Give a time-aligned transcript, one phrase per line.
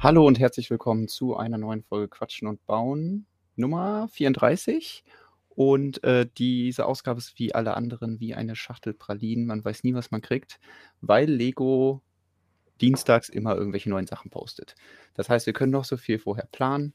[0.00, 5.02] Hallo und herzlich willkommen zu einer neuen Folge Quatschen und Bauen Nummer 34.
[5.48, 9.46] Und äh, diese Ausgabe ist wie alle anderen wie eine Schachtel Pralinen.
[9.46, 10.60] Man weiß nie, was man kriegt,
[11.00, 12.00] weil Lego
[12.80, 14.76] dienstags immer irgendwelche neuen Sachen postet.
[15.14, 16.94] Das heißt, wir können noch so viel vorher planen.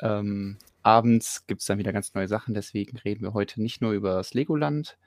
[0.00, 2.54] Ähm, abends gibt es dann wieder ganz neue Sachen.
[2.54, 4.98] Deswegen reden wir heute nicht nur über das Legoland,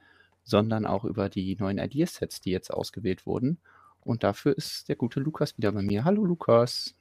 [0.44, 3.62] sondern auch über die neuen Ideasets, die jetzt ausgewählt wurden.
[4.02, 6.04] Und dafür ist der gute Lukas wieder bei mir.
[6.04, 6.96] Hallo Lukas.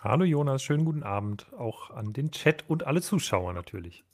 [0.00, 4.04] Hallo Jonas, schönen guten Abend auch an den Chat und alle Zuschauer natürlich.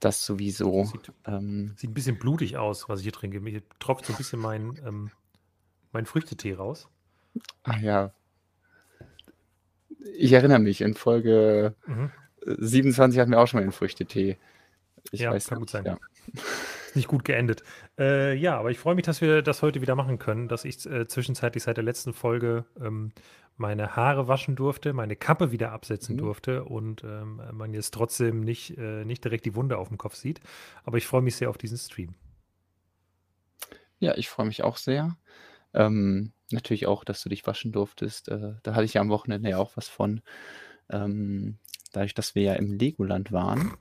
[0.00, 0.84] Das sowieso.
[0.84, 3.40] Sieht, ähm, sieht ein bisschen blutig aus, was ich hier trinke.
[3.40, 5.10] Mir tropft so ein bisschen mein, ähm,
[5.92, 6.88] mein Früchtetee raus.
[7.62, 8.12] Ach ja.
[10.16, 12.10] Ich erinnere mich, in Folge mhm.
[12.44, 14.36] 27 hatten wir auch schon mal einen Früchtetee.
[15.10, 15.84] Ich ja, weiß kann nicht, gut sein.
[15.86, 15.98] Ja.
[16.94, 17.62] nicht gut geendet.
[17.98, 20.84] Äh, ja, aber ich freue mich, dass wir das heute wieder machen können, dass ich
[20.86, 23.12] äh, zwischenzeitlich seit der letzten Folge ähm,
[23.56, 26.20] meine Haare waschen durfte, meine Kappe wieder absetzen mhm.
[26.20, 30.16] durfte und ähm, man jetzt trotzdem nicht, äh, nicht direkt die Wunde auf dem Kopf
[30.16, 30.40] sieht.
[30.84, 32.14] Aber ich freue mich sehr auf diesen Stream.
[34.00, 35.16] Ja, ich freue mich auch sehr.
[35.72, 38.28] Ähm, natürlich auch, dass du dich waschen durftest.
[38.28, 40.20] Äh, da hatte ich ja am Wochenende ja auch was von.
[40.90, 41.58] Ähm,
[41.92, 43.74] dadurch, dass wir ja im Legoland waren.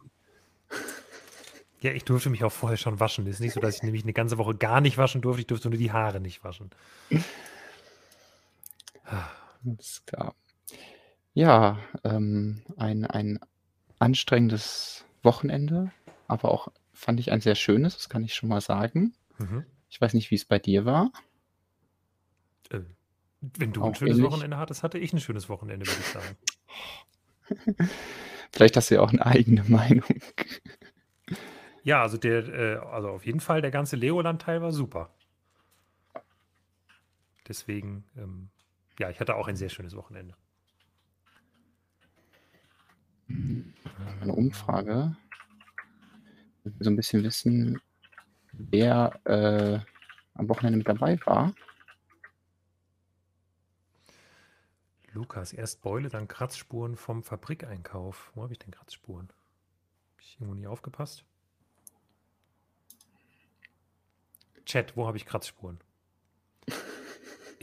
[1.82, 3.26] Ja, ich durfte mich auch vorher schon waschen.
[3.28, 5.42] Es ist nicht so, dass ich nämlich eine ganze Woche gar nicht waschen durfte.
[5.42, 6.70] Ich durfte nur die Haare nicht waschen.
[9.66, 10.36] Alles klar.
[11.34, 13.40] Ja, ähm, ein, ein
[14.00, 15.92] anstrengendes Wochenende,
[16.28, 19.14] aber auch fand ich ein sehr schönes, das kann ich schon mal sagen.
[19.40, 19.66] Mhm.
[19.90, 21.12] Ich weiß nicht, wie es bei dir war.
[22.70, 22.82] Äh,
[23.42, 24.32] wenn du auch ein schönes ähnlich.
[24.32, 26.38] Wochenende hattest, hatte ich ein schönes Wochenende, würde ich sagen.
[28.52, 30.22] Vielleicht hast du ja auch eine eigene Meinung.
[31.84, 35.14] Ja, also der, äh, also auf jeden Fall der ganze Legoland-Teil war super.
[37.48, 38.50] Deswegen, ähm,
[39.00, 40.36] ja, ich hatte auch ein sehr schönes Wochenende.
[43.28, 45.16] Eine Umfrage.
[46.80, 47.82] So ein bisschen wissen,
[48.54, 49.80] wer äh,
[50.36, 51.54] am Wochenende mit dabei war.
[55.12, 58.32] Lukas, erst Beule, dann Kratzspuren vom Fabrikeinkauf.
[58.34, 59.28] Wo habe ich denn Kratzspuren?
[59.28, 61.26] Habe ich irgendwo nie aufgepasst?
[64.66, 65.80] Chat, wo habe ich Kratzspuren?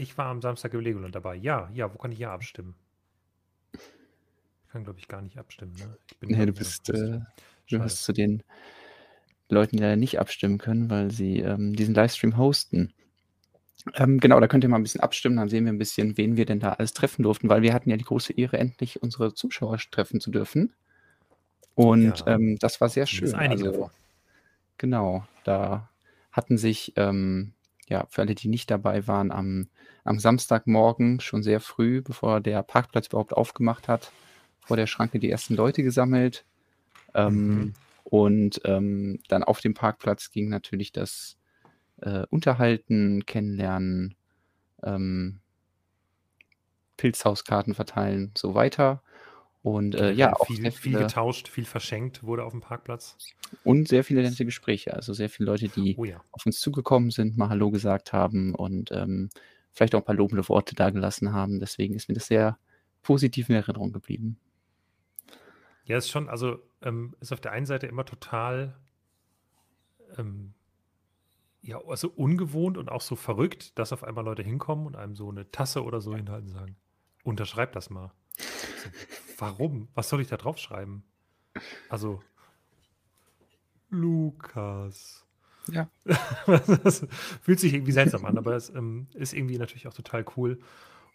[0.00, 1.34] Ich war am Samstag im Legoland dabei.
[1.34, 2.74] Ja, ja, wo kann ich hier abstimmen?
[3.72, 5.74] Ich kann, glaube ich, gar nicht abstimmen.
[5.74, 5.98] Ne?
[6.20, 7.20] Bin nee, du bist, äh,
[7.68, 8.42] du bist zu den
[9.50, 12.94] Leuten, die leider nicht abstimmen können, weil sie ähm, diesen Livestream hosten.
[13.94, 16.36] Ähm, genau, da könnt ihr mal ein bisschen abstimmen, dann sehen wir ein bisschen, wen
[16.36, 19.34] wir denn da alles treffen durften, weil wir hatten ja die große Ehre, endlich unsere
[19.34, 20.72] Zuschauer treffen zu dürfen.
[21.74, 23.34] Und ja, ähm, das war sehr schön.
[23.34, 23.90] Also,
[24.78, 25.90] genau, da
[26.32, 27.52] hatten sich, ähm,
[27.90, 29.68] ja, für alle, die nicht dabei waren, am,
[30.04, 34.12] am Samstagmorgen schon sehr früh, bevor der Parkplatz überhaupt aufgemacht hat,
[34.60, 36.44] vor der Schranke die ersten Leute gesammelt.
[37.14, 37.74] Ähm, mhm.
[38.04, 41.36] Und ähm, dann auf dem Parkplatz ging natürlich das
[41.98, 44.14] äh, Unterhalten, Kennenlernen,
[44.84, 45.40] ähm,
[46.96, 49.02] Pilzhauskarten verteilen, so weiter.
[49.62, 53.18] Und äh, ja, auch viel, viel getauscht, viel verschenkt wurde auf dem Parkplatz.
[53.62, 54.94] Und sehr viele nette Gespräche.
[54.94, 56.22] Also sehr viele Leute, die oh ja.
[56.32, 59.28] auf uns zugekommen sind, mal Hallo gesagt haben und ähm,
[59.70, 61.60] vielleicht auch ein paar lobende Worte dagelassen haben.
[61.60, 62.58] Deswegen ist mir das sehr
[63.02, 64.38] positiv in Erinnerung geblieben.
[65.84, 68.76] Ja, ist schon, also ähm, ist auf der einen Seite immer total
[70.16, 70.54] ähm,
[71.62, 75.28] ja, also ungewohnt und auch so verrückt, dass auf einmal Leute hinkommen und einem so
[75.28, 76.76] eine Tasse oder so hinhalten und sagen,
[77.22, 78.12] unterschreib das mal.
[78.38, 78.88] So,
[79.40, 79.88] warum?
[79.94, 81.02] Was soll ich da drauf schreiben?
[81.88, 82.22] Also,
[83.90, 85.26] Lukas.
[85.70, 85.88] Ja.
[86.04, 87.06] das
[87.42, 90.60] fühlt sich irgendwie seltsam an, aber es ähm, ist irgendwie natürlich auch total cool.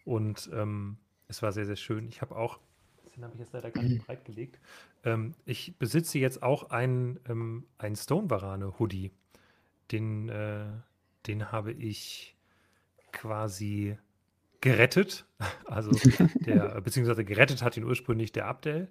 [0.04, 0.98] Und ähm,
[1.28, 2.08] es war sehr, sehr schön.
[2.08, 2.60] Ich habe auch,
[3.16, 4.60] den habe ich jetzt leider gar nicht breit gelegt.
[5.04, 9.10] Ähm, ich besitze jetzt auch einen, ähm, einen Stone Varane Hoodie.
[9.90, 10.66] Den, äh,
[11.26, 12.36] den habe ich
[13.12, 13.98] quasi
[14.66, 15.24] gerettet.
[15.66, 15.90] Also
[16.46, 18.88] der, beziehungsweise gerettet hat ihn ursprünglich der Abdel.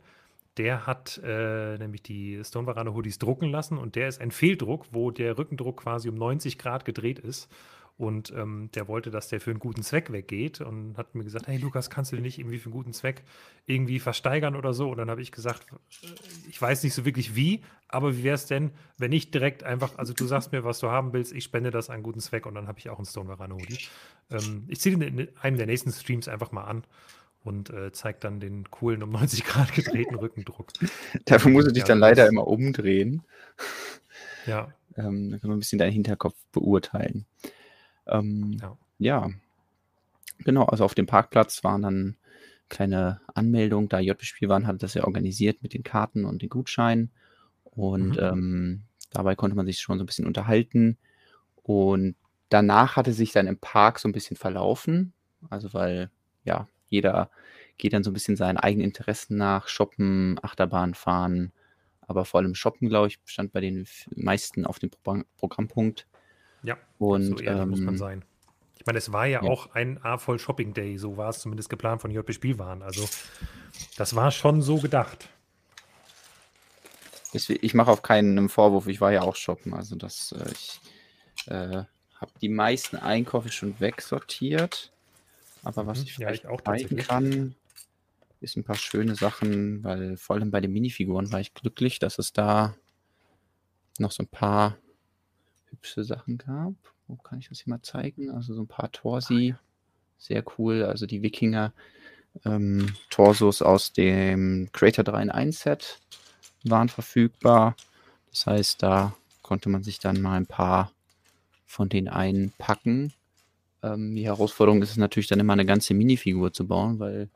[0.58, 4.86] Der hat äh, nämlich die Stone Varane Hoodies drucken lassen und der ist ein Fehldruck,
[4.92, 7.52] wo der Rückendruck quasi um 90 Grad gedreht ist.
[7.98, 11.48] Und ähm, der wollte, dass der für einen guten Zweck weggeht und hat mir gesagt,
[11.48, 13.24] hey Lukas, kannst du den nicht irgendwie für einen guten Zweck
[13.66, 14.90] irgendwie versteigern oder so?
[14.90, 15.66] Und dann habe ich gesagt,
[16.04, 16.08] äh,
[16.50, 19.98] ich weiß nicht so wirklich wie, aber wie wäre es denn, wenn ich direkt einfach,
[19.98, 22.46] also du sagst mir, was du haben willst, ich spende das an einen guten Zweck
[22.46, 23.80] und dann habe ich auch einen Stone Varane Hoodie.
[24.30, 26.84] Ähm, ich ziehe den in einem der nächsten Streams einfach mal an
[27.46, 30.68] und äh, zeigt dann den coolen um 90 Grad gedrehten Rückendruck.
[31.26, 33.24] Dafür musst du dich dann leider immer umdrehen.
[34.46, 34.74] Ja.
[34.98, 37.26] Ähm, dann kann man ein bisschen deinen Hinterkopf beurteilen.
[38.08, 38.78] Ähm, ja.
[39.00, 39.30] ja.
[40.40, 42.18] Genau, also auf dem Parkplatz waren dann
[42.68, 47.12] kleine Anmeldungen, da JP waren, hat das ja organisiert mit den Karten und den Gutscheinen.
[47.64, 48.20] Und mhm.
[48.20, 48.82] ähm,
[49.12, 50.98] dabei konnte man sich schon so ein bisschen unterhalten.
[51.64, 52.16] Und
[52.50, 55.14] danach hatte sich dann im Park so ein bisschen verlaufen.
[55.50, 56.10] Also weil,
[56.44, 57.30] ja, jeder
[57.78, 61.52] geht dann so ein bisschen seinen eigenen Interessen nach, shoppen, Achterbahn fahren,
[62.02, 66.08] aber vor allem shoppen, glaube ich, stand bei den meisten auf dem Pro Programmpunkt.
[66.66, 68.26] Ja, und so ehrlich ähm, muss man ähm, sein.
[68.78, 69.50] Ich meine, es war ja, ja.
[69.50, 72.84] auch ein A-Voll Shopping Day, so war es zumindest geplant von JP Spielwaren.
[72.84, 73.08] Also
[73.98, 75.30] das war schon so gedacht.
[77.34, 79.74] Ich mache auf keinen Vorwurf, ich war ja auch shoppen.
[79.74, 80.80] Also das, äh, ich
[81.48, 81.84] äh,
[82.16, 84.92] habe die meisten Einkäufe schon wegsortiert.
[85.64, 87.56] Aber was mhm, ich vielleicht ja, ich auch zeigen kann,
[88.40, 92.20] ist ein paar schöne Sachen, weil vor allem bei den Minifiguren war ich glücklich, dass
[92.20, 92.76] es da
[93.98, 94.78] noch so ein paar
[95.76, 96.74] hübsche Sachen gab.
[97.08, 98.32] Wo kann ich das hier mal zeigen?
[98.32, 99.56] Also so ein paar Torsi,
[100.18, 100.84] sehr cool.
[100.84, 101.74] Also die Wikinger
[102.44, 106.00] ähm, Torsos aus dem Creator 3 in 1 Set
[106.64, 107.76] waren verfügbar.
[108.32, 110.92] Das heißt, da konnte man sich dann mal ein paar
[111.66, 113.14] von den einpacken.
[113.84, 117.30] Ähm, die Herausforderung ist es natürlich dann immer eine ganze Minifigur zu bauen, weil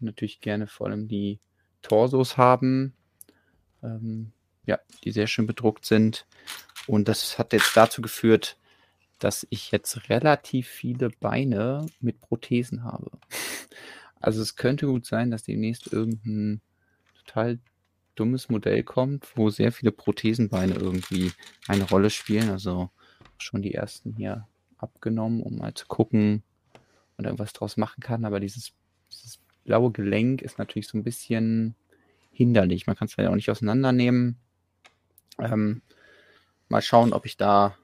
[0.00, 1.38] natürlich gerne vor allem die
[1.82, 2.94] Torsos haben,
[3.82, 4.32] ähm,
[4.66, 6.26] ja, die sehr schön bedruckt sind.
[6.86, 8.56] Und das hat jetzt dazu geführt,
[9.18, 13.10] dass ich jetzt relativ viele Beine mit Prothesen habe.
[14.20, 16.60] Also es könnte gut sein, dass demnächst irgendein
[17.24, 17.58] total
[18.14, 21.32] dummes Modell kommt, wo sehr viele Prothesenbeine irgendwie
[21.66, 22.50] eine Rolle spielen.
[22.50, 22.90] Also
[23.38, 24.46] schon die ersten hier
[24.76, 26.42] abgenommen, um mal zu gucken
[27.16, 28.24] und irgendwas draus machen kann.
[28.24, 28.72] Aber dieses,
[29.10, 31.74] dieses blaue Gelenk ist natürlich so ein bisschen
[32.32, 32.86] hinderlich.
[32.86, 34.36] Man kann es ja auch nicht auseinandernehmen.
[35.38, 35.82] Ähm,
[36.72, 37.76] mal schauen, ob ich da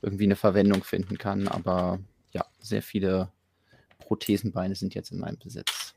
[0.00, 1.48] irgendwie eine Verwendung finden kann.
[1.48, 1.98] Aber
[2.32, 3.30] ja, sehr viele
[3.98, 5.94] Prothesenbeine sind jetzt in meinem Besitz.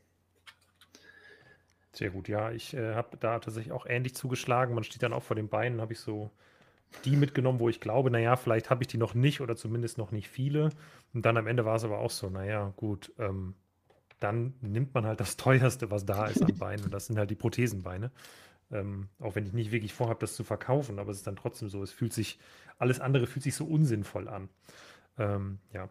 [1.94, 2.52] Sehr gut, ja.
[2.52, 4.76] Ich äh, habe da tatsächlich auch ähnlich zugeschlagen.
[4.76, 6.30] Man steht dann auch vor den Beinen, habe ich so
[7.06, 10.12] die mitgenommen, wo ich glaube, naja, vielleicht habe ich die noch nicht oder zumindest noch
[10.12, 10.72] nicht viele.
[11.14, 13.56] Und dann am Ende war es aber auch so, naja, gut, ähm,
[14.20, 16.86] dann nimmt man halt das teuerste, was da ist an Beinen.
[16.86, 18.12] Und das sind halt die Prothesenbeine.
[18.72, 21.70] Ähm, auch wenn ich nicht wirklich vorhabe, das zu verkaufen, aber es ist dann trotzdem
[21.70, 22.40] so, es fühlt sich,
[22.80, 24.50] alles andere fühlt sich so unsinnvoll an.
[25.18, 25.90] Ähm, ja.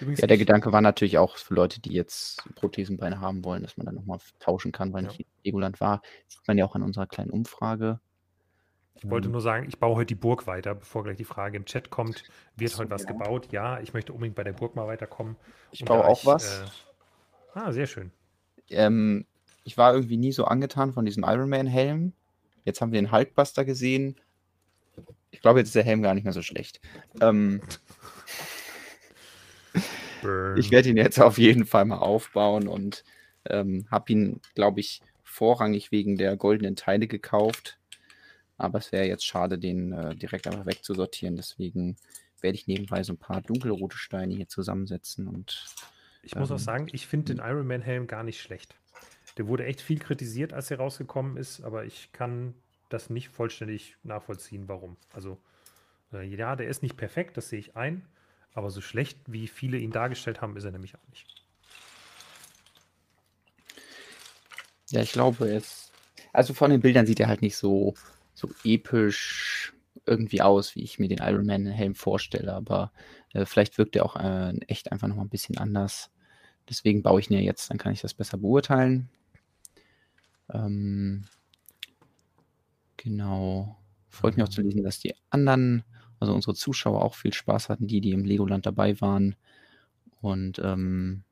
[0.00, 3.62] Übrigens, ja, der ich, Gedanke war natürlich auch für Leute, die jetzt Prothesenbeine haben wollen,
[3.62, 5.08] dass man dann nochmal tauschen kann, weil ja.
[5.10, 6.00] nicht Legoland war.
[6.26, 8.00] Das sieht man ja auch an unserer kleinen Umfrage.
[8.94, 9.32] Ich wollte ähm.
[9.32, 12.24] nur sagen, ich baue heute die Burg weiter, bevor gleich die Frage im Chat kommt.
[12.56, 13.12] Wird heute was ja.
[13.12, 13.52] gebaut?
[13.52, 15.36] Ja, ich möchte unbedingt bei der Burg mal weiterkommen.
[15.70, 16.60] Ich baue auch ich, was.
[16.60, 16.64] Äh,
[17.54, 18.12] Ah, sehr schön.
[18.68, 19.26] Ähm,
[19.64, 22.12] ich war irgendwie nie so angetan von diesem Iron Man-Helm.
[22.64, 24.16] Jetzt haben wir den Hulkbuster gesehen.
[25.30, 26.80] Ich glaube, jetzt ist der Helm gar nicht mehr so schlecht.
[27.20, 27.60] Ähm,
[30.56, 33.04] ich werde ihn jetzt auf jeden Fall mal aufbauen und
[33.48, 37.78] ähm, habe ihn, glaube ich, vorrangig wegen der goldenen Teile gekauft.
[38.58, 41.36] Aber es wäre jetzt schade, den äh, direkt einfach wegzusortieren.
[41.36, 41.96] Deswegen
[42.42, 45.64] werde ich nebenbei so ein paar dunkelrote Steine hier zusammensetzen und
[46.22, 48.76] ich muss auch ähm, sagen, ich finde den Iron Man Helm gar nicht schlecht.
[49.36, 52.54] Der wurde echt viel kritisiert, als er rausgekommen ist, aber ich kann
[52.88, 54.96] das nicht vollständig nachvollziehen, warum.
[55.12, 55.38] Also,
[56.12, 58.06] äh, ja, der ist nicht perfekt, das sehe ich ein,
[58.52, 61.26] aber so schlecht, wie viele ihn dargestellt haben, ist er nämlich auch nicht.
[64.90, 65.92] Ja, ich glaube, es.
[66.32, 67.94] Also von den Bildern sieht er halt nicht so,
[68.34, 69.72] so episch
[70.06, 72.92] irgendwie aus, wie ich mir den Iron Man Helm vorstelle, aber
[73.32, 76.10] äh, vielleicht wirkt er auch äh, echt einfach noch mal ein bisschen anders.
[76.68, 79.08] Deswegen baue ich ihn ja jetzt, dann kann ich das besser beurteilen.
[80.52, 81.24] Ähm,
[82.96, 83.76] genau.
[84.08, 85.84] Freut mich auch zu lesen, dass die anderen,
[86.18, 89.36] also unsere Zuschauer auch viel Spaß hatten, die, die im Legoland dabei waren.
[90.20, 91.22] Und ähm,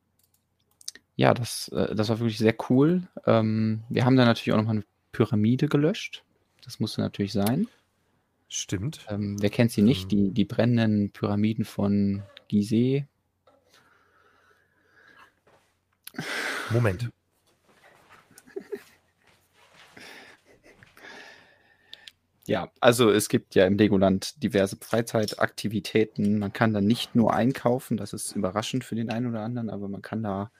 [1.17, 3.03] ja, das, äh, das war wirklich sehr cool.
[3.27, 6.23] Ähm, wir haben da natürlich auch nochmal eine Pyramide gelöscht.
[6.63, 7.67] Das musste natürlich sein.
[8.49, 9.05] Stimmt.
[9.09, 10.05] Ähm, wer kennt sie nicht?
[10.05, 10.09] Ähm.
[10.09, 13.07] Die, die brennenden Pyramiden von Gizeh.
[16.71, 17.11] Moment.
[22.49, 26.39] Ja, also es gibt ja im Legoland diverse Freizeitaktivitäten.
[26.39, 29.87] Man kann da nicht nur einkaufen, das ist überraschend für den einen oder anderen, aber
[29.87, 30.51] man kann da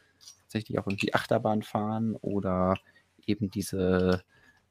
[0.43, 2.77] tatsächlich auch irgendwie Achterbahn fahren oder
[3.27, 4.23] eben diese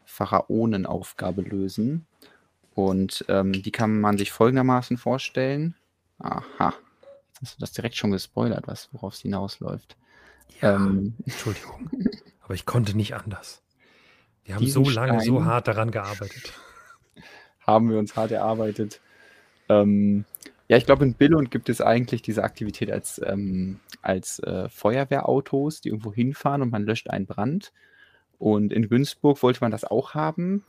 [0.05, 2.05] Pharaonenaufgabe lösen.
[2.75, 5.74] Und ähm, die kann man sich folgendermaßen vorstellen.
[6.19, 6.75] Aha,
[7.29, 9.97] jetzt hast du das direkt schon gespoilert, was worauf es hinausläuft.
[10.62, 11.89] Ja, ähm, Entschuldigung,
[12.41, 13.63] aber ich konnte nicht anders.
[14.45, 16.53] Wir haben so lange, Stein so hart daran gearbeitet.
[17.67, 19.01] Haben wir uns hart erarbeitet.
[19.69, 20.25] Ähm,
[20.69, 25.79] Ja, ich glaube, in Billund gibt es eigentlich diese Aktivität als, ähm, als äh, Feuerwehrautos,
[25.81, 27.71] die irgendwo hinfahren und man löscht einen Brand.
[28.38, 30.63] Und in Günzburg wollte man das auch haben,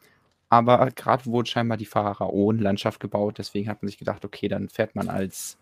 [0.49, 4.95] aber gerade wurde scheinbar die Pharaonenlandschaft gebaut, deswegen hat man sich gedacht, okay, dann fährt
[4.97, 5.59] man als,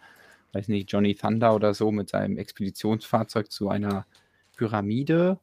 [0.53, 4.07] weiß nicht, Johnny Thunder oder so mit seinem Expeditionsfahrzeug zu einer
[4.57, 5.39] Pyramide.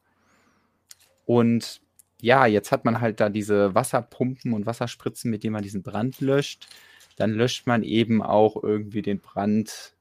[1.25, 1.81] Und
[2.24, 6.22] ja, jetzt hat man halt da diese Wasserpumpen und Wasserspritzen, mit denen man diesen Brand
[6.22, 6.68] löscht.
[7.18, 9.94] Dann löscht man eben auch irgendwie den Brand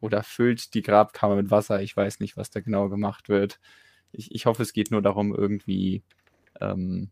[0.00, 1.82] oder füllt die Grabkammer mit Wasser.
[1.82, 3.60] Ich weiß nicht, was da genau gemacht wird.
[4.12, 6.02] Ich, ich hoffe, es geht nur darum, irgendwie,
[6.58, 7.10] ähm,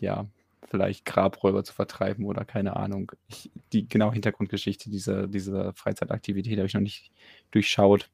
[0.00, 0.26] ja,
[0.66, 3.12] vielleicht Grabräuber zu vertreiben oder keine Ahnung.
[3.28, 7.12] Ich, die genaue Hintergrundgeschichte dieser, dieser Freizeitaktivität habe ich noch nicht
[7.50, 8.08] durchschaut.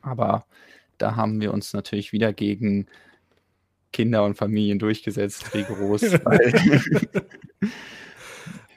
[0.00, 0.46] Aber
[0.98, 2.86] da haben wir uns natürlich wieder gegen
[3.92, 6.52] Kinder und Familien durchgesetzt, rigoros, weil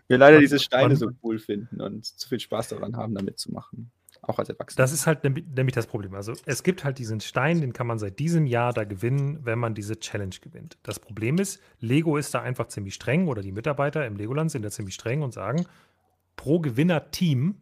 [0.07, 3.51] wir leider diese Steine so cool finden und zu viel Spaß daran haben, damit zu
[3.51, 3.91] machen.
[4.21, 4.83] Auch als Erwachsener.
[4.83, 6.13] Das ist halt nämlich das Problem.
[6.13, 9.59] Also es gibt halt diesen Stein, den kann man seit diesem Jahr da gewinnen, wenn
[9.59, 10.77] man diese Challenge gewinnt.
[10.83, 14.63] Das Problem ist, Lego ist da einfach ziemlich streng oder die Mitarbeiter im Legoland sind
[14.63, 15.65] da ziemlich streng und sagen,
[16.35, 17.55] pro Gewinner-Team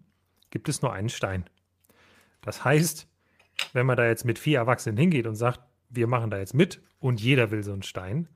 [0.50, 1.46] gibt es nur einen Stein.
[2.42, 3.08] Das heißt,
[3.74, 6.82] wenn man da jetzt mit vier Erwachsenen hingeht und sagt, wir machen da jetzt mit
[7.00, 8.28] und jeder will so einen Stein,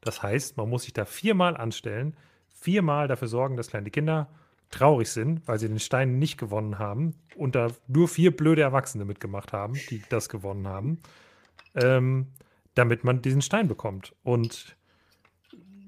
[0.00, 2.16] das heißt, man muss sich da viermal anstellen,
[2.48, 4.28] viermal dafür sorgen, dass kleine Kinder
[4.70, 9.04] traurig sind, weil sie den Stein nicht gewonnen haben und da nur vier blöde Erwachsene
[9.04, 10.98] mitgemacht haben, die das gewonnen haben,
[11.74, 12.28] ähm,
[12.74, 14.14] damit man diesen Stein bekommt.
[14.22, 14.76] Und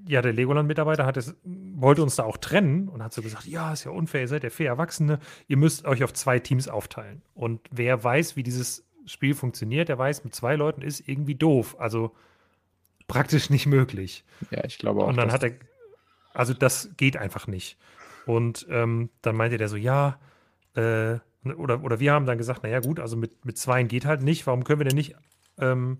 [0.06, 1.12] ja, der Legoland-Mitarbeiter
[1.44, 4.44] wollte uns da auch trennen und hat so gesagt, ja, ist ja unfair, ihr seid
[4.44, 7.22] ja vier Erwachsene, ihr müsst euch auf zwei Teams aufteilen.
[7.34, 11.76] Und wer weiß, wie dieses Spiel funktioniert, der weiß, mit zwei Leuten ist irgendwie doof.
[11.78, 12.14] Also
[13.08, 14.24] praktisch nicht möglich.
[14.50, 15.08] Ja, ich glaube auch.
[15.08, 15.52] Und dann hat er,
[16.32, 17.76] also das geht einfach nicht.
[18.26, 20.18] Und ähm, dann meinte der so, ja,
[20.74, 24.22] äh, oder, oder wir haben dann gesagt, naja gut, also mit, mit zweien geht halt
[24.22, 25.16] nicht, warum können wir denn nicht
[25.58, 25.98] ähm,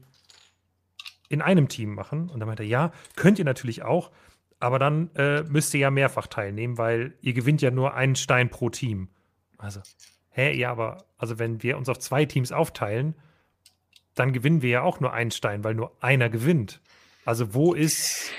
[1.29, 2.29] in einem Team machen?
[2.29, 4.11] Und dann meinte er, ja, könnt ihr natürlich auch,
[4.59, 8.51] aber dann äh, müsst ihr ja mehrfach teilnehmen, weil ihr gewinnt ja nur einen Stein
[8.51, 9.09] pro Team.
[9.57, 9.81] Also,
[10.31, 13.15] hä, ja, aber also wenn wir uns auf zwei Teams aufteilen,
[14.15, 16.81] dann gewinnen wir ja auch nur einen Stein, weil nur einer gewinnt.
[17.25, 18.33] Also wo ist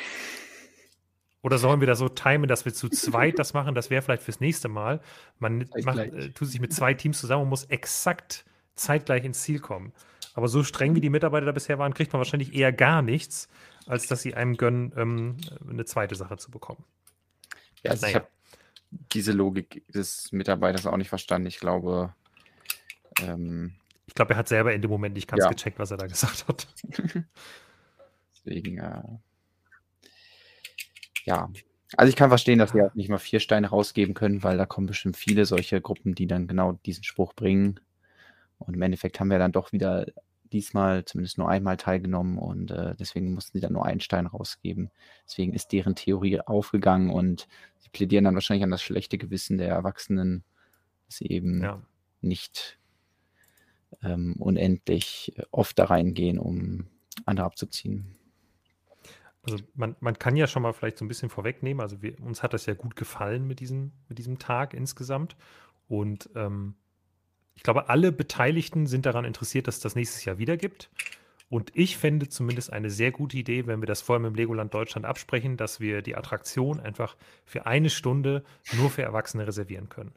[1.43, 3.73] oder sollen wir da so timen, dass wir zu zweit das machen?
[3.73, 5.01] Das wäre vielleicht fürs nächste Mal.
[5.39, 8.45] Man macht, äh, tut sich mit zwei Teams zusammen und muss exakt
[8.75, 9.91] zeitgleich ins Ziel kommen.
[10.33, 13.49] Aber so streng wie die Mitarbeiter da bisher waren, kriegt man wahrscheinlich eher gar nichts,
[13.87, 16.83] als dass sie einem gönnen, ähm, eine zweite Sache zu bekommen.
[17.83, 18.09] Ja, also naja.
[18.09, 18.27] ich habe
[18.91, 21.47] diese Logik des Mitarbeiters auch nicht verstanden.
[21.47, 22.13] Ich glaube,
[23.21, 25.49] ähm, ich glaube, er hat selber in dem Moment nicht ganz ja.
[25.49, 26.67] gecheckt, was er da gesagt hat.
[28.35, 29.03] Deswegen, äh,
[31.25, 31.49] ja.
[31.97, 34.87] Also ich kann verstehen, dass wir nicht mal vier Steine rausgeben können, weil da kommen
[34.87, 37.79] bestimmt viele solche Gruppen, die dann genau diesen Spruch bringen.
[38.59, 40.05] Und im Endeffekt haben wir dann doch wieder
[40.51, 44.91] diesmal zumindest nur einmal teilgenommen und äh, deswegen mussten sie dann nur einen Stein rausgeben.
[45.25, 47.47] Deswegen ist deren Theorie aufgegangen und
[47.79, 50.43] sie plädieren dann wahrscheinlich an das schlechte Gewissen der Erwachsenen,
[51.05, 51.81] dass sie eben ja.
[52.21, 52.79] nicht
[54.03, 56.87] ähm, unendlich oft da reingehen, um
[57.25, 58.15] andere abzuziehen.
[59.43, 61.81] Also man, man kann ja schon mal vielleicht so ein bisschen vorwegnehmen.
[61.81, 65.35] Also wir, uns hat das ja gut gefallen mit diesem, mit diesem Tag insgesamt.
[65.87, 66.75] Und ähm,
[67.55, 70.89] ich glaube, alle Beteiligten sind daran interessiert, dass es das nächstes Jahr wieder gibt.
[71.49, 74.73] Und ich fände zumindest eine sehr gute Idee, wenn wir das vor allem im Legoland
[74.73, 78.43] Deutschland absprechen, dass wir die Attraktion einfach für eine Stunde
[78.77, 80.13] nur für Erwachsene reservieren können.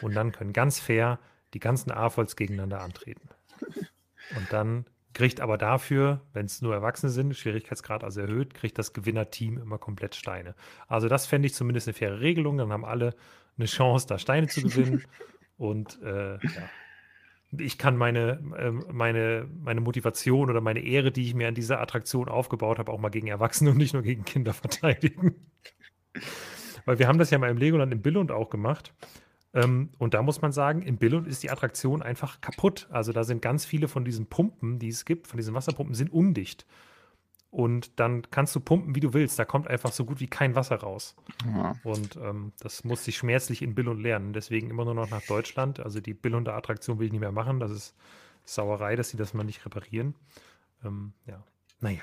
[0.00, 1.18] Und dann können ganz fair
[1.54, 3.28] die ganzen AFOLs gegeneinander antreten.
[4.36, 8.92] Und dann kriegt aber dafür, wenn es nur Erwachsene sind, Schwierigkeitsgrad also erhöht, kriegt das
[8.92, 10.54] Gewinnerteam immer komplett Steine.
[10.86, 12.58] Also das fände ich zumindest eine faire Regelung.
[12.58, 13.14] Dann haben alle
[13.56, 15.04] eine Chance, da Steine zu gewinnen.
[15.56, 16.40] Und äh, ja.
[17.58, 21.80] ich kann meine, äh, meine, meine Motivation oder meine Ehre, die ich mir an dieser
[21.80, 25.34] Attraktion aufgebaut habe, auch mal gegen Erwachsene und nicht nur gegen Kinder verteidigen.
[26.84, 28.94] Weil wir haben das ja mal im Legoland in Billund auch gemacht.
[29.54, 32.88] Ähm, und da muss man sagen, in Billund ist die Attraktion einfach kaputt.
[32.90, 36.12] Also da sind ganz viele von diesen Pumpen, die es gibt, von diesen Wasserpumpen, sind
[36.12, 36.66] undicht.
[37.56, 39.38] Und dann kannst du pumpen, wie du willst.
[39.38, 41.16] Da kommt einfach so gut wie kein Wasser raus.
[41.46, 41.74] Ja.
[41.84, 44.34] Und ähm, das musste ich schmerzlich in Billund lernen.
[44.34, 45.80] Deswegen immer nur noch nach Deutschland.
[45.80, 47.58] Also die Billunder Attraktion will ich nicht mehr machen.
[47.58, 47.94] Das ist
[48.44, 50.14] Sauerei, dass sie das mal nicht reparieren.
[50.84, 51.42] Ähm, ja,
[51.80, 52.02] naja.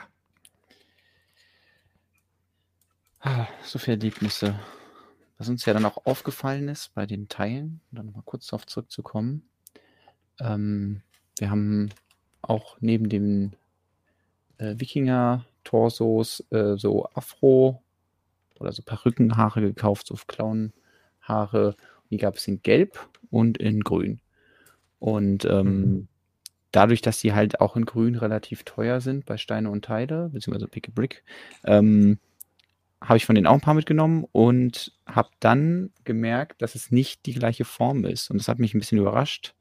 [3.20, 4.60] Ah, so viele Erlebnisse
[5.38, 8.66] was uns ja dann auch aufgefallen ist bei den Teilen, um dann nochmal kurz darauf
[8.66, 9.48] zurückzukommen.
[10.40, 11.02] Ähm,
[11.38, 11.90] wir haben
[12.42, 13.56] auch neben den
[14.64, 17.82] äh, Wikinger-Torsos äh, so Afro-
[18.60, 21.68] oder so Perückenhaare gekauft, so Clownhaare.
[21.68, 24.20] Und Die gab es in Gelb und in Grün.
[25.00, 26.08] Und ähm, mhm.
[26.72, 30.68] dadurch, dass die halt auch in Grün relativ teuer sind bei Steine und Teile, beziehungsweise
[30.68, 31.24] Pick a Brick,
[31.66, 32.20] ähm,
[33.02, 37.26] habe ich von denen auch ein paar mitgenommen und habe dann gemerkt, dass es nicht
[37.26, 38.32] die gleiche Form ist.
[38.32, 39.56] Und das hat mich ein bisschen überrascht,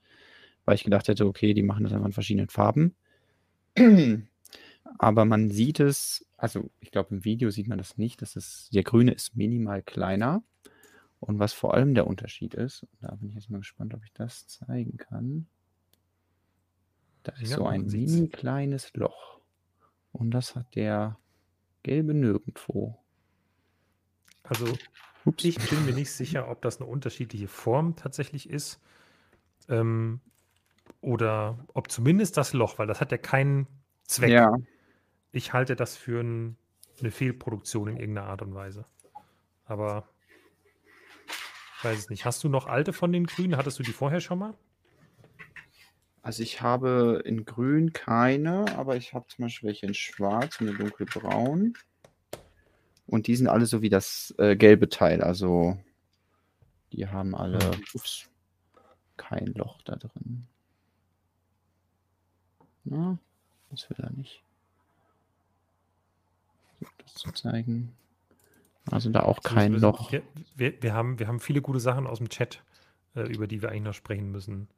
[0.64, 2.94] weil ich gedacht hätte, okay, die machen das einfach in verschiedenen Farben.
[4.98, 8.68] Aber man sieht es, also ich glaube im Video sieht man das nicht, dass es,
[8.72, 10.42] der grüne ist minimal kleiner.
[11.20, 14.12] Und was vor allem der Unterschied ist, da bin ich jetzt mal gespannt, ob ich
[14.12, 15.46] das zeigen kann.
[17.22, 19.40] Da ist ja, so ein mini kleines Loch.
[20.10, 21.16] Und das hat der
[21.84, 22.98] gelbe nirgendwo.
[24.42, 24.66] Also
[25.24, 25.44] Ups.
[25.44, 28.80] ich bin mir nicht sicher, ob das eine unterschiedliche Form tatsächlich ist.
[29.68, 30.20] Ähm,
[31.00, 33.66] oder ob zumindest das Loch, weil das hat ja keinen
[34.04, 34.30] Zweck.
[34.30, 34.56] Ja.
[35.32, 36.56] Ich halte das für ein,
[37.00, 38.84] eine Fehlproduktion in irgendeiner Art und Weise.
[39.64, 40.08] Aber
[41.78, 42.24] ich weiß es nicht.
[42.24, 43.56] Hast du noch alte von den Grünen?
[43.56, 44.54] Hattest du die vorher schon mal?
[46.20, 50.68] Also ich habe in Grün keine, aber ich habe zum Beispiel welche in Schwarz und
[50.68, 51.74] in Dunkelbraun.
[53.06, 55.22] Und die sind alle so wie das äh, gelbe Teil.
[55.22, 55.76] Also
[56.92, 57.82] die haben alle hm.
[57.94, 58.28] ups,
[59.16, 60.46] kein Loch da drin.
[62.84, 63.18] Na,
[63.70, 64.44] das will er nicht.
[67.02, 67.94] Das zu zeigen.
[68.90, 70.10] Also da auch kein Loch.
[70.12, 70.22] Wir,
[70.56, 72.62] wir, wir, haben, wir haben viele gute Sachen aus dem Chat,
[73.14, 74.68] äh, über die wir eigentlich noch sprechen müssen.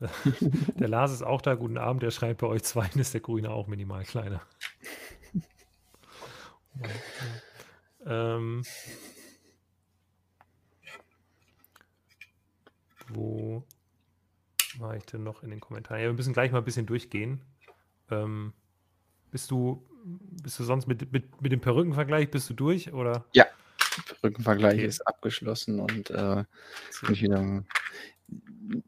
[0.78, 1.54] der Lars ist auch da.
[1.54, 2.02] Guten Abend.
[2.02, 4.42] Der schreibt bei euch zwei, ist der Grüne auch minimal kleiner.
[8.06, 8.64] ähm,
[13.08, 13.64] wo
[14.78, 16.00] war ich denn noch in den Kommentaren?
[16.00, 17.42] Ja, wir müssen gleich mal ein bisschen durchgehen.
[18.10, 18.52] Ähm,
[19.30, 22.92] bist du, bist du sonst mit, mit, mit dem Perückenvergleich, bist du durch?
[22.92, 23.24] Oder?
[23.32, 23.46] Ja,
[24.20, 24.86] Perückenvergleich okay.
[24.86, 26.44] ist abgeschlossen und äh,
[27.10, 27.64] ich wieder.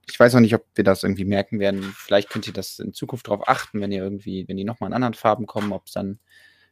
[0.09, 1.83] Ich weiß noch nicht, ob wir das irgendwie merken werden.
[1.83, 4.94] Vielleicht könnt ihr das in Zukunft darauf achten, wenn ihr irgendwie, wenn die nochmal in
[4.94, 6.18] anderen Farben kommen, ob es dann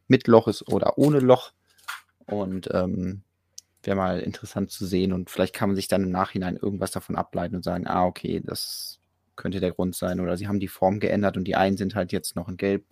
[0.08, 1.52] mit Loch ist oder ohne Loch.
[2.26, 3.22] Und ähm,
[3.82, 5.12] wäre mal interessant zu sehen.
[5.12, 8.40] Und vielleicht kann man sich dann im Nachhinein irgendwas davon ableiten und sagen, ah, okay,
[8.42, 9.00] das
[9.36, 10.20] könnte der Grund sein.
[10.20, 12.84] Oder sie haben die Form geändert und die einen sind halt jetzt noch in Gelb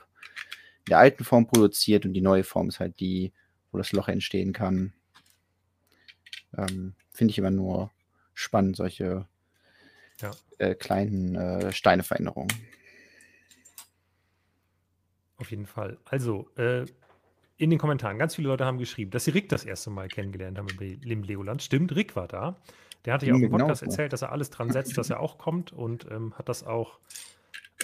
[0.88, 3.33] der alten Form produziert und die neue Form ist halt die,
[3.73, 4.93] wo das Loch entstehen kann.
[6.57, 7.90] Ähm, Finde ich immer nur
[8.35, 9.27] spannend, solche
[10.21, 10.31] ja.
[10.59, 12.53] äh, kleinen äh, Steineveränderungen.
[15.37, 15.99] Auf jeden Fall.
[16.05, 16.85] Also, äh,
[17.57, 20.57] in den Kommentaren, ganz viele Leute haben geschrieben, dass sie Rick das erste Mal kennengelernt
[20.59, 21.62] haben im Legoland.
[21.62, 22.57] Stimmt, Rick war da.
[23.05, 23.93] Der hatte ja auch im Podcast genau.
[23.93, 26.99] erzählt, dass er alles dran setzt, dass er auch kommt und ähm, hat das auch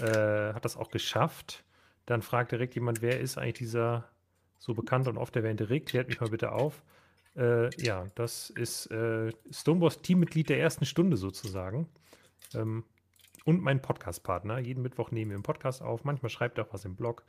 [0.00, 1.64] äh, hat das auch geschafft.
[2.06, 4.08] Dann fragt direkt jemand, wer ist eigentlich dieser
[4.58, 5.86] so bekannt und oft erwähnte Rick?
[5.86, 6.82] Klärt mich mal bitte auf.
[7.36, 11.88] Äh, ja, das ist äh, Stoneboss Teammitglied der ersten Stunde sozusagen.
[12.54, 12.84] Ähm,
[13.44, 14.58] und mein Podcast-Partner.
[14.58, 16.04] Jeden Mittwoch nehmen wir einen Podcast auf.
[16.04, 17.24] Manchmal schreibt er auch was im Blog.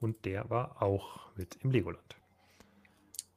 [0.00, 2.16] Und der war auch mit im Legoland.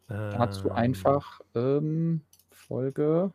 [0.08, 3.34] Dazu ähm, einfach ähm, Folge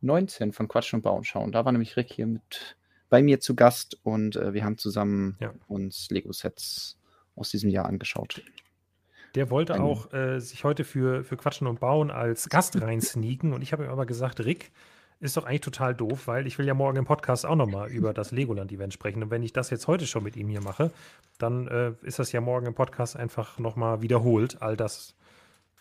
[0.00, 1.52] 19 von Quatsch und Bauen schauen.
[1.52, 2.76] Da war nämlich Rick hier mit
[3.08, 5.52] bei mir zu Gast und äh, wir haben zusammen ja.
[5.68, 6.98] uns Lego-Sets
[7.36, 8.42] aus diesem Jahr angeschaut.
[9.34, 13.52] Der wollte Ein, auch äh, sich heute für, für Quatschen und Bauen als Gast reinsneaken
[13.52, 14.70] und ich habe ihm aber gesagt, Rick,
[15.20, 18.12] ist doch eigentlich total doof, weil ich will ja morgen im Podcast auch nochmal über
[18.12, 19.22] das Legoland-Event sprechen.
[19.22, 20.90] Und wenn ich das jetzt heute schon mit ihm hier mache,
[21.38, 25.14] dann äh, ist das ja morgen im Podcast einfach nochmal wiederholt, all das,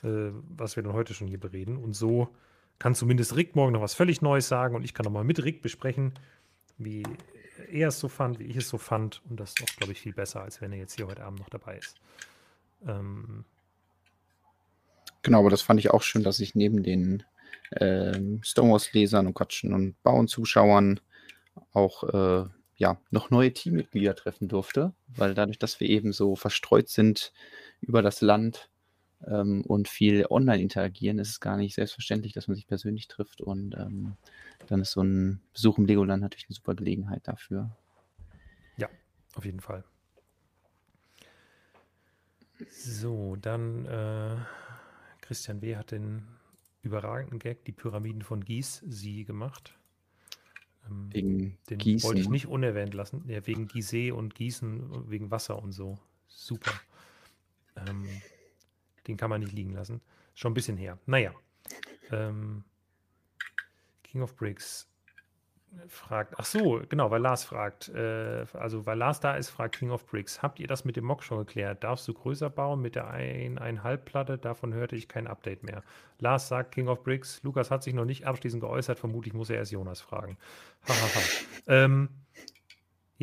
[0.04, 0.08] äh,
[0.56, 1.78] was wir dann heute schon hier bereden.
[1.78, 2.30] Und so
[2.80, 5.62] kann zumindest Rick morgen noch was völlig Neues sagen und ich kann nochmal mit Rick
[5.62, 6.14] besprechen,
[6.84, 7.04] wie
[7.72, 9.22] er es so fand, wie ich es so fand.
[9.30, 11.40] Und das ist auch, glaube ich, viel besser, als wenn er jetzt hier heute Abend
[11.40, 11.96] noch dabei ist.
[12.88, 13.46] Ähm,
[15.22, 17.24] genau, aber das fand ich auch schön, dass ich neben den
[17.80, 21.00] ähm, Stonewalls-Lesern und Quatschen und Bauen-Zuschauern
[21.72, 26.90] auch äh, ja, noch neue Teammitglieder treffen durfte, weil dadurch, dass wir eben so verstreut
[26.90, 27.32] sind
[27.82, 28.70] über das Land,
[29.28, 33.42] ähm, und viel online interagieren, ist es gar nicht selbstverständlich, dass man sich persönlich trifft.
[33.42, 34.16] Und ähm,
[34.68, 37.76] dann ist so ein Besuch im Legoland natürlich eine super Gelegenheit dafür.
[38.78, 38.90] Ja,
[39.36, 39.84] auf jeden Fall.
[42.70, 44.36] So, dann äh,
[45.22, 45.76] Christian W.
[45.76, 46.24] hat den
[46.82, 49.78] überragenden Gag, die Pyramiden von Gies, sie gemacht.
[50.90, 52.08] Ähm, wegen den Gießen.
[52.08, 53.24] wollte ich nicht unerwähnt lassen.
[53.28, 55.98] Ja, wegen Gizeh und Gießen, wegen Wasser und so.
[56.28, 56.74] Super.
[57.76, 58.08] Ähm,
[59.08, 60.02] den kann man nicht liegen lassen.
[60.34, 60.98] Schon ein bisschen her.
[61.06, 61.32] Naja.
[62.12, 62.64] Ähm,
[64.04, 64.88] King of Bricks.
[65.88, 69.90] fragt, ach so, genau, weil Lars fragt, äh, also weil Lars da ist, fragt King
[69.90, 71.84] of Bricks, habt ihr das mit dem Mock schon geklärt?
[71.84, 74.38] Darfst du größer bauen mit der 1,5 Platte?
[74.38, 75.82] Davon hörte ich kein Update mehr.
[76.20, 79.58] Lars sagt King of Bricks, Lukas hat sich noch nicht abschließend geäußert, vermutlich muss er
[79.58, 80.38] erst Jonas fragen.
[81.68, 82.10] ähm,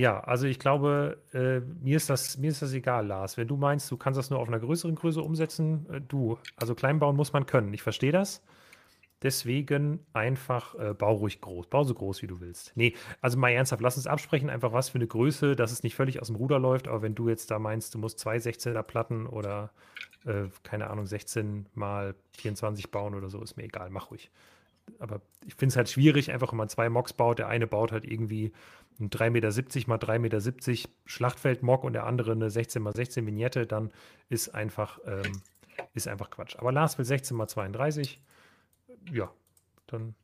[0.00, 3.36] ja, also ich glaube, äh, mir, ist das, mir ist das egal, Lars.
[3.36, 6.38] Wenn du meinst, du kannst das nur auf einer größeren Größe umsetzen, äh, du.
[6.56, 7.74] Also klein bauen muss man können.
[7.74, 8.42] Ich verstehe das.
[9.22, 11.66] Deswegen einfach äh, bau ruhig groß.
[11.66, 12.72] Bau so groß, wie du willst.
[12.76, 15.94] Nee, also mal ernsthaft, lass uns absprechen, einfach was für eine Größe, dass es nicht
[15.94, 16.88] völlig aus dem Ruder läuft.
[16.88, 19.70] Aber wenn du jetzt da meinst, du musst zwei 16er Platten oder,
[20.24, 24.30] äh, keine Ahnung, 16 mal 24 bauen oder so, ist mir egal, mach ruhig.
[24.98, 27.38] Aber ich finde es halt schwierig, einfach wenn man zwei Mocks baut.
[27.38, 28.53] Der eine baut halt irgendwie
[28.98, 33.66] ein 3,70 Meter mal 3,70 Meter Schlachtfeld-Mock und der andere eine 16 mal 16 Vignette,
[33.66, 33.90] dann
[34.29, 35.42] ist einfach, ähm,
[35.94, 36.57] ist einfach Quatsch.
[36.57, 38.20] Aber Lars will 16 mal 32
[39.12, 39.31] ja,
[39.87, 40.14] dann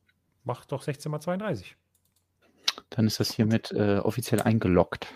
[0.43, 1.75] mach doch 16 mal 32.
[2.89, 5.07] Dann ist das hiermit äh, offiziell eingeloggt.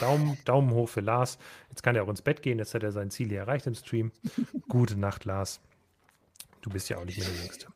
[0.00, 1.38] Daumen, Daumen hoch für Lars.
[1.70, 2.58] Jetzt kann er auch ins Bett gehen.
[2.58, 4.12] Jetzt hat er sein Ziel hier erreicht im Stream.
[4.68, 5.60] Gute Nacht, Lars.
[6.60, 7.66] Du bist ja auch nicht mehr der Jüngste.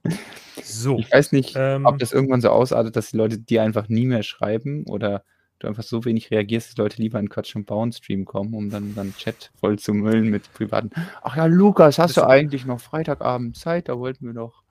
[0.63, 0.99] So.
[0.99, 4.07] Ich weiß nicht, ähm, ob das irgendwann so ausartet, dass die Leute dir einfach nie
[4.07, 5.25] mehr schreiben oder
[5.59, 8.71] du einfach so wenig reagierst, dass Leute lieber in Quatsch und Bauen Stream kommen, um
[8.71, 10.91] dann, dann Chat voll zu müllen mit privaten.
[11.23, 13.89] Ach ja, Lukas, hast du eigentlich noch Freitagabend Zeit?
[13.89, 14.65] Da wollten wir noch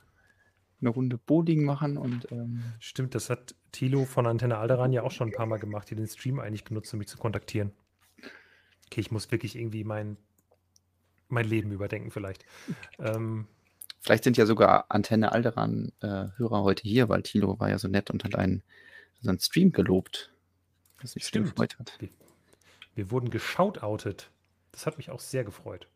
[0.81, 2.31] eine Runde Bowling machen und.
[2.31, 5.89] Ähm Stimmt, das hat Thilo von Antenne Alderan ja auch schon ein paar Mal gemacht,
[5.89, 7.71] die den Stream eigentlich genutzt, um mich zu kontaktieren.
[8.87, 10.17] Okay, ich muss wirklich irgendwie mein,
[11.29, 12.45] mein Leben überdenken, vielleicht.
[12.99, 13.47] Ähm,
[14.01, 18.09] vielleicht sind ja sogar Antenne Alderan-Hörer äh, heute hier, weil Thilo war ja so nett
[18.09, 18.63] und hat einen,
[19.21, 20.31] seinen Stream gelobt
[21.03, 21.49] was mich Stimmt.
[21.49, 21.95] gefreut hat.
[21.99, 22.09] Wir,
[22.95, 24.29] wir, wurden geschautoutet.
[24.71, 25.87] Das hat mich auch sehr gefreut.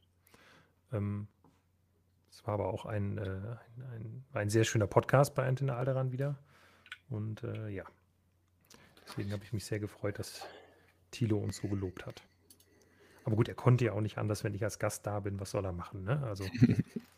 [0.92, 1.28] Ähm,
[2.32, 3.60] es war aber auch ein, äh, ein,
[3.94, 6.38] ein, ein, sehr schöner Podcast bei Antenne Alderan wieder.
[7.10, 7.84] Und äh, ja,
[9.08, 10.46] deswegen habe ich mich sehr gefreut, dass
[11.12, 12.22] Thilo uns so gelobt hat.
[13.24, 15.40] Aber gut, er konnte ja auch nicht anders, wenn ich als Gast da bin.
[15.40, 16.04] Was soll er machen?
[16.04, 16.22] Ne?
[16.24, 16.46] Also.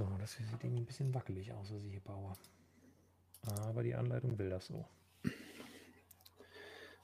[0.00, 2.32] so, das sieht ein bisschen wackelig aus, was ich hier baue.
[3.68, 4.86] Aber die Anleitung will das so.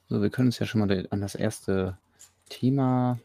[0.08, 1.98] So, wir können uns ja schon mal an das erste
[2.48, 3.18] Thema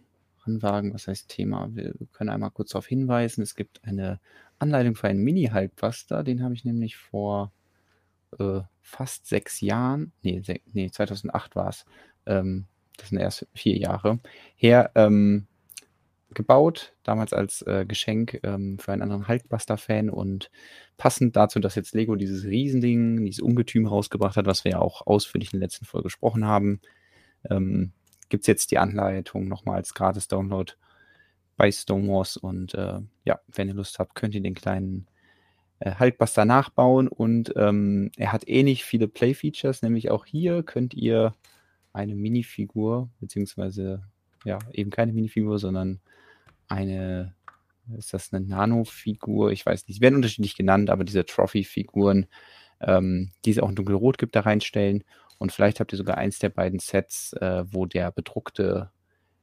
[0.44, 0.94] ranwagen.
[0.94, 1.70] Was heißt Thema?
[1.74, 3.44] Wir können einmal kurz darauf hinweisen.
[3.44, 4.20] Es gibt eine
[4.60, 6.24] Anleitung für einen Mini-Halbbuster.
[6.24, 7.52] Den habe ich nämlich vor
[8.40, 10.42] äh, fast sechs Jahren, nee,
[10.74, 11.86] nee 2008 war es,
[12.26, 12.66] ähm,
[12.98, 14.20] das sind erst vier Jahre
[14.56, 15.48] her, ähm,
[16.34, 20.50] gebaut, damals als äh, Geschenk ähm, für einen anderen Hulkbuster-Fan und
[20.98, 25.06] passend dazu, dass jetzt Lego dieses Riesending, dieses Ungetüm rausgebracht hat, was wir ja auch
[25.08, 26.82] ausführlich in der letzten Folge gesprochen haben,
[27.50, 27.92] ähm,
[28.30, 30.74] gibt es jetzt die Anleitung nochmal als Gratis-Download
[31.58, 35.08] bei Stonewars und äh, ja, wenn ihr Lust habt, könnt ihr den kleinen
[35.80, 41.34] äh, Hulkbuster nachbauen und ähm, er hat ähnlich viele Play-Features, nämlich auch hier könnt ihr
[41.94, 44.04] eine Minifigur, beziehungsweise
[44.44, 46.00] ja, eben keine Minifigur, sondern
[46.68, 47.36] eine,
[47.98, 49.52] ist das eine Nano-Figur?
[49.52, 52.28] Ich weiß nicht, sie werden unterschiedlich genannt, aber diese Trophy-Figuren,
[52.80, 55.04] ähm, die es auch in dunkelrot gibt, da reinstellen.
[55.38, 58.92] Und vielleicht habt ihr sogar eins der beiden Sets, äh, wo der bedruckte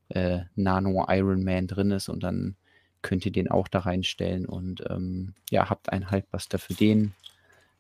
[0.08, 2.56] äh, Nano Iron Man drin ist und dann
[3.02, 7.14] könnt ihr den auch da reinstellen und ähm, ja, habt einen Haltbuster für den.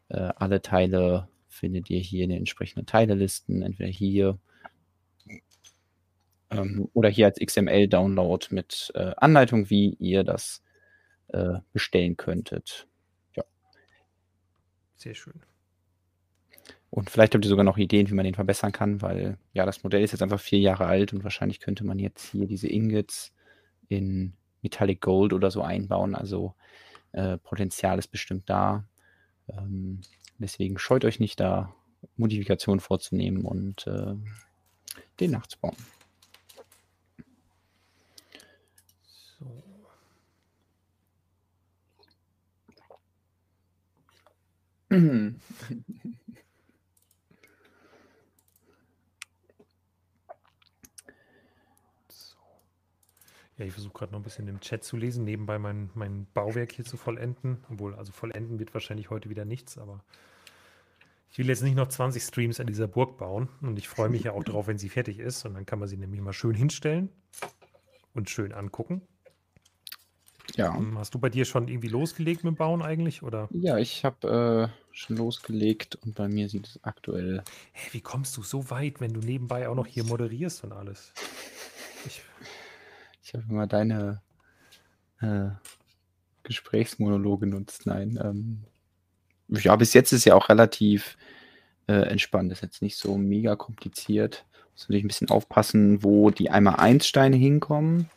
[0.08, 4.38] Äh, alle Teile findet ihr hier in den entsprechenden Teilelisten, entweder hier
[6.58, 10.62] ähm, oder hier als XML-Download mit äh, Anleitung, wie ihr das
[11.28, 12.86] äh, bestellen könntet.
[13.36, 13.44] Ja.
[14.96, 15.42] Sehr schön.
[16.90, 19.82] Und vielleicht habt ihr sogar noch Ideen, wie man den verbessern kann, weil ja, das
[19.82, 23.34] Modell ist jetzt einfach vier Jahre alt und wahrscheinlich könnte man jetzt hier diese Ingots
[23.88, 26.14] in Metallic Gold oder so einbauen.
[26.14, 26.54] Also
[27.12, 28.84] äh, Potenzial ist bestimmt da.
[29.48, 30.00] Ähm,
[30.38, 31.74] deswegen scheut euch nicht da
[32.16, 34.14] Modifikationen vorzunehmen und äh,
[35.20, 35.76] den nachzubauen.
[44.90, 45.40] Mhm.
[53.58, 56.70] Ja, ich versuche gerade noch ein bisschen im Chat zu lesen, nebenbei mein, mein Bauwerk
[56.72, 57.64] hier zu vollenden.
[57.68, 60.04] Obwohl, also vollenden wird wahrscheinlich heute wieder nichts, aber
[61.30, 63.48] ich will jetzt nicht noch 20 Streams an dieser Burg bauen.
[63.60, 65.44] Und ich freue mich ja auch darauf, wenn sie fertig ist.
[65.44, 67.10] Und dann kann man sie nämlich mal schön hinstellen
[68.14, 69.02] und schön angucken.
[70.58, 70.74] Ja.
[70.76, 73.22] Ähm, hast du bei dir schon irgendwie losgelegt mit dem Bauen eigentlich?
[73.22, 73.48] Oder?
[73.52, 77.44] Ja, ich habe äh, schon losgelegt und bei mir sieht es aktuell.
[77.70, 81.14] Hey, wie kommst du so weit, wenn du nebenbei auch noch hier moderierst und alles?
[82.06, 82.22] Ich,
[83.24, 84.22] ich habe immer deine
[85.20, 85.48] äh,
[86.44, 87.86] Gesprächsmonologe nutzt.
[87.86, 88.20] Nein.
[88.22, 88.62] Ähm,
[89.48, 91.18] ja, bis jetzt ist ja auch relativ
[91.88, 92.52] äh, entspannt.
[92.52, 94.46] Ist jetzt nicht so mega kompliziert.
[94.70, 98.08] Muss natürlich ein bisschen aufpassen, wo die einmal 1 Steine hinkommen.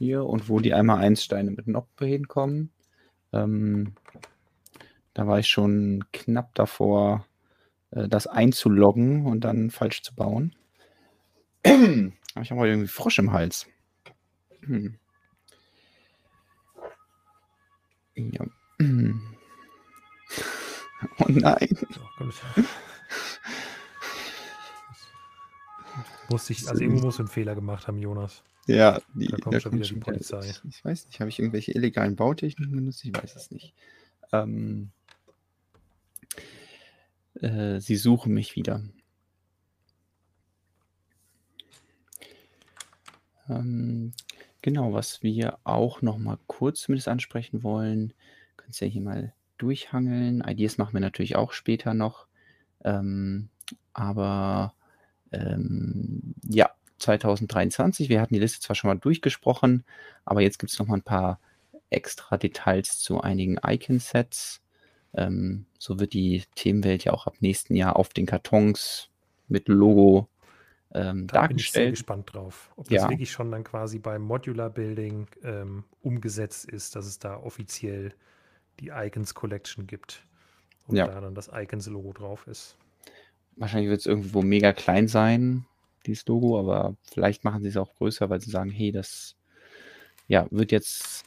[0.00, 2.72] Hier und wo die einmal 1 Steine mit Noppe hinkommen.
[3.34, 3.92] Ähm,
[5.12, 7.26] da war ich schon knapp davor,
[7.90, 10.56] äh, das einzuloggen und dann falsch zu bauen.
[11.66, 13.66] Aber ich habe heute irgendwie Frosch im Hals.
[14.62, 14.98] Hm.
[18.16, 18.46] Ja.
[21.18, 21.78] Oh nein.
[26.28, 28.42] Muss ich, also irgendwo muss einen Fehler gemacht haben, Jonas.
[28.66, 30.48] Ja, die, da kommt schon wieder die Polizei.
[30.48, 33.04] Ich, ich weiß nicht, habe ich irgendwelche illegalen Bautechniken benutzt?
[33.04, 33.74] Ich weiß es nicht.
[34.32, 34.90] Ähm,
[37.40, 38.82] äh, sie suchen mich wieder.
[43.48, 44.12] Ähm,
[44.62, 48.12] genau, was wir auch noch mal kurz zumindest ansprechen wollen,
[48.56, 50.42] könnt ihr ja hier mal durchhangeln.
[50.46, 52.26] Ideas machen wir natürlich auch später noch.
[52.84, 53.48] Ähm,
[53.92, 54.74] aber
[55.32, 56.70] ähm, ja,
[57.00, 59.84] 2023, wir hatten die Liste zwar schon mal durchgesprochen,
[60.24, 61.40] aber jetzt gibt es noch mal ein paar
[61.90, 64.60] extra Details zu einigen Icon-Sets.
[65.14, 69.08] Ähm, so wird die Themenwelt ja auch ab nächsten Jahr auf den Kartons
[69.48, 70.28] mit Logo
[70.92, 71.48] ähm, da dargestellt.
[71.48, 73.10] bin ich sehr gespannt drauf, ob das ja.
[73.10, 78.12] wirklich schon dann quasi beim Modular Building ähm, umgesetzt ist, dass es da offiziell
[78.80, 80.24] die Icons Collection gibt
[80.86, 81.06] und ja.
[81.06, 82.76] da dann das Icons Logo drauf ist.
[83.56, 85.66] Wahrscheinlich wird es irgendwo mega klein sein,
[86.06, 89.36] dieses Logo, aber vielleicht machen sie es auch größer, weil sie sagen, hey, das
[90.28, 91.24] ja, wird jetzt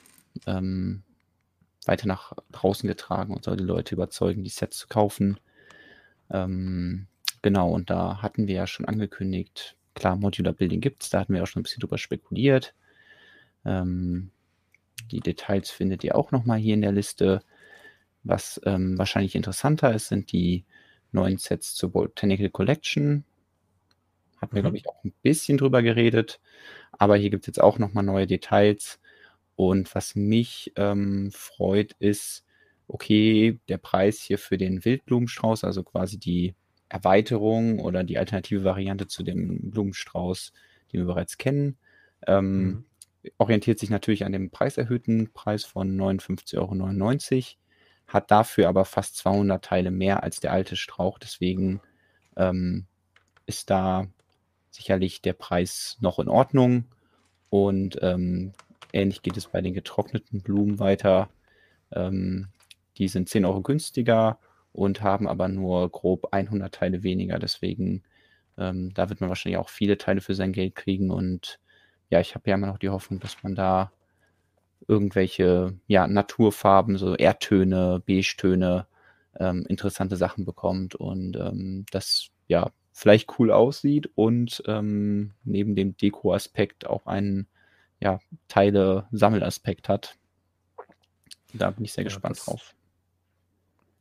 [0.47, 1.03] ähm,
[1.85, 5.39] weiter nach draußen getragen und soll die Leute überzeugen, die Sets zu kaufen.
[6.29, 7.07] Ähm,
[7.41, 11.33] genau, und da hatten wir ja schon angekündigt, klar, Modular Building gibt es, da hatten
[11.33, 12.73] wir auch schon ein bisschen drüber spekuliert.
[13.65, 14.31] Ähm,
[15.11, 17.41] die Details findet ihr auch nochmal hier in der Liste.
[18.23, 20.63] Was ähm, wahrscheinlich interessanter ist, sind die
[21.11, 23.25] neuen Sets zur Botanical Collection.
[24.43, 24.65] Hatten wir, mhm.
[24.65, 26.41] glaube ich, auch ein bisschen drüber geredet.
[26.91, 28.99] Aber hier gibt es jetzt auch nochmal neue Details.
[29.55, 32.45] Und was mich ähm, freut, ist,
[32.87, 36.55] okay, der Preis hier für den Wildblumenstrauß, also quasi die
[36.89, 40.51] Erweiterung oder die alternative Variante zu dem Blumenstrauß,
[40.91, 41.77] den wir bereits kennen,
[42.27, 42.85] ähm, mhm.
[43.37, 47.45] orientiert sich natürlich an dem preiserhöhten Preis von 59,99 Euro,
[48.07, 51.17] hat dafür aber fast 200 Teile mehr als der alte Strauch.
[51.17, 51.79] Deswegen
[52.35, 52.87] ähm,
[53.45, 54.07] ist da
[54.73, 56.85] sicherlich der Preis noch in Ordnung.
[57.49, 58.53] Und ähm,
[58.93, 61.29] Ähnlich geht es bei den getrockneten Blumen weiter.
[61.91, 62.49] Ähm,
[62.97, 64.37] die sind 10 Euro günstiger
[64.71, 67.39] und haben aber nur grob 100 Teile weniger.
[67.39, 68.03] Deswegen,
[68.57, 71.09] ähm, da wird man wahrscheinlich auch viele Teile für sein Geld kriegen.
[71.09, 71.59] Und
[72.11, 73.91] ja, ich habe ja immer noch die Hoffnung, dass man da
[74.87, 78.85] irgendwelche ja, Naturfarben, so Erdtöne, Beige-Töne,
[79.39, 85.97] ähm, interessante Sachen bekommt und ähm, das ja vielleicht cool aussieht und ähm, neben dem
[85.97, 87.47] Deko-Aspekt auch einen
[87.99, 90.17] ja, Teile-Sammelaspekt hat.
[91.53, 92.75] Da bin ich sehr ja, gespannt drauf.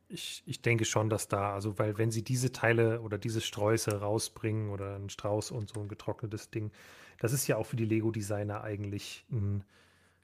[0.09, 3.99] Ich, ich denke schon, dass da, also weil wenn sie diese Teile oder diese Sträuße
[3.99, 6.71] rausbringen oder ein Strauß und so ein getrocknetes Ding,
[7.19, 9.63] das ist ja auch für die Lego-Designer eigentlich ein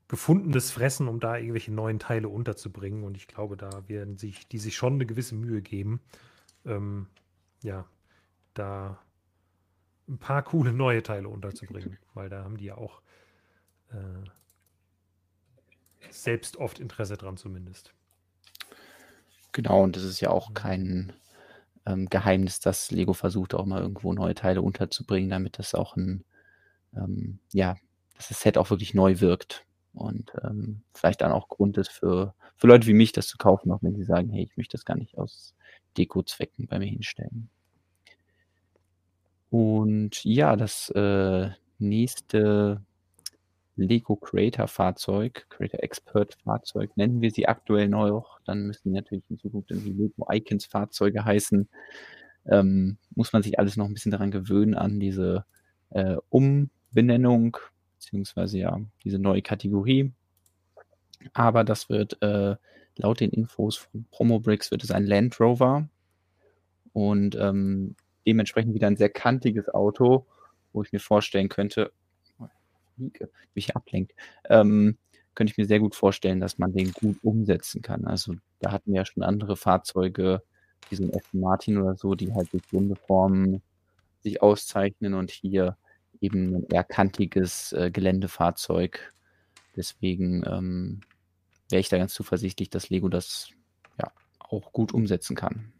[0.08, 3.04] gefundenes Fressen, um da irgendwelche neuen Teile unterzubringen.
[3.04, 6.02] Und ich glaube, da werden sich die sich schon eine gewisse Mühe geben,
[6.66, 7.08] ähm,
[7.64, 7.86] ja,
[8.54, 9.00] da
[10.08, 13.02] ein paar coole neue Teile unterzubringen, weil da haben die ja auch
[13.92, 14.30] äh,
[16.10, 17.94] selbst oft Interesse dran zumindest.
[19.52, 20.54] Genau, und das ist ja auch mhm.
[20.54, 21.14] kein
[21.86, 26.24] ähm, Geheimnis, dass Lego versucht, auch mal irgendwo neue Teile unterzubringen, damit das auch ein,
[26.96, 27.76] ähm, ja,
[28.16, 29.66] dass das Set auch wirklich neu wirkt.
[29.94, 33.72] Und ähm, vielleicht dann auch Grund ist für, für Leute wie mich, das zu kaufen,
[33.72, 35.56] auch wenn sie sagen, hey, ich möchte das gar nicht aus
[35.98, 37.50] Deko-Zwecken bei mir hinstellen.
[39.50, 42.82] Und ja, das äh, nächste
[43.76, 49.40] Lego Creator Fahrzeug, Creator Expert Fahrzeug, nennen wir sie aktuell noch, dann müssen natürlich in
[49.40, 51.68] Zukunft irgendwie Lego Icons Fahrzeuge heißen.
[52.46, 55.46] Ähm, muss man sich alles noch ein bisschen daran gewöhnen, an diese
[55.92, 57.58] äh, Umbenennung,
[57.96, 60.12] beziehungsweise ja, diese neue Kategorie.
[61.34, 62.56] Aber das wird äh,
[62.96, 65.88] laut den Infos von Promobricks wird es ein Land Rover
[66.94, 67.96] und ähm,
[68.30, 70.28] dementsprechend wieder ein sehr kantiges Auto,
[70.72, 71.92] wo ich mir vorstellen könnte,
[73.56, 74.14] mich ablenkt,
[74.50, 74.98] ähm,
[75.34, 78.06] könnte ich mir sehr gut vorstellen, dass man den gut umsetzen kann.
[78.06, 80.44] Also da hatten wir ja schon andere Fahrzeuge,
[80.90, 83.64] wie so ein Aston Martin oder so, die halt durch runde Formen
[84.22, 85.76] sich auszeichnen und hier
[86.22, 89.12] eben ein eher kantiges äh, Geländefahrzeug.
[89.76, 91.02] Deswegen, ähm,
[91.70, 93.50] wäre ich da ganz zuversichtlich, dass Lego das
[93.98, 95.72] ja auch gut umsetzen kann.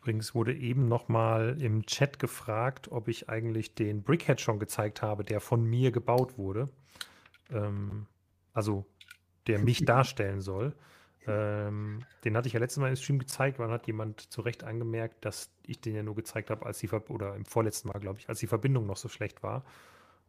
[0.00, 5.24] Übrigens wurde eben nochmal im Chat gefragt, ob ich eigentlich den Brickhead schon gezeigt habe,
[5.24, 6.70] der von mir gebaut wurde.
[7.50, 8.06] Ähm,
[8.54, 8.86] also
[9.46, 10.74] der mich darstellen soll.
[11.26, 14.64] Ähm, den hatte ich ja letztes Mal im Stream gezeigt, weil hat jemand zu Recht
[14.64, 17.98] angemerkt, dass ich den ja nur gezeigt habe, als die Ver oder im vorletzten Mal,
[17.98, 19.64] glaube ich, als die Verbindung noch so schlecht war.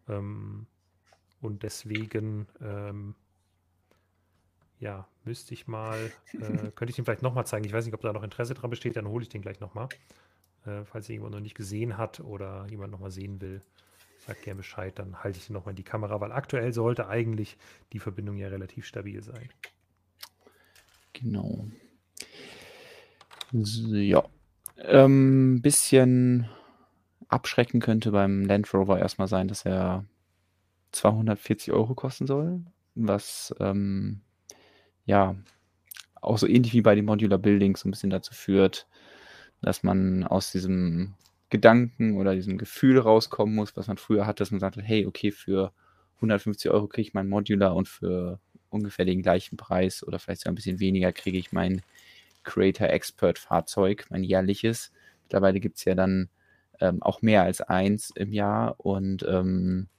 [0.09, 0.67] Ähm,
[1.39, 3.15] und deswegen, ähm,
[4.81, 6.39] ja, müsste ich mal, äh,
[6.75, 7.65] könnte ich den vielleicht nochmal zeigen.
[7.65, 9.87] Ich weiß nicht, ob da noch Interesse dran besteht, dann hole ich den gleich nochmal.
[10.65, 13.61] Äh, falls jemand noch nicht gesehen hat oder jemand nochmal sehen will,
[14.17, 17.57] sagt gerne Bescheid, dann halte ich den nochmal in die Kamera, weil aktuell sollte eigentlich
[17.93, 19.49] die Verbindung ja relativ stabil sein.
[21.13, 21.67] Genau.
[23.53, 24.23] So, ja.
[24.77, 26.49] Ein ähm, bisschen
[27.27, 30.05] abschrecken könnte beim Land Rover erstmal sein, dass er
[30.91, 32.61] 240 Euro kosten soll,
[32.95, 34.21] was ähm,
[35.11, 35.35] ja
[36.21, 38.87] auch so ähnlich wie bei den Modular Buildings so ein bisschen dazu führt,
[39.61, 41.13] dass man aus diesem
[41.49, 45.31] Gedanken oder diesem Gefühl rauskommen muss, was man früher hatte, dass man sagte, hey, okay,
[45.31, 45.73] für
[46.17, 50.53] 150 Euro kriege ich mein Modular und für ungefähr den gleichen Preis oder vielleicht sogar
[50.53, 51.81] ein bisschen weniger kriege ich mein
[52.43, 54.91] Creator Expert Fahrzeug, mein jährliches.
[55.23, 56.29] Mittlerweile gibt es ja dann
[56.79, 59.89] ähm, auch mehr als eins im Jahr und ähm,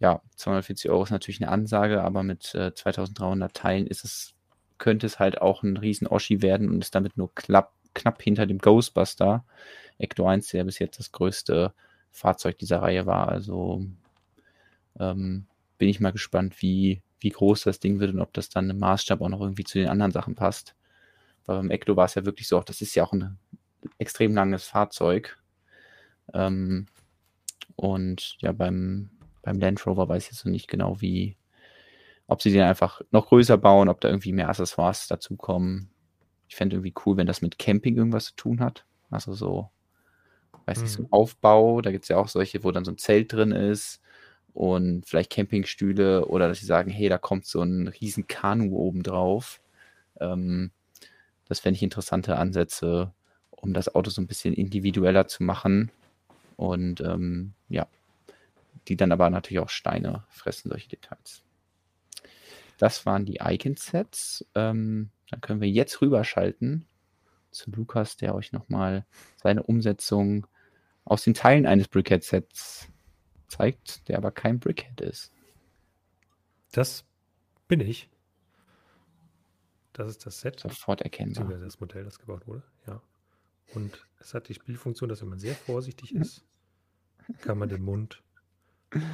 [0.00, 4.34] ja, 240 Euro ist natürlich eine Ansage, aber mit äh, 2300 Teilen ist es,
[4.78, 8.46] könnte es halt auch ein riesen Oschi werden und ist damit nur knapp, knapp hinter
[8.46, 9.44] dem Ghostbuster
[9.98, 11.72] Ecto 1, der bis jetzt das größte
[12.10, 13.28] Fahrzeug dieser Reihe war.
[13.28, 13.86] Also
[14.98, 15.46] ähm,
[15.78, 18.78] bin ich mal gespannt, wie wie groß das Ding wird und ob das dann im
[18.78, 20.76] Maßstab auch noch irgendwie zu den anderen Sachen passt.
[21.46, 23.38] Weil beim Ecto war es ja wirklich so, auch das ist ja auch ein
[23.98, 25.38] extrem langes Fahrzeug.
[26.34, 26.86] Ähm,
[27.76, 29.08] und ja, beim,
[29.44, 31.36] beim Land Rover weiß ich jetzt noch nicht genau, wie,
[32.26, 35.90] ob sie den einfach noch größer bauen, ob da irgendwie mehr Accessoires dazukommen.
[36.48, 38.86] Ich fände irgendwie cool, wenn das mit Camping irgendwas zu tun hat.
[39.10, 39.70] Also so,
[40.64, 41.12] weiß nicht, so ein mhm.
[41.12, 44.00] Aufbau, da gibt es ja auch solche, wo dann so ein Zelt drin ist
[44.54, 49.02] und vielleicht Campingstühle oder dass sie sagen, hey, da kommt so ein riesen Kanu oben
[49.02, 49.60] drauf.
[50.20, 50.70] Ähm,
[51.48, 53.12] das fände ich interessante Ansätze,
[53.50, 55.90] um das Auto so ein bisschen individueller zu machen.
[56.56, 57.86] Und ähm, ja,
[58.88, 61.42] die dann aber natürlich auch Steine fressen, solche Details.
[62.78, 64.46] Das waren die Icon-Sets.
[64.54, 66.86] Ähm, dann können wir jetzt rüberschalten
[67.50, 69.06] zu Lukas, der euch nochmal
[69.42, 70.46] seine Umsetzung
[71.04, 72.88] aus den Teilen eines Brickhead-Sets
[73.48, 75.32] zeigt, der aber kein Brickhead ist.
[76.72, 77.04] Das
[77.68, 78.10] bin ich.
[79.92, 80.60] Das ist das Set.
[80.60, 81.48] Sofort erkennbar.
[81.58, 83.00] Das Modell, das gebaut wurde, ja.
[83.74, 86.44] Und es hat die Spielfunktion, dass wenn man sehr vorsichtig ist,
[87.40, 88.22] kann man den Mund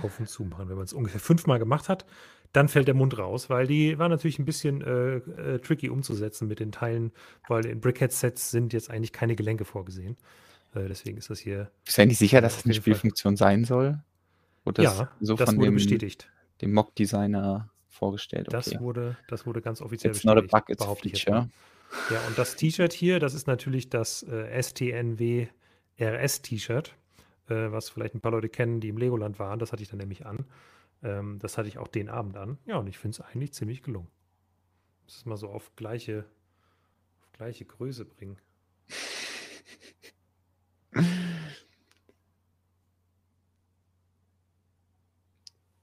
[0.02, 0.68] auf und zu machen.
[0.68, 2.04] Wenn man es ungefähr fünfmal gemacht hat,
[2.52, 6.48] dann fällt der Mund raus, weil die war natürlich ein bisschen äh, äh, tricky umzusetzen
[6.48, 7.12] mit den Teilen,
[7.48, 10.16] weil in Brickhead-Sets sind jetzt eigentlich keine Gelenke vorgesehen.
[10.74, 11.70] Äh, deswegen ist das hier.
[11.84, 14.02] Bist du eigentlich sicher, dass das eine Spielfunktion sein soll?
[14.64, 16.30] Das ja, so das von wurde dem, bestätigt.
[16.60, 18.48] Dem Mock-Designer vorgestellt.
[18.48, 18.56] Okay.
[18.56, 20.52] Das, wurde, das wurde ganz offiziell it's bestätigt.
[20.52, 21.48] Not a bug, it's behaupte ich Ja,
[22.28, 25.48] und das T-Shirt hier, das ist natürlich das äh, STNW
[26.00, 26.94] RS-T-Shirt,
[27.50, 29.58] äh, was vielleicht ein paar Leute kennen, die im Legoland waren.
[29.58, 30.46] Das hatte ich dann nämlich an.
[31.02, 32.58] Ähm, das hatte ich auch den Abend an.
[32.66, 34.08] Ja, und ich finde es eigentlich ziemlich gelungen.
[35.06, 36.24] Das ist mal so auf gleiche,
[37.20, 38.38] auf gleiche Größe bringen.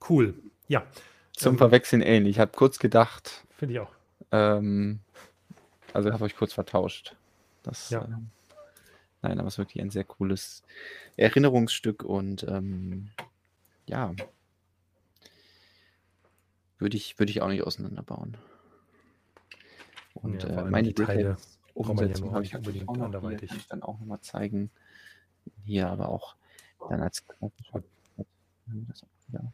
[0.09, 0.35] Cool.
[0.67, 0.85] Ja.
[1.33, 2.37] Zum ähm, Verwechseln ähnlich.
[2.37, 3.45] Ich habe kurz gedacht.
[3.57, 3.91] Finde ich auch.
[4.31, 4.99] Ähm,
[5.93, 7.15] also habe ich kurz vertauscht.
[7.63, 8.03] Das, ja.
[8.03, 8.07] Äh,
[9.21, 10.63] nein, aber es ist wirklich ein sehr cooles
[11.15, 13.09] Erinnerungsstück und ähm,
[13.85, 14.13] ja,
[16.79, 18.37] würde ich, würde ich auch nicht auseinanderbauen.
[20.13, 21.37] Und ja, äh, meine Teile
[21.73, 23.49] Umsetzung habe ich unbedingt anderweitig.
[23.49, 24.71] Kann ich dann auch nochmal zeigen.
[25.63, 26.35] Hier aber auch
[26.89, 27.23] dann als
[29.31, 29.53] ja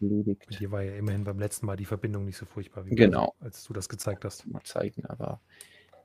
[0.00, 0.46] erledigt.
[0.46, 3.34] Und hier war ja immerhin beim letzten Mal die Verbindung nicht so furchtbar, wie genau.
[3.40, 4.46] als du das gezeigt hast.
[4.46, 5.40] Mal zeigen, aber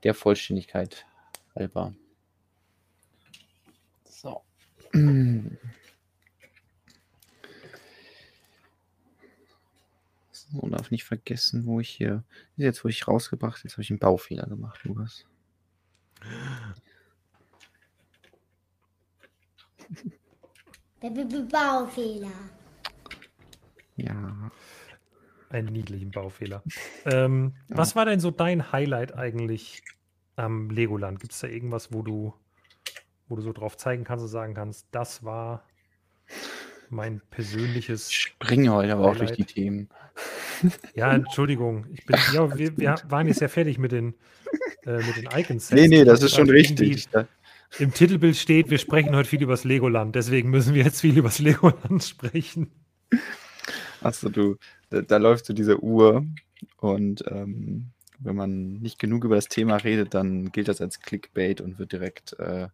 [0.04, 1.06] der Vollständigkeit
[1.56, 1.94] halber.
[4.16, 4.42] So.
[10.32, 12.24] So, darf nicht vergessen, wo ich hier.
[12.56, 15.26] Jetzt, wo ich rausgebracht, jetzt habe ich einen Baufehler gemacht, Lukas.
[21.52, 22.32] Baufehler.
[23.98, 24.52] Ja.
[25.50, 26.64] Einen niedlichen Baufehler.
[27.06, 27.78] ähm, ja.
[27.78, 29.84] Was war denn so dein Highlight eigentlich
[30.38, 31.20] am Legoland?
[31.20, 32.34] Gibt es da irgendwas, wo du,
[33.28, 35.64] wo du so drauf zeigen kannst und sagen kannst, das war
[36.90, 38.10] mein persönliches.
[38.10, 39.90] Ich springe heute aber auch durch die Themen.
[40.96, 41.86] Ja, Entschuldigung.
[41.92, 44.16] Ich bin, ja, wir, wir waren jetzt ja fertig mit den,
[44.86, 45.70] äh, mit den Icons.
[45.72, 47.10] Nee, nee, das ist schon richtig.
[47.78, 50.16] Im Titelbild steht, wir sprechen heute viel über das Legoland.
[50.16, 52.72] Deswegen müssen wir jetzt viel über das Legoland sprechen.
[54.02, 54.56] Achso, du,
[54.90, 56.26] da, da läuft so diese Uhr
[56.78, 61.60] und ähm, wenn man nicht genug über das Thema redet, dann gilt das als Clickbait
[61.60, 62.70] und wird direkt äh,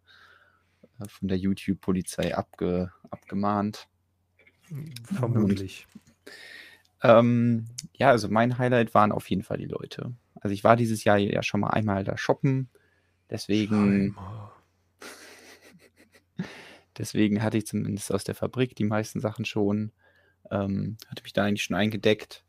[1.07, 3.87] von der YouTube-Polizei abge, abgemahnt.
[5.03, 5.87] Vermutlich.
[7.03, 10.13] ähm, ja, also mein Highlight waren auf jeden Fall die Leute.
[10.35, 12.69] Also ich war dieses Jahr ja schon mal einmal da shoppen.
[13.29, 14.15] Deswegen.
[16.97, 19.91] deswegen hatte ich zumindest aus der Fabrik die meisten Sachen schon.
[20.49, 22.43] Ähm, hatte mich da eigentlich schon eingedeckt.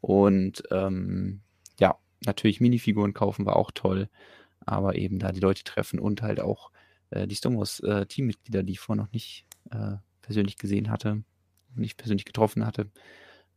[0.00, 1.40] Und ähm,
[1.80, 4.08] ja, natürlich Minifiguren kaufen war auch toll.
[4.64, 6.70] Aber eben da die Leute treffen und halt auch
[7.10, 11.22] äh, die Star Wars äh, Teammitglieder, die ich vorher noch nicht äh, persönlich gesehen hatte,
[11.74, 12.90] nicht persönlich getroffen hatte.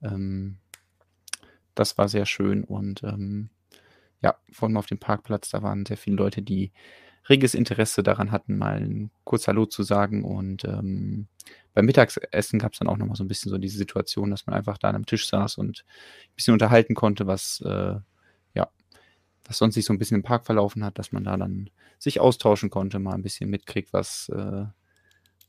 [0.01, 0.57] Ähm,
[1.75, 3.49] das war sehr schön und ähm,
[4.21, 6.71] ja, vor allem auf dem Parkplatz, da waren sehr viele Leute, die
[7.29, 10.23] reges Interesse daran hatten, mal ein kurz Hallo zu sagen.
[10.23, 11.27] Und ähm,
[11.73, 14.55] beim Mittagessen gab es dann auch nochmal so ein bisschen so diese Situation, dass man
[14.55, 17.95] einfach da an einem Tisch saß und ein bisschen unterhalten konnte, was äh,
[19.51, 22.21] was sonst sich so ein bisschen im Park verlaufen hat, dass man da dann sich
[22.21, 24.65] austauschen konnte, mal ein bisschen mitkriegt, was, äh,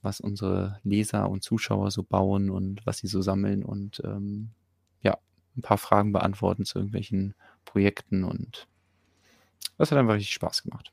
[0.02, 4.50] was unsere Leser und Zuschauer so bauen und was sie so sammeln und ähm,
[5.02, 5.18] ja,
[5.56, 7.34] ein paar Fragen beantworten zu irgendwelchen
[7.64, 8.66] Projekten und
[9.78, 10.92] das hat einfach richtig Spaß gemacht.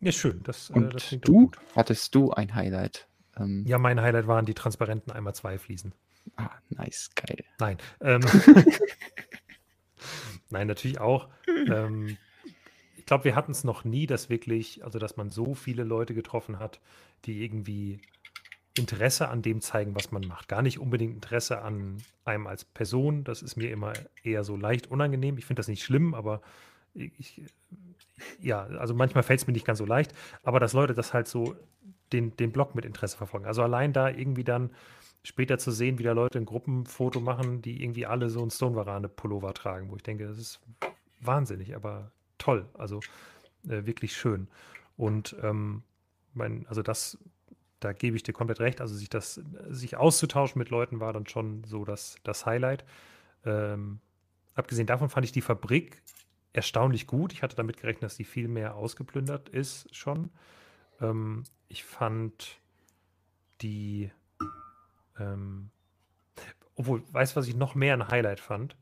[0.00, 0.42] Ja, schön.
[0.42, 1.52] Das, äh, und äh, das du?
[1.76, 3.06] Hattest du ein Highlight?
[3.36, 5.92] Ähm, ja, mein Highlight waren die transparenten einmal zwei Fliesen.
[6.36, 7.44] Ah, nice, geil.
[7.60, 7.78] Nein.
[8.00, 8.22] Ähm,
[10.50, 11.28] Nein, natürlich auch.
[11.46, 12.16] ähm,
[12.96, 16.14] ich glaube, wir hatten es noch nie, dass wirklich, also dass man so viele Leute
[16.14, 16.80] getroffen hat,
[17.24, 18.00] die irgendwie
[18.76, 20.48] Interesse an dem zeigen, was man macht.
[20.48, 23.24] Gar nicht unbedingt Interesse an einem als Person.
[23.24, 23.92] Das ist mir immer
[24.22, 25.38] eher so leicht unangenehm.
[25.38, 26.40] Ich finde das nicht schlimm, aber
[26.94, 27.42] ich,
[28.40, 30.12] ja, also manchmal fällt es mir nicht ganz so leicht.
[30.42, 31.56] Aber dass Leute das halt so
[32.12, 33.46] den, den Blog mit Interesse verfolgen.
[33.46, 34.70] Also allein da irgendwie dann
[35.22, 39.52] später zu sehen, wie da Leute ein Gruppenfoto machen, die irgendwie alle so ein Stonewarane-Pullover
[39.54, 40.60] tragen, wo ich denke, das ist
[41.20, 42.66] wahnsinnig, aber toll.
[42.74, 43.00] Also
[43.68, 44.48] äh, wirklich schön.
[44.96, 45.82] Und ähm,
[46.34, 47.18] mein, also das,
[47.80, 48.80] da gebe ich dir komplett recht.
[48.80, 52.84] Also sich das, sich auszutauschen mit Leuten war dann schon so das, das Highlight.
[53.44, 54.00] Ähm,
[54.54, 56.02] abgesehen davon fand ich die Fabrik
[56.52, 57.32] erstaunlich gut.
[57.32, 60.30] Ich hatte damit gerechnet, dass die viel mehr ausgeplündert ist schon.
[61.00, 62.58] Ähm, ich fand
[63.60, 64.10] die
[65.18, 65.70] ähm,
[66.76, 68.76] obwohl, weißt du, was ich noch mehr ein Highlight fand?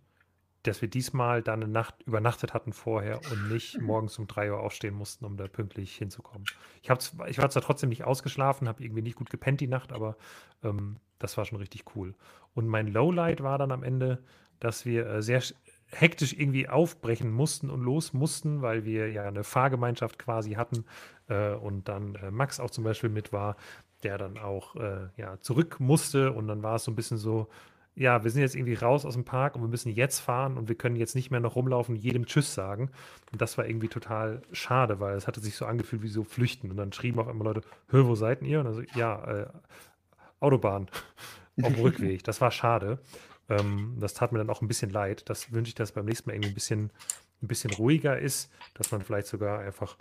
[0.63, 4.61] Dass wir diesmal da eine Nacht übernachtet hatten vorher und nicht morgens um 3 Uhr
[4.61, 6.45] aufstehen mussten, um da pünktlich hinzukommen.
[6.83, 9.93] Ich, hab, ich war zwar trotzdem nicht ausgeschlafen, habe irgendwie nicht gut gepennt die Nacht,
[9.93, 10.17] aber
[10.63, 12.15] ähm, das war schon richtig cool.
[12.55, 14.23] Und mein Lowlight war dann am Ende,
[14.61, 15.43] dass wir äh, sehr
[15.91, 20.85] hektisch irgendwie aufbrechen mussten und los mussten, weil wir ja eine Fahrgemeinschaft quasi hatten
[21.29, 23.57] äh, und dann äh, Max auch zum Beispiel mit war
[24.03, 27.49] der dann auch äh, ja, zurück musste und dann war es so ein bisschen so,
[27.99, 30.69] ja, wir sind jetzt irgendwie raus aus dem Park und wir müssen jetzt fahren und
[30.69, 32.91] wir können jetzt nicht mehr noch rumlaufen und jedem Tschüss sagen.
[33.33, 36.71] Und das war irgendwie total schade, weil es hatte sich so angefühlt wie so Flüchten.
[36.71, 38.61] Und dann schrieben auf einmal Leute, hör, wo seid ihr?
[38.61, 39.47] Und dann so, ja, äh,
[40.39, 40.89] Autobahn
[41.63, 42.23] auf dem Rückweg.
[42.23, 43.01] Das war schade.
[43.49, 45.29] Ähm, das tat mir dann auch ein bisschen leid.
[45.29, 46.91] Das wünsche ich, dass beim nächsten Mal irgendwie ein bisschen,
[47.43, 49.97] ein bisschen ruhiger ist, dass man vielleicht sogar einfach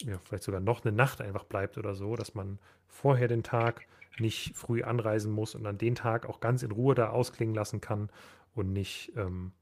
[0.00, 3.86] ja, vielleicht sogar noch eine Nacht einfach bleibt oder so, dass man vorher den Tag
[4.18, 7.80] nicht früh anreisen muss und dann den Tag auch ganz in Ruhe da ausklingen lassen
[7.80, 8.10] kann
[8.54, 9.52] und nicht ähm,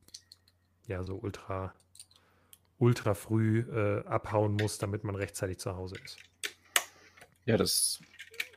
[0.86, 1.74] ja so ultra
[2.78, 6.18] ultra früh äh, abhauen muss, damit man rechtzeitig zu Hause ist.
[7.44, 8.00] Ja, das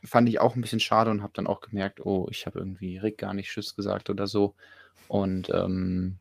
[0.04, 2.98] fand ich auch ein bisschen schade und habe dann auch gemerkt, oh, ich habe irgendwie
[2.98, 4.54] Rick gar nicht Tschüss gesagt oder so.
[5.08, 6.18] Und ähm,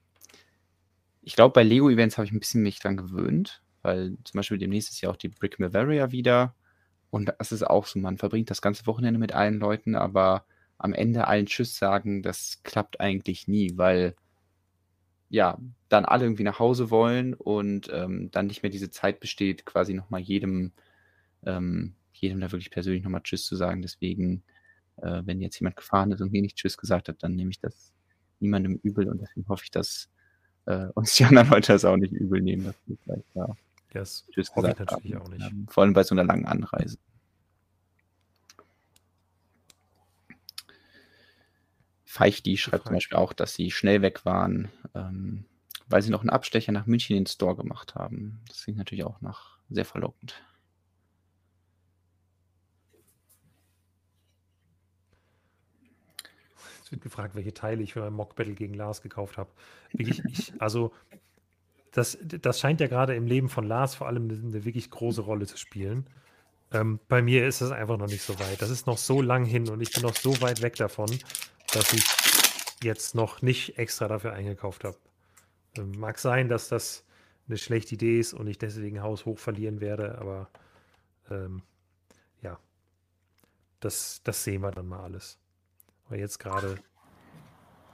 [1.21, 4.89] ich glaube, bei Lego-Events habe ich ein bisschen mich dran gewöhnt, weil zum Beispiel demnächst
[4.89, 6.55] ist ja auch die Brick Bavaria wieder.
[7.09, 10.45] Und das ist auch so, man verbringt das ganze Wochenende mit allen Leuten, aber
[10.77, 14.15] am Ende allen Tschüss sagen, das klappt eigentlich nie, weil
[15.29, 15.57] ja,
[15.89, 19.93] dann alle irgendwie nach Hause wollen und ähm, dann nicht mehr diese Zeit besteht, quasi
[19.93, 20.73] nochmal jedem,
[21.45, 23.81] ähm, jedem da wirklich persönlich nochmal Tschüss zu sagen.
[23.81, 24.43] Deswegen,
[24.97, 27.59] äh, wenn jetzt jemand gefahren ist und mir nicht Tschüss gesagt hat, dann nehme ich
[27.61, 27.93] das
[28.41, 30.09] niemandem übel und deswegen hoffe ich, dass
[30.65, 33.35] äh, uns die anderen Leute das auch nicht übel nehmen, dass wir vielleicht
[33.91, 35.21] da das Tschüss hoffe ich natürlich haben.
[35.21, 35.71] auch nicht.
[35.71, 36.97] Vor allem bei so einer langen Anreise.
[42.05, 45.45] Feichti schreibt zum Beispiel auch, dass sie schnell weg waren, ähm,
[45.87, 48.41] weil sie noch einen Abstecher nach München in den Store gemacht haben.
[48.47, 50.41] Das klingt natürlich auch nach sehr verlockend.
[56.83, 59.49] Es wird gefragt, welche Teile ich für mein Mock Battle gegen Lars gekauft habe.
[59.93, 60.91] Wirklich, ich, also
[61.91, 65.45] das, das scheint ja gerade im Leben von Lars vor allem eine, wirklich große Rolle
[65.45, 66.07] zu spielen.
[66.71, 68.61] Ähm, bei mir ist es einfach noch nicht so weit.
[68.61, 71.09] Das ist noch so lang hin und ich bin noch so weit weg davon,
[71.73, 72.05] dass ich
[72.81, 74.97] jetzt noch nicht extra dafür eingekauft habe.
[75.77, 77.03] Ähm, mag sein, dass das
[77.47, 80.49] eine schlechte Idee ist und ich deswegen Haus hoch verlieren werde, aber
[81.29, 81.61] ähm,
[82.41, 82.57] ja,
[83.81, 85.37] das, das sehen wir dann mal alles.
[86.05, 86.77] Aber jetzt gerade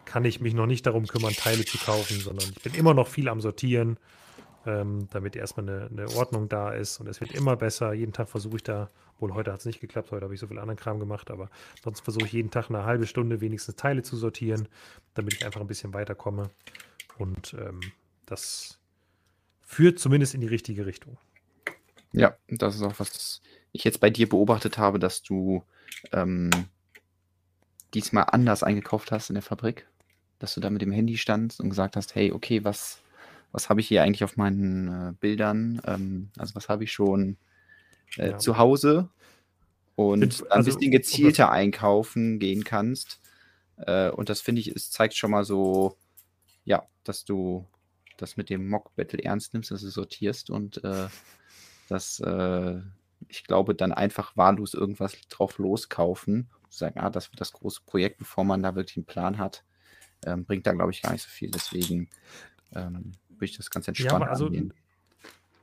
[0.07, 3.07] kann ich mich noch nicht darum kümmern, Teile zu kaufen, sondern ich bin immer noch
[3.07, 3.97] viel am Sortieren,
[4.65, 6.99] ähm, damit erstmal eine, eine, Ordnung da ist.
[6.99, 7.93] Und es wird immer besser.
[7.93, 8.89] Jeden Tag versuche ich da,
[9.19, 11.49] wohl heute hat es nicht geklappt, heute habe ich so viel anderen Kram gemacht, aber
[11.83, 14.69] sonst versuche ich jeden Tag eine halbe Stunde wenigstens Teile zu sortieren,
[15.13, 16.49] damit ich einfach ein bisschen weiterkomme.
[17.17, 17.81] Und ähm,
[18.25, 18.79] das
[19.61, 21.17] führt zumindest in die richtige Richtung.
[22.13, 23.41] Ja, das ist auch was
[23.73, 25.63] ich jetzt bei dir beobachtet habe, dass du
[26.13, 26.49] ähm,
[27.93, 29.85] diesmal anders eingekauft hast in der Fabrik
[30.39, 33.01] dass du da mit dem Handy standst und gesagt hast, hey, okay, was,
[33.51, 35.81] was habe ich hier eigentlich auf meinen äh, Bildern?
[35.85, 37.37] Ähm, also was habe ich schon
[38.17, 38.37] äh, ja.
[38.37, 39.09] zu Hause?
[39.95, 43.19] Und Bin, ein also, bisschen gezielter einkaufen gehen kannst.
[43.77, 45.97] Äh, und das finde ich, es zeigt schon mal so,
[46.65, 47.65] ja, dass du
[48.17, 51.07] das mit dem Mock-Battle ernst nimmst, dass du sortierst und äh,
[51.89, 52.79] dass äh,
[53.27, 56.49] ich glaube, dann einfach wahllos irgendwas drauf loskaufen.
[56.69, 59.63] Sagen, ah, das wird das große Projekt, bevor man da wirklich einen Plan hat
[60.25, 61.51] ähm, bringt da, glaube ich, gar nicht so viel.
[61.51, 62.09] Deswegen
[62.75, 64.73] ähm, würde ich das ganz entspannt ja, also angehen.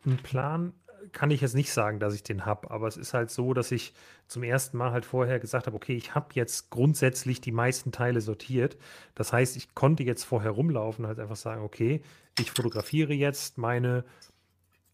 [0.06, 0.72] Ein Plan
[1.12, 3.70] kann ich jetzt nicht sagen, dass ich den habe, aber es ist halt so, dass
[3.72, 3.92] ich
[4.26, 8.20] zum ersten Mal halt vorher gesagt habe, okay, ich habe jetzt grundsätzlich die meisten Teile
[8.20, 8.76] sortiert.
[9.14, 12.02] Das heißt, ich konnte jetzt vorher rumlaufen, halt einfach sagen, okay,
[12.38, 14.04] ich fotografiere jetzt meine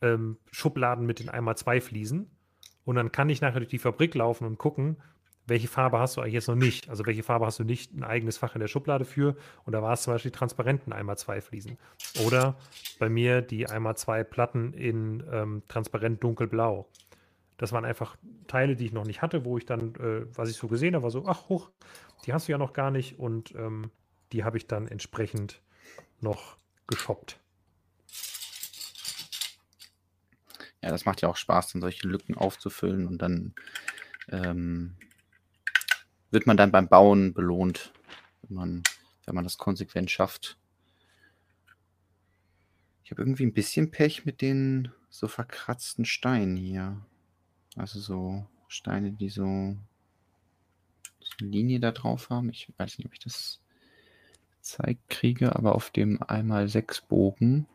[0.03, 2.31] ähm, Schubladen mit den einmal zwei Fliesen
[2.85, 4.97] und dann kann ich nachher durch die Fabrik laufen und gucken,
[5.51, 6.89] welche Farbe hast du eigentlich jetzt noch nicht?
[6.89, 9.37] Also welche Farbe hast du nicht ein eigenes Fach in der Schublade für?
[9.65, 11.77] Und da war es zum Beispiel die transparenten einmal zwei Fliesen.
[12.25, 12.57] Oder
[12.99, 16.89] bei mir die einmal zwei Platten in ähm, transparent dunkelblau.
[17.59, 20.57] Das waren einfach Teile, die ich noch nicht hatte, wo ich dann, äh, was ich
[20.57, 21.71] so gesehen habe, war so, ach hoch,
[22.25, 23.19] die hast du ja noch gar nicht.
[23.19, 23.91] Und ähm,
[24.33, 25.61] die habe ich dann entsprechend
[26.21, 27.39] noch geshoppt.
[30.81, 33.55] Ja, das macht ja auch Spaß, dann solche Lücken aufzufüllen und dann
[34.31, 34.97] ähm,
[36.31, 37.93] wird man dann beim Bauen belohnt,
[38.43, 38.83] wenn man,
[39.27, 40.59] wenn man das konsequent schafft.
[43.05, 47.05] Ich habe irgendwie ein bisschen Pech mit den so verkratzten Steinen hier.
[47.77, 49.77] Also so Steine, die so,
[51.41, 52.51] eine Linie da drauf haben.
[52.51, 53.61] Ich weiß nicht, ob ich das
[54.59, 57.67] gezeigt kriege, aber auf dem einmal sechs Bogen.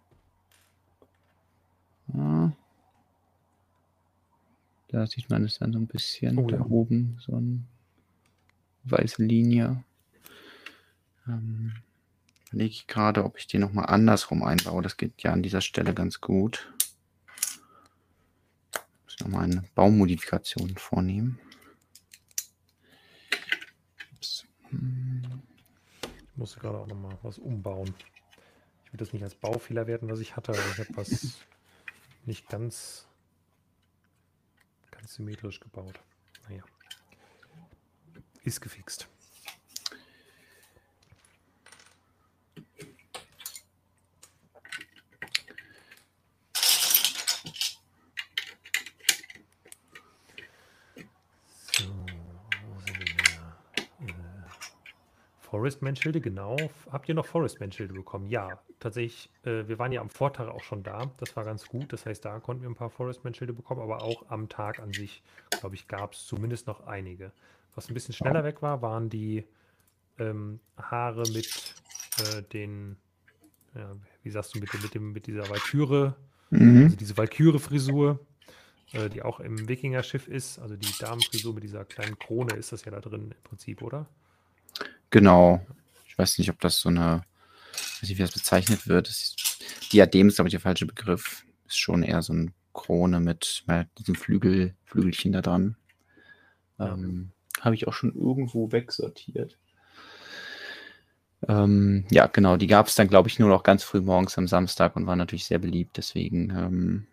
[2.14, 2.54] Ja.
[4.90, 6.66] Da sieht man es dann so ein bisschen oh, da ja.
[6.66, 7.68] oben, so ein
[8.86, 9.84] weiße Linie.
[11.28, 11.74] Ähm,
[12.50, 14.82] überlege ich gerade, ob ich die nochmal andersrum einbaue.
[14.82, 16.72] Das geht ja an dieser Stelle ganz gut.
[18.74, 21.40] Ich muss nochmal eine Baumodifikation vornehmen.
[24.14, 24.46] Ups.
[24.72, 27.94] Ich musste gerade auch nochmal was umbauen.
[28.86, 31.40] Ich will das nicht als Baufehler werden, was ich hatte, aber ich habe was
[32.26, 33.08] nicht ganz,
[34.92, 36.00] ganz symmetrisch gebaut.
[36.48, 36.64] Naja
[38.46, 39.08] ist gefixt.
[51.74, 51.84] So,
[52.62, 54.06] wo?
[54.06, 54.14] Äh,
[55.40, 56.56] Forestman-Schilde, genau.
[56.92, 58.28] Habt ihr noch Forestman-Schilde bekommen?
[58.28, 59.30] Ja, tatsächlich.
[59.44, 61.12] Äh, wir waren ja am Vortag auch schon da.
[61.18, 61.92] Das war ganz gut.
[61.94, 65.24] Das heißt, da konnten wir ein paar Forestman-Schilde bekommen, aber auch am Tag an sich,
[65.50, 67.32] glaube ich, gab es zumindest noch einige.
[67.76, 69.46] Was ein bisschen schneller weg war, waren die
[70.18, 71.76] ähm, Haare mit
[72.20, 72.98] äh, den,
[73.76, 76.16] ja, wie sagst du, mit, mit, dem, mit dieser Walküre,
[76.50, 76.86] mhm.
[76.86, 78.26] also diese Walküre-Frisur,
[78.94, 80.60] äh, die auch im Wikinger-Schiff ist.
[80.60, 84.08] Also die Damenfrisur mit dieser kleinen Krone ist das ja da drin im Prinzip, oder?
[85.10, 85.66] Genau.
[86.08, 87.24] Ich weiß nicht, ob das so eine,
[87.74, 89.10] ich weiß nicht, wie das bezeichnet wird.
[89.10, 91.46] Das ist, Diadem ist, glaube ich, der falsche Begriff.
[91.68, 95.76] Ist schon eher so eine Krone mit, mit diesem Flügel, Flügelchen da dran.
[96.80, 97.32] Ähm,
[97.66, 99.58] habe ich auch schon irgendwo wegsortiert.
[101.48, 104.48] Ähm, ja, genau, die gab es dann, glaube ich, nur noch ganz früh morgens am
[104.48, 107.08] Samstag und war natürlich sehr beliebt, deswegen ähm,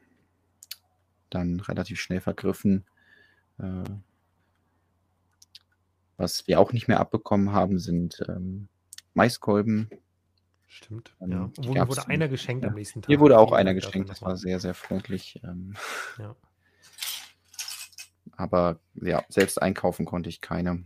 [1.30, 2.84] dann relativ schnell vergriffen.
[3.58, 3.84] Äh,
[6.16, 8.68] was wir auch nicht mehr abbekommen haben, sind ähm,
[9.14, 9.90] Maiskolben.
[10.68, 11.88] Stimmt, ähm, ja.
[11.88, 12.70] Wurde einer geschenkt ja.
[12.70, 13.08] am nächsten Tag.
[13.10, 15.40] Mir wurde auch einer geschenkt, das war sehr, sehr freundlich.
[15.44, 15.74] Ähm.
[16.18, 16.34] ja.
[18.36, 20.84] Aber ja, selbst einkaufen konnte ich keine.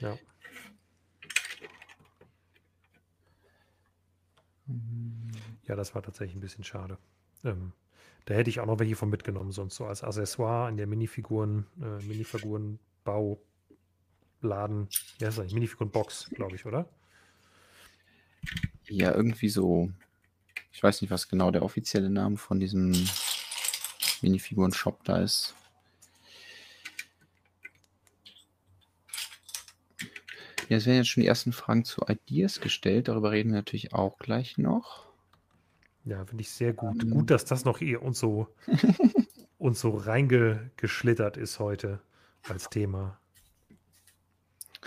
[0.00, 0.16] Ja.
[5.64, 6.98] Ja, das war tatsächlich ein bisschen schade.
[7.44, 7.72] Ähm,
[8.26, 11.66] da hätte ich auch noch welche von mitgenommen, sonst so als Accessoire in der Minifiguren,
[11.80, 13.40] äh, Minifigurenbau
[14.40, 14.88] Laden,
[15.18, 16.88] ja, ist das Minifiguren-Box, glaube ich, oder?
[18.84, 19.90] Ja, irgendwie so.
[20.72, 22.92] Ich weiß nicht, was genau der offizielle Name von diesem
[24.22, 25.54] Minifiguren-Shop da ist.
[30.68, 33.08] Ja, es werden jetzt schon die ersten Fragen zu Ideas gestellt.
[33.08, 35.06] Darüber reden wir natürlich auch gleich noch.
[36.04, 37.04] Ja, finde ich sehr gut.
[37.04, 38.48] Um, gut, dass das noch hier uns so,
[39.58, 42.00] uns so reingeschlittert ist heute
[42.48, 43.18] als Thema.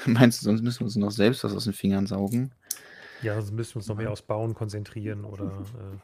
[0.05, 2.53] Meinst du, sonst müssen wir uns noch selbst was aus den Fingern saugen?
[3.21, 5.97] Ja, sonst müssen wir uns noch mehr aufs Bauen konzentrieren oder äh,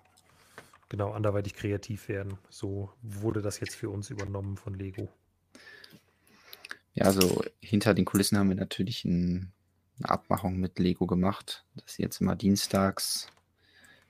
[0.89, 2.37] genau anderweitig kreativ werden.
[2.49, 5.09] So wurde das jetzt für uns übernommen von Lego.
[6.93, 9.51] Ja, also hinter den Kulissen haben wir natürlich ein,
[9.99, 13.27] eine Abmachung mit Lego gemacht, dass sie jetzt immer dienstags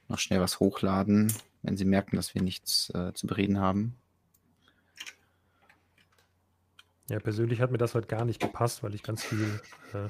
[0.07, 3.97] noch schnell was hochladen, wenn sie merken, dass wir nichts äh, zu bereden haben.
[7.09, 9.61] Ja, persönlich hat mir das heute gar nicht gepasst, weil ich ganz viel,
[9.93, 10.09] äh,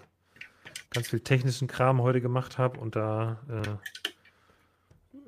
[0.89, 4.06] ganz viel technischen Kram heute gemacht habe und da äh,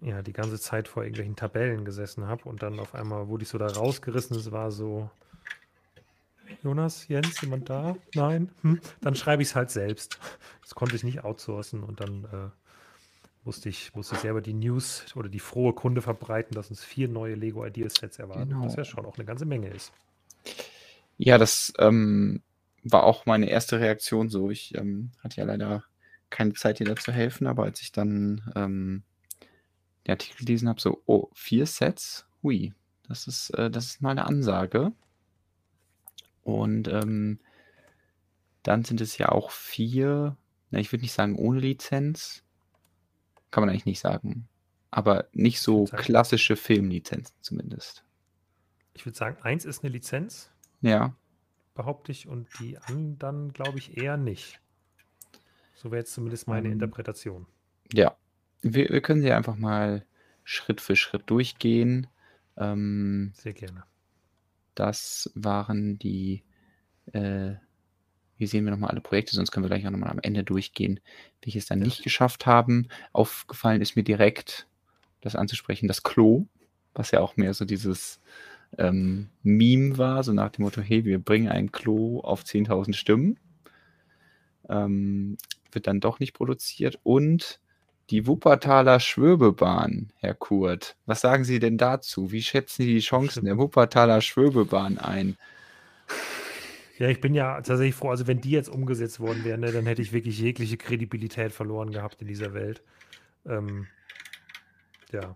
[0.01, 3.49] ja die ganze Zeit vor irgendwelchen Tabellen gesessen habe und dann auf einmal wurde ich
[3.49, 4.37] so da rausgerissen.
[4.37, 5.09] Es war so,
[6.63, 7.95] Jonas, Jens, jemand da?
[8.15, 8.49] Nein?
[8.61, 8.79] Hm?
[9.01, 10.19] Dann schreibe ich es halt selbst.
[10.61, 12.49] Das konnte ich nicht outsourcen und dann äh,
[13.43, 17.07] musste, ich, musste ich selber die News oder die frohe Kunde verbreiten, dass uns vier
[17.07, 18.49] neue Lego Ideas Sets erwarten.
[18.49, 18.65] Genau.
[18.65, 19.91] Was ja schon auch eine ganze Menge ist.
[21.17, 22.41] Ja, das ähm,
[22.83, 24.51] war auch meine erste Reaktion so.
[24.51, 25.83] Ich ähm, hatte ja leider
[26.29, 29.03] keine Zeit, dir da zu helfen, aber als ich dann ähm,
[30.09, 32.27] den Artikel gelesen habe, so, oh, vier Sets?
[32.43, 32.73] Hui,
[33.07, 34.91] das ist, äh, das ist mal eine Ansage.
[36.43, 37.39] Und ähm,
[38.63, 40.35] dann sind es ja auch vier,
[40.71, 42.43] na, ich würde nicht sagen ohne Lizenz,
[43.51, 44.47] kann man eigentlich nicht sagen,
[44.91, 48.03] aber nicht so klassische Filmlizenzen zumindest.
[48.93, 50.51] Ich würde sagen, eins ist eine Lizenz
[50.81, 51.15] ja.
[51.75, 52.27] Behaupte ich.
[52.27, 54.59] Und die anderen glaube ich eher nicht.
[55.75, 56.73] So wäre jetzt zumindest meine ähm.
[56.73, 57.45] Interpretation.
[57.93, 58.15] Ja.
[58.61, 60.05] Wir, wir, können sie einfach mal
[60.43, 62.07] Schritt für Schritt durchgehen.
[62.57, 63.83] Ähm, Sehr gerne.
[64.75, 66.43] Das waren die.
[67.13, 67.55] Äh,
[68.37, 71.01] hier sehen wir nochmal alle Projekte, sonst können wir gleich auch nochmal am Ende durchgehen,
[71.43, 71.85] welche es dann ja.
[71.85, 72.87] nicht geschafft haben.
[73.11, 74.65] Aufgefallen ist mir direkt,
[75.19, 76.45] das anzusprechen, das Klo,
[76.93, 78.21] was ja auch mehr so dieses
[78.77, 83.37] ähm, Meme war, so nach dem Motto, hey, wir bringen ein Klo auf 10.000 Stimmen.
[84.69, 85.37] Ähm,
[85.71, 86.99] wird dann doch nicht produziert.
[87.03, 87.59] Und
[88.09, 90.97] die Wuppertaler Schwöbebahn, Herr Kurt.
[91.05, 92.31] Was sagen Sie denn dazu?
[92.31, 95.37] Wie schätzen Sie die Chancen der Wuppertaler Schwöbebahn ein?
[96.97, 99.85] Ja, ich bin ja tatsächlich froh, also wenn die jetzt umgesetzt worden wären, ne, dann
[99.85, 102.81] hätte ich wirklich jegliche Kredibilität verloren gehabt in dieser Welt.
[103.45, 103.87] Ähm,
[105.11, 105.35] ja,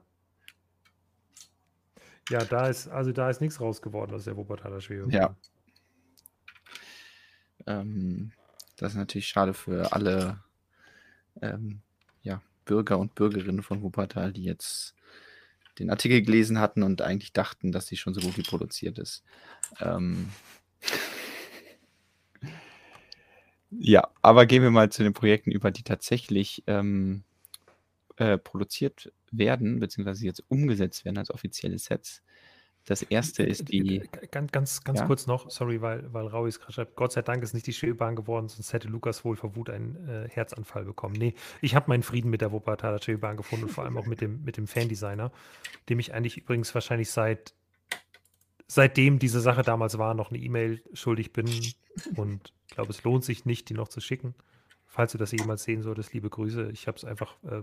[2.29, 5.11] ja, da ist, also da ist nichts raus geworden aus der Wuppertaler Schwebebahn.
[5.11, 5.35] Ja.
[7.65, 8.31] Ähm,
[8.77, 10.41] das ist natürlich schade für alle
[11.41, 11.81] ähm,
[12.65, 14.95] Bürger und Bürgerinnen von Wuppertal, die jetzt
[15.79, 19.23] den Artikel gelesen hatten und eigentlich dachten, dass sie schon so gut wie produziert ist.
[19.79, 20.29] Ähm,
[23.71, 27.23] ja, aber gehen wir mal zu den Projekten über, die tatsächlich ähm,
[28.17, 32.21] äh, produziert werden, beziehungsweise jetzt umgesetzt werden als offizielle Sets.
[32.85, 34.01] Das erste ist die.
[34.31, 35.05] Ganz, ganz, ganz ja?
[35.05, 36.95] kurz noch, sorry, weil, weil Raui es gerade schreibt.
[36.95, 40.07] Gott sei Dank ist nicht die Schwebebahn geworden, sonst hätte Lukas wohl vor Wut einen
[40.07, 41.15] äh, Herzanfall bekommen.
[41.15, 44.19] Nee, ich habe meinen Frieden mit der Wuppertaler Schwebebahn gefunden und vor allem auch mit
[44.19, 45.31] dem, mit dem Fandesigner,
[45.87, 47.53] dem ich eigentlich übrigens wahrscheinlich seit
[48.67, 51.47] seitdem diese Sache damals war, noch eine E-Mail schuldig bin
[52.15, 54.35] und glaube, es lohnt sich nicht, die noch zu schicken.
[54.85, 56.69] Falls du das jemals sehen solltest, liebe Grüße.
[56.71, 57.61] Ich habe es einfach äh,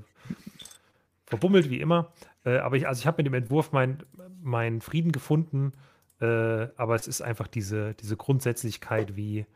[1.30, 2.12] verbummelt wie immer.
[2.44, 4.02] Äh, aber ich, also ich habe mit dem Entwurf meinen
[4.42, 5.72] mein Frieden gefunden.
[6.20, 9.46] Äh, aber es ist einfach diese, diese Grundsätzlichkeit, wie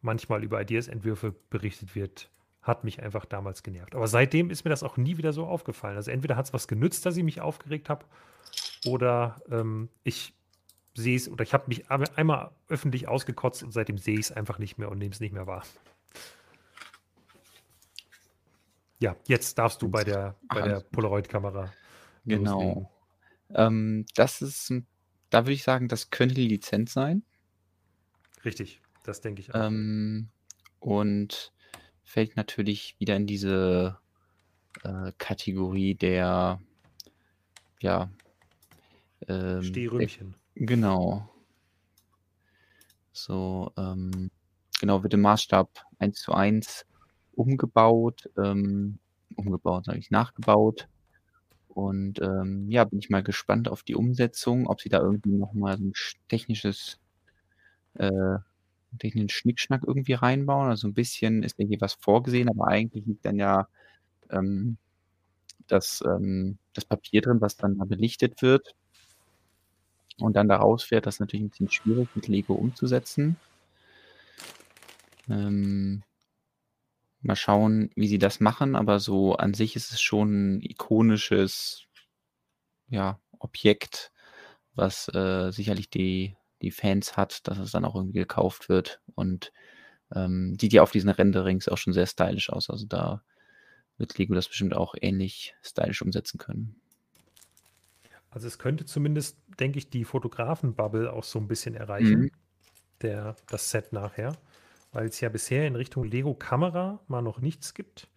[0.00, 2.30] manchmal über Ideas-Entwürfe berichtet wird,
[2.62, 3.94] hat mich einfach damals genervt.
[3.94, 5.96] Aber seitdem ist mir das auch nie wieder so aufgefallen.
[5.96, 8.04] Also entweder hat es was genützt, dass ich mich aufgeregt habe,
[8.86, 10.34] oder ähm, ich
[10.94, 14.58] sehe es, oder ich habe mich einmal öffentlich ausgekotzt und seitdem sehe ich es einfach
[14.58, 15.64] nicht mehr und nehme es nicht mehr wahr.
[19.00, 21.72] Ja, jetzt darfst du bei der, bei der Polaroid-Kamera.
[22.24, 22.90] Genau.
[23.54, 24.72] Ähm, das ist,
[25.30, 27.22] da würde ich sagen, das könnte die Lizenz sein.
[28.44, 29.66] Richtig, das denke ich auch.
[29.66, 30.28] Ähm,
[30.80, 31.52] und
[32.02, 33.98] fällt natürlich wieder in diese
[34.82, 36.60] äh, Kategorie der,
[37.80, 38.10] ja,
[39.28, 40.36] ähm, Stehrümchen.
[40.54, 41.28] Genau.
[43.12, 44.30] So, ähm,
[44.80, 46.84] genau, wird im Maßstab 1 zu 1
[47.36, 48.98] umgebaut, ähm,
[49.36, 50.88] umgebaut, sage ich, nachgebaut
[51.68, 55.54] Und, ähm, ja, bin ich mal gespannt auf die Umsetzung, ob sie da irgendwie noch
[55.54, 56.98] mal so 'n sch technisches
[57.94, 58.38] äh,
[58.98, 60.68] technischen Schnickschnack irgendwie reinbauen.
[60.70, 63.68] Also, 'n bisschen ist irgendwie was vorgesehen, aber eigentlich liegt dann ja,
[64.30, 64.78] ähm,
[65.68, 68.74] das ähm, das Papier drin, was dann da belichtet wird
[70.18, 71.06] und dann da rausfährt.
[71.06, 73.40] Das natürlich 'n bisschen schwierig mit Lego umzusetzen.
[75.28, 76.02] Ähm
[77.24, 81.86] mal schauen, wie sie das machen, aber so an sich ist es schon 'n ikonisches
[82.88, 84.12] ja, Objekt,
[84.74, 89.52] was, äh, sicherlich die die Fans hat, dass es dann auch irgendwie gekauft wird und,
[90.14, 92.70] ähm, sieht ja auf diesen Renderings auch schon sehr stylisch aus.
[92.70, 93.22] Also, da
[93.98, 96.80] wird Lego das bestimmt auch ähnlich stylisch umsetzen können.
[98.30, 102.28] Also, es könnte zumindest, denke ich, die Fotografen-Bubble auch so 'n bisschen erreichen, Mhm.
[103.02, 104.36] der das Set nachher,
[104.94, 108.08] weil's ja bisher in Richtung Lego-Kamera mal noch nichts gibt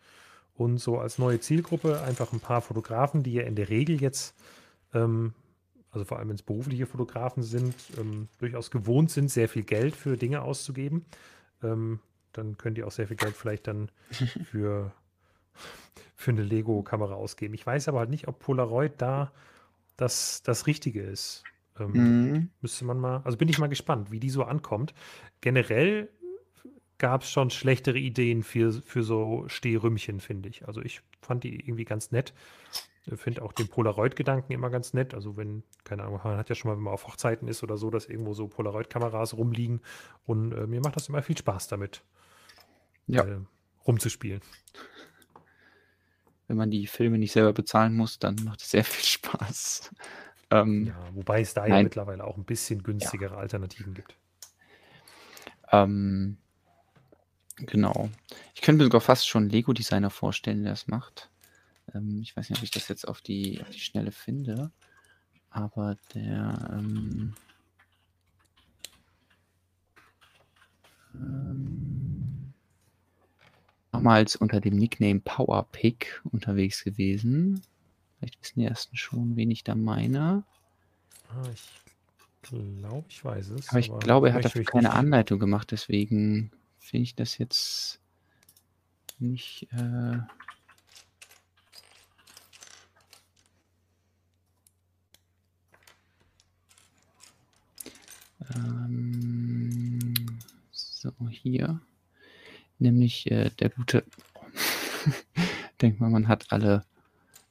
[0.55, 4.35] und so als neue Zielgruppe einfach 'n paar Fotografen, die ja in der Regel jetzt,
[4.93, 5.33] ähm
[5.91, 10.17] also, vor allem wenn's berufliche Fotografen sind, ähm, durchaus gewohnt sind, sehr viel Geld für
[10.17, 11.05] Dinge auszugeben.
[11.63, 12.01] Ähm,
[12.33, 13.91] dann können die auch sehr viel Geld vielleicht dann
[14.39, 14.93] für
[16.15, 17.53] für 'ne Lego-Kamera ausgeben.
[17.53, 19.31] Ich weiß aber halt nicht, ob Polaroid da
[19.97, 21.47] das das Richtige ist.
[21.79, 22.49] Ähm, Mhm.
[22.61, 24.93] müsste man mal also, bin ich mal gespannt, wie die so ankommt.
[25.41, 26.09] Generell
[26.99, 30.67] gab's schon schlechtere Ideen für für so Stehrümpchen, finde ich.
[30.67, 32.33] Also, ich fand die irgendwie ganz nett.
[33.07, 35.13] Äh, finde auch den Polaroid-Gedanken immer ganz nett.
[35.13, 37.77] Also, wenn keine Ahnung, man hat ja schon mal, wenn man auf Hochzeiten ist oder
[37.77, 39.81] so, dass irgendwo so Polaroid-Kameras rumliegen
[40.25, 42.03] und, äh, mir macht das immer viel Spaß damit
[43.07, 43.23] Ja.
[43.23, 43.39] äh,
[43.85, 44.41] rumzuspielen.
[46.47, 49.91] Wenn man die Filme nicht selber bezahlen muss, dann macht es sehr viel Spaß.
[50.49, 51.83] Ähm, Ja, wobei es da ja nein.
[51.83, 53.39] mittlerweile auch 'n bisschen günstigere Ja.
[53.39, 54.17] Alternativen gibt.
[55.71, 56.37] Ähm,
[57.57, 58.09] genau.
[58.55, 61.29] Ich könnte mir sogar fast schon 'n Lego-Designer vorstellen, der das macht.
[61.93, 64.71] Ähm, ich weiß nicht, ob ich das jetzt auf die auf die Schnelle finde,
[65.51, 67.33] aber der, ähm
[71.15, 72.53] ähm
[73.91, 77.61] damals unter dem Nickname Powerpick unterwegs gewesen.
[78.19, 80.43] Vielleicht wissen die Ersten schon, wen ich da meine.
[81.29, 81.67] Ah, ich
[82.41, 85.71] glaube, ich weiß es, Aber ich aber glaube, er hat dafür keine nicht Anleitung gemacht,
[85.71, 87.99] deswegen finde ich das jetzt
[89.19, 90.19] nicht, äh
[98.55, 100.13] ähm,
[100.71, 101.81] so, hier.
[102.79, 104.05] Nämlich, äh, der gute
[105.81, 106.85] denkt man, man hat alle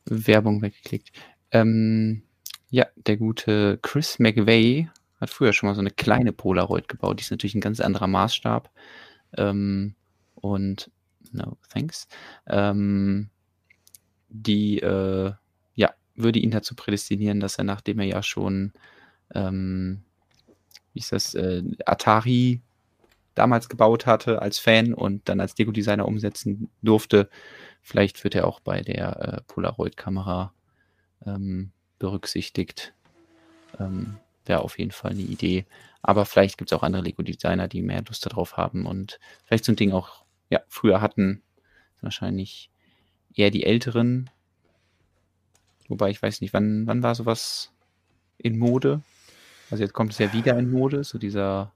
[0.06, 1.12] Werbung weggeklickt.
[1.52, 2.22] Ähm,
[2.70, 4.88] ja, der gute Chris McVey
[5.20, 7.20] hat früher schon mal so 'ne kleine Polaroid gebaut.
[7.20, 8.70] Die ist natürlich 'n ganz anderer Maßstab.
[9.36, 9.94] Ähm,
[10.34, 10.90] und
[11.32, 12.08] no thanks.
[12.46, 13.30] Ähm,
[14.28, 15.32] die, äh,
[15.74, 18.72] ja, würde ihn dazu prädestinieren, dass er, nachdem er ja schon,
[19.34, 20.02] ähm,
[20.92, 22.60] wie hieß das, äh, Atari
[23.34, 27.28] damals gebaut hatte als Fan und dann als Lego-Designer umsetzen durfte,
[27.82, 30.52] vielleicht wird er auch bei der, äh, Polaroid-Kamera,
[31.26, 32.94] ähm, berücksichtigt.
[33.78, 34.18] Ähm,
[34.48, 35.66] wäre auf jeden Fall 'ne Idee.
[36.02, 39.72] Aber vielleicht gibt's auch andere Lego-Designer, die mehr Lust da drauf haben und vielleicht so
[39.72, 41.42] 'n Ding auch, ja, früher hatten.
[42.02, 42.70] Wahrscheinlich
[43.34, 44.30] eher die Älteren.
[45.90, 47.72] Wobei ich weiß nicht, wann wann war so was
[48.38, 49.02] in Mode?
[49.70, 51.74] Also, jetzt kommt es ja wieder in Mode, so dieser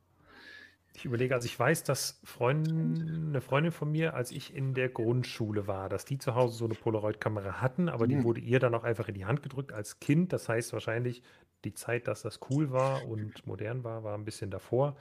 [0.96, 4.88] Ich überlege, also, ich weiß, dass Freund 'ne Freundin von mir, als ich in der
[4.88, 8.24] Grundschule war, dass die zu Hause so 'ne Polaroid-Kamera hatten, aber die Mhm.
[8.24, 10.32] wurde ihr dann auch einfach in die Hand gedrückt als Kind.
[10.32, 11.22] Das heißt wahrscheinlich,
[11.64, 14.96] die Zeit, dass das cool war und modern war, war 'n bisschen davor.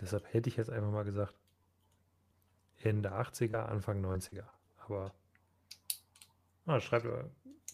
[0.00, 1.34] Deshalb hätte ich jetzt einfach mal gesagt
[2.80, 4.52] Ende 80er, Anfang 90er.
[4.76, 5.14] Aber
[6.66, 7.24] ah, schreibt äh,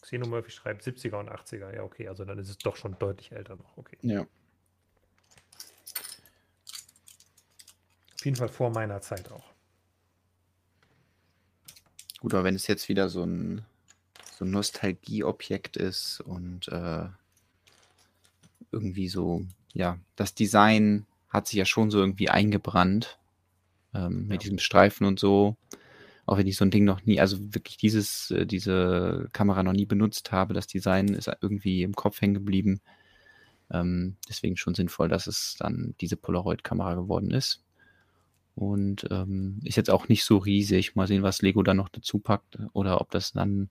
[0.02, 1.74] Xenomurphy schreibt 70er und 80er.
[1.74, 3.76] Ja, okay, also dann ist es doch schon deutlich älter noch.
[3.76, 3.98] Okay.
[4.02, 4.28] Ja.
[8.14, 9.54] Auf jeden Fall vor meiner Zeit auch.
[12.20, 13.64] Gut, aber wenn es jetzt wieder so 'n
[14.38, 17.08] so 'n Nostalgieobjekt ist und, äh
[18.72, 19.42] irgendwie so
[19.74, 23.18] ja, das Design hat sich ja schon so irgendwie eingebrannt,
[23.94, 24.44] ähm, mit Ja.
[24.44, 25.56] diesem Streifen und so.
[26.26, 29.72] Auch wenn ich so 'n Ding noch nie also, wirklich dieses äh, diese Kamera noch
[29.74, 30.54] nie benutzt habe.
[30.54, 32.80] Das Design ist irgendwie im Kopf hängen geblieben.
[33.72, 37.62] Ähm, deswegen schon sinnvoll, dass es dann diese Polaroid-Kamera geworden ist.
[38.56, 40.96] Und, ähm, ist jetzt auch nicht so riesig.
[40.96, 43.70] Mal sehen, was Lego da noch dazu packt oder ob das dann,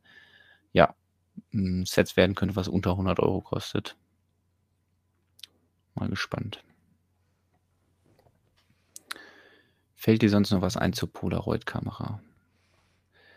[0.74, 0.95] ja,
[1.54, 3.98] 'n Set werden könnte, was unter 100 € kostet.
[5.98, 6.64] Mal gespannt.
[9.95, 12.22] Fällt dir sonst noch was ein zur Polaroid-Kamera?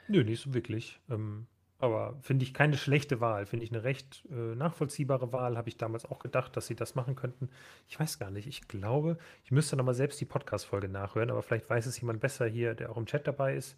[0.08, 1.00] Nö, nicht so wirklich.
[1.08, 1.46] Ähm,
[1.78, 3.46] Aber finde ich keine schlechte Wahl.
[3.46, 5.56] Finde ich eine recht äh, nachvollziehbare Wahl.
[5.56, 7.48] Habe ich damals auch gedacht, dass sie das machen könnten.
[7.88, 8.46] Ich weiß gar nicht.
[8.46, 12.46] Ich glaube, ich müsste nochmal selbst die Podcast-Folge nachhören, aber vielleicht weiß es jemand besser
[12.46, 13.76] hier, der auch im Chat dabei ist.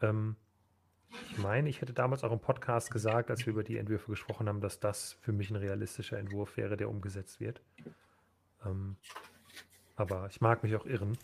[0.00, 0.36] Ähm,
[1.30, 4.48] ich meine, ich hätte damals auch im Podcast gesagt, als wir über die Entwürfe gesprochen
[4.48, 7.60] haben, dass das für mich ein realistischer Entwurf wäre, der umgesetzt wird.
[8.64, 8.96] Ähm,
[9.96, 11.18] aber ich mag mich auch irren.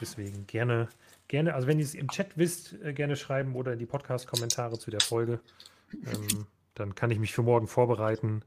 [0.00, 0.88] Deswegen gerne
[1.28, 4.78] gerne, also wenn ihr es im Chat wisst, äh, gerne schreiben oder in die Podcast-Kommentare
[4.78, 5.40] zu der Folge.
[5.92, 8.42] Ähm, dann kann ich mich für morgen vorbereiten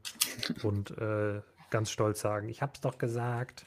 [0.62, 1.40] und äh,
[1.70, 3.64] ganz stolz sagen, ich hab's doch gesagt.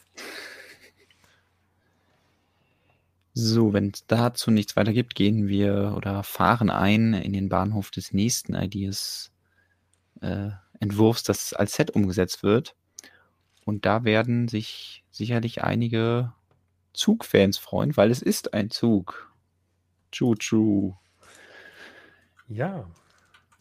[3.34, 7.90] So, wenn es dazu nichts weiter gibt, gehen wir oder fahren ein in den Bahnhof
[7.90, 9.32] des nächsten Ideas
[10.22, 10.50] äh,
[10.80, 12.76] Entwurfs, das als Set umgesetzt wird.
[13.66, 16.34] Und da werden sich sicherlich einige
[16.94, 19.32] Zugfans freuen, weil es ist ein Zug.
[20.12, 20.94] Choo-choo.
[22.48, 22.86] Ja,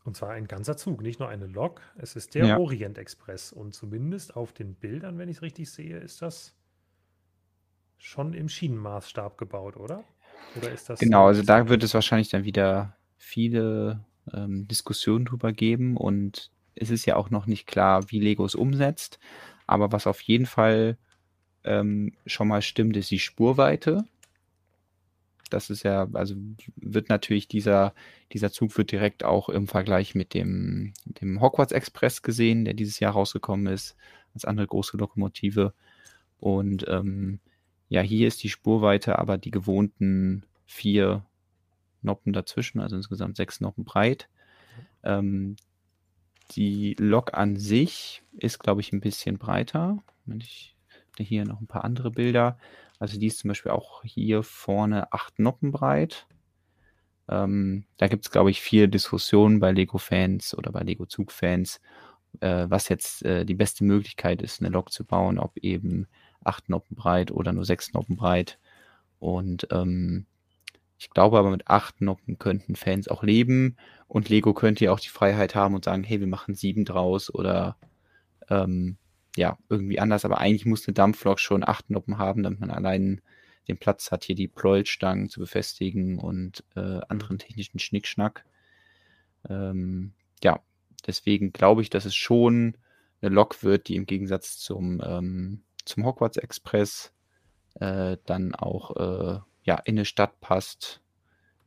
[0.05, 1.81] und zwar ein ganzer Zug, nicht nur eine Lok.
[1.97, 2.59] Es ist der ja.
[2.59, 3.53] Orient Express.
[3.53, 6.55] Und zumindest auf den Bildern, wenn ich es richtig sehe, ist das
[7.99, 10.05] schon im Schienenmaßstab gebaut, oder?
[10.57, 11.01] Oder ist das.
[11.01, 15.97] Genau, also da wird es wahrscheinlich dann wieder viele ähm, Diskussionen drüber geben.
[15.97, 19.21] Und es ist ja auch noch nicht klar, wie Lego es umsetzt.
[19.71, 20.99] Aber was auf jeden Fall
[21.62, 24.05] ähm, schon mal stimmt, ist die Spurweite.
[25.49, 26.35] Das ist ja, also
[26.75, 27.95] wird natürlich dieser,
[28.33, 32.99] dieser Zug wird direkt auch im Vergleich mit dem, dem Hogwarts Express gesehen, der dieses
[32.99, 33.97] Jahr rausgekommen ist,
[34.35, 35.73] als andere große Lokomotive.
[36.41, 37.39] Und ähm,
[37.89, 41.25] ja, hier ist die Spurweite aber die gewohnten vier
[42.03, 44.29] Noppen dazwischen, also insgesamt sechs Noppen breit.
[45.05, 45.55] Ähm,
[46.57, 50.03] die Lok an sich ist, glaube ich, ein bisschen breiter.
[50.39, 50.77] Ich
[51.19, 52.59] hier noch ein paar andere Bilder.
[52.99, 56.27] Also die ist zum Beispiel auch hier vorne acht Noppen breit.
[57.29, 61.81] Ähm, da gibt es, glaube ich, viel Diskussionen bei Lego-Fans oder bei Lego-Zug-Fans,
[62.41, 66.09] äh, was jetzt äh, die beste Möglichkeit ist, eine Lok zu bauen, ob eben
[66.45, 68.59] acht Noppen breit oder nur sechs Noppen breit.
[69.19, 70.27] Und ähm,
[70.99, 73.77] ich glaube aber mit acht Noppen könnten Fans auch leben
[74.11, 77.33] und Lego könnte ja auch die Freiheit haben und sagen, hey, wir machen sieben draus
[77.33, 77.77] oder
[78.49, 78.97] ähm,
[79.37, 83.21] ja, irgendwie anders, aber eigentlich muss eine Dampflok schon acht Noppen haben, damit man allein
[83.69, 88.45] den Platz hat, hier die Pleuelstangen zu befestigen und äh, anderen technischen Schnickschnack.
[89.49, 90.59] Ähm, ja,
[91.07, 92.77] deswegen glaube ich, dass es schon
[93.23, 97.13] eine Lok wird, die im Gegensatz zum, ähm, zum Hogwarts Express
[97.75, 101.01] äh, dann auch äh, ja, in eine Stadt passt,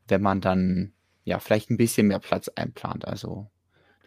[0.10, 0.91] wenn man dann
[1.24, 3.05] ja vielleicht ein bisschen mehr Platz einplant.
[3.07, 3.49] Also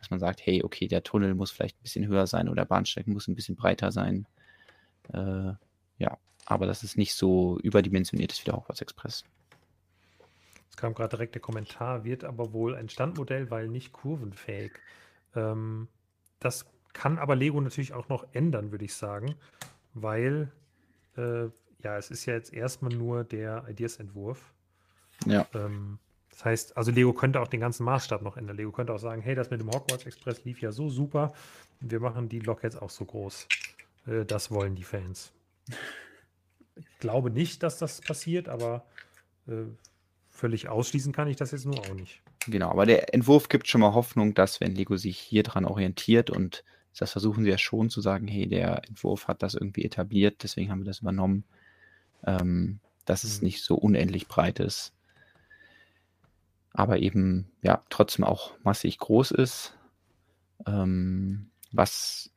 [0.06, 2.66] dass man sagt, hey, okay, der Tunnel muss vielleicht ein bisschen höher sein oder der
[2.66, 4.26] Bahnsteig muss ein bisschen breiter sein.
[5.12, 5.52] Äh,
[5.98, 9.24] ja, aber das ist nicht so überdimensioniert ist wie der Hogwarts Express.
[10.70, 14.72] Es kam gerade direkt der Kommentar, wird aber wohl ein Standmodell, weil nicht kurvenfähig.
[15.34, 15.88] Ähm,
[16.38, 19.34] das kann aber Lego natürlich auch noch ändern, würde ich sagen,
[19.94, 20.52] weil
[21.16, 21.48] äh,
[21.82, 24.52] ja, es ist ja jetzt erstmal nur der Ideas-Entwurf.
[25.26, 25.46] Ja.
[25.54, 25.98] Ähm,
[26.36, 28.58] das heißt, also Lego könnte auch den ganzen Maßstab noch ändern.
[28.58, 31.32] Lego könnte auch sagen, hey, das mit dem Hogwarts Express lief ja so super.
[31.80, 33.48] Wir machen die Lok jetzt auch so groß.
[34.06, 35.32] Äh, das wollen die Fans.
[36.76, 38.84] Ich glaube nicht, dass das passiert, aber
[39.48, 39.64] äh,
[40.28, 42.20] völlig ausschließen kann ich das jetzt nur auch nicht.
[42.46, 46.28] Genau, aber der Entwurf gibt schon mal Hoffnung, dass wenn Lego sich hier dran orientiert
[46.28, 46.64] und
[46.98, 50.70] das versuchen sie ja schon zu sagen, hey, der Entwurf hat das irgendwie etabliert, deswegen
[50.70, 51.44] haben wir das übernommen,
[52.26, 53.46] ähm, dass es mhm.
[53.46, 54.92] nicht so unendlich breit ist
[56.76, 59.76] aber eben ja trotzdem auch massig groß ist,
[60.66, 62.30] ähm, was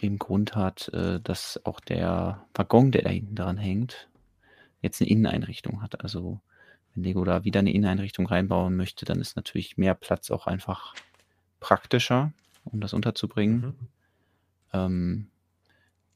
[0.00, 4.08] den Grund hat, äh, dass auch der Waggon, der da hinten dran hängt,
[4.80, 6.00] jetzt eine Inneneinrichtung hat.
[6.00, 6.40] Also
[6.94, 10.94] wenn Lego da wieder eine Inneneinrichtung reinbauen möchte, dann ist natürlich mehr Platz auch einfach
[11.60, 12.32] praktischer,
[12.64, 13.60] um das unterzubringen.
[13.60, 13.88] Mhm.
[14.72, 15.30] Ähm,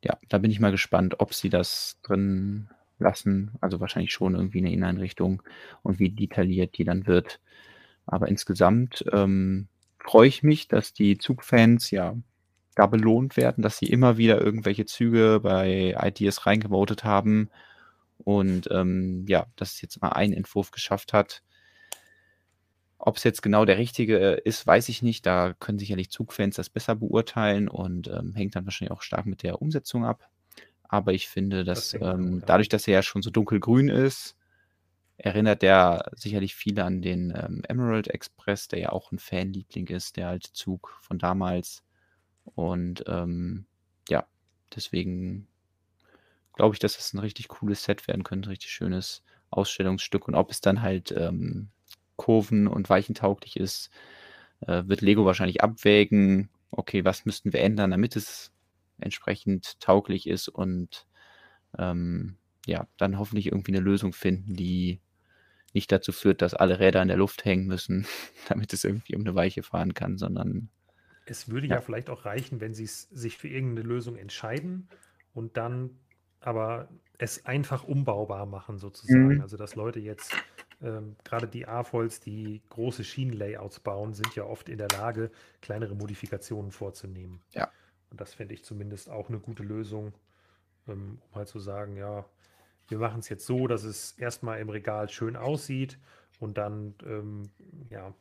[0.03, 2.71] ja, da bin ich mal gespannt, ob sie das drin
[3.03, 3.53] lassen.
[3.61, 5.43] Also wahrscheinlich schon irgendwie eine Inneneinrichtung
[5.83, 7.41] und wie detailliert die dann wird.
[8.07, 12.17] Aber insgesamt ähm, freue ich mich, dass die Zugfans ja
[12.75, 17.51] da belohnt werden, dass sie immer wieder irgendwelche Züge bei Ideas reingevotet haben
[18.19, 21.43] und ähm, ja, dass es jetzt mal einen Entwurf geschafft hat.
[22.99, 25.27] Ob es jetzt genau der richtige ist, weiß ich nicht.
[25.27, 29.43] Da können sicherlich Zugfans das besser beurteilen und ähm, hängt dann wahrscheinlich auch stark mit
[29.43, 30.29] der Umsetzung ab.
[30.93, 34.37] Aber ich finde, dass das ähm, dadurch, dass er ja schon so dunkelgrün ist,
[35.17, 40.19] erinnert er sicherlich viele an den ähm, Emerald Express, der ja auch ein Fanliebling ist,
[40.19, 41.83] der alte Zug von damals.
[42.45, 43.65] Und ähm,
[44.11, 44.27] ja,
[44.77, 45.49] deswegen
[46.53, 50.29] glaube ich, dass es ein richtig cooles Set werden könnte, ein richtig schönes Ausstellungsstück.
[50.29, 51.71] Und ob es dann halt ähm,
[52.17, 53.89] kurven- und weichentauglich ist,
[54.61, 58.53] äh, wird Lego wahrscheinlich abwägen, okay, was müssten wir ändern, damit es
[59.03, 61.07] entsprechend tauglich ist und
[61.79, 62.37] ähm,
[62.67, 65.01] ja, dann hoffentlich irgendwie eine Lösung finden, die
[65.73, 68.07] nicht dazu führt, dass alle Räder in der Luft hängen müssen,
[68.49, 70.69] damit es irgendwie um eine Weiche fahren kann, sondern
[71.25, 74.89] es würde ja, ja vielleicht auch reichen, wenn sie sich für irgendeine Lösung entscheiden
[75.35, 75.99] und dann
[76.41, 76.89] aber
[77.19, 79.37] es einfach umbaubar machen sozusagen.
[79.37, 79.41] Mhm.
[79.41, 80.35] Also dass Leute jetzt
[80.83, 85.31] ähm, gerade die AFOLs, die große Schienenlayouts bauen, sind ja oft in der Lage,
[85.61, 87.41] kleinere Modifikationen vorzunehmen.
[87.53, 87.71] Ja.
[88.13, 90.13] Und das fände ich zumindest auch eine gute Lösung,
[90.87, 92.27] ähm, um halt zu sagen, ja,
[92.89, 95.99] wir machen es jetzt so, dass es erstmal im Regal schön aussieht
[96.39, 97.49] und dann ähm,
[97.89, 98.15] ja,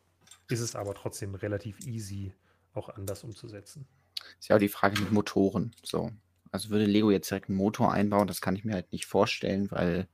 [0.47, 2.33] ist es aber trotzdem relativ easy,
[2.73, 3.85] auch anders umzusetzen.
[4.39, 5.75] Ist ja auch die Frage mit Motoren.
[5.83, 6.09] So.
[6.53, 9.69] Also würde Lego jetzt direkt einen Motor einbauen, das kann ich mir halt nicht vorstellen,
[9.71, 10.07] weil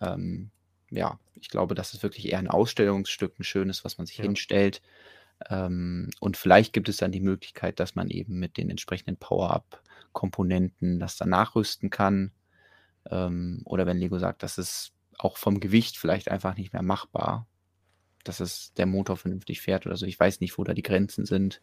[0.00, 0.50] ähm,
[0.90, 4.24] ja, ich glaube, das ist wirklich eher ein Ausstellungsstück, ein schönes, was man sich ja.
[4.24, 4.82] hinstellt.
[5.50, 10.98] Ähm, und vielleicht gibt es dann die Möglichkeit, dass man eben mit den entsprechenden Power-Up-Komponenten
[10.98, 12.32] das dann nachrüsten kann.
[13.10, 17.46] Ähm, oder wenn Lego sagt, das ist auch vom Gewicht vielleicht einfach nicht mehr machbar,
[18.24, 20.06] dass es der Motor vernünftig fährt oder so.
[20.06, 21.60] Ich weiß nicht, wo da die Grenzen sind.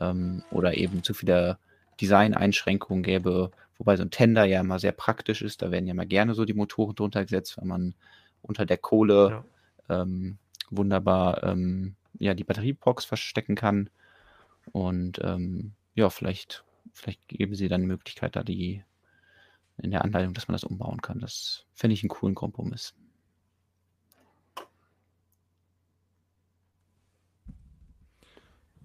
[0.00, 1.58] Ähm, oder eben zu viele
[2.00, 5.62] Design-Einschränkungen gäbe, wobei so ein Tender ja immer sehr praktisch ist.
[5.62, 7.94] Da werden ja mal gerne so die Motoren drunter gesetzt, wenn man
[8.42, 9.44] unter der Kohle
[9.88, 10.02] ja.
[10.02, 10.38] ähm,
[10.70, 13.90] wunderbar ähm, ja, die Batteriebox verstecken kann.
[14.72, 18.82] Und ähm, ja, vielleicht, vielleicht geben sie dann die Möglichkeit, da die
[19.78, 21.20] in der Anleitung, dass man das umbauen kann.
[21.20, 22.94] Das fände ich einen coolen Kompromiss.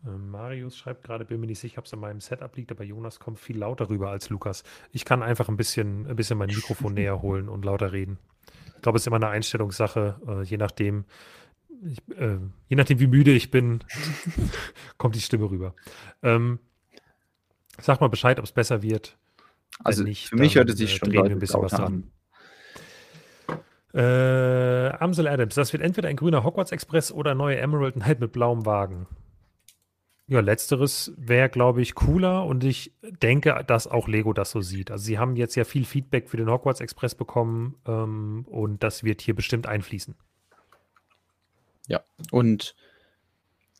[0.05, 2.83] Ähm, Marius schreibt gerade, bin mir nicht sicher, ob es an meinem Setup liegt, aber
[2.83, 4.63] Jonas kommt viel lauter rüber als Lukas.
[4.91, 8.17] Ich kann einfach ein bisschen, ein bisschen mein Mikrofon näher holen und lauter reden.
[8.75, 11.05] Ich glaube, es ist immer eine Einstellungssache, äh, je nachdem,
[11.85, 13.83] ich, äh, je nachdem, wie müde ich bin,
[14.97, 15.75] kommt die Stimme rüber.
[16.21, 16.59] Ähm,
[17.79, 19.17] sag mal Bescheid, ob es besser wird.
[19.83, 22.11] Also nicht, für mich hört es sich äh, schon ein bisschen was an.
[23.93, 28.31] Äh, Amsel Adams, das wird entweder ein grüner Hogwarts Express oder neue Emerald Knight mit
[28.31, 29.07] blauem Wagen.
[30.27, 34.89] Ja, letzteres wäre, glaube ich, cooler und ich denke, dass auch Lego das so sieht.
[34.89, 39.03] Also sie haben jetzt ja viel Feedback für den Hogwarts Express bekommen ähm, und das
[39.03, 40.15] wird hier bestimmt einfließen.
[41.91, 42.73] Ja, und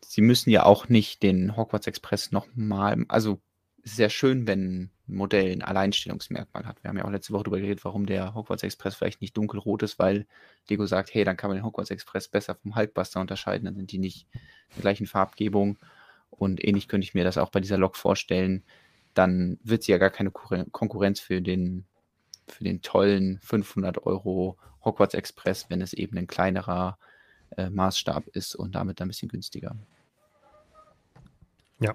[0.04, 3.40] sie müssen ja auch nicht den Hogwarts Express nochmal, also
[3.84, 6.84] sehr schön, wenn ein Modell ein Alleinstellungsmerkmal hat.
[6.84, 9.82] Wir haben ja auch letzte Woche darüber geredet, warum der Hogwarts Express vielleicht nicht dunkelrot
[9.82, 10.26] ist, weil
[10.68, 13.90] Lego sagt, hey, dann kann man den Hogwarts Express besser vom Hulkbuster unterscheiden, dann sind
[13.90, 15.78] die nicht in der gleichen Farbgebung.
[16.28, 18.62] Und ähnlich könnte ich mir das auch bei dieser Lok vorstellen.
[19.14, 21.86] Dann wird sie ja gar keine Konkurrenz für den,
[22.46, 26.98] für den tollen 500 Euro Hogwarts Express, wenn es eben ein kleinerer
[27.56, 29.76] äh, Maßstab ist und damit ein bisschen günstiger.
[31.80, 31.94] Ja.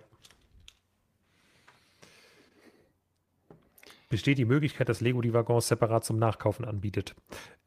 [4.09, 7.15] Besteht die Möglichkeit, dass Lego die Waggons separat zum Nachkaufen anbietet?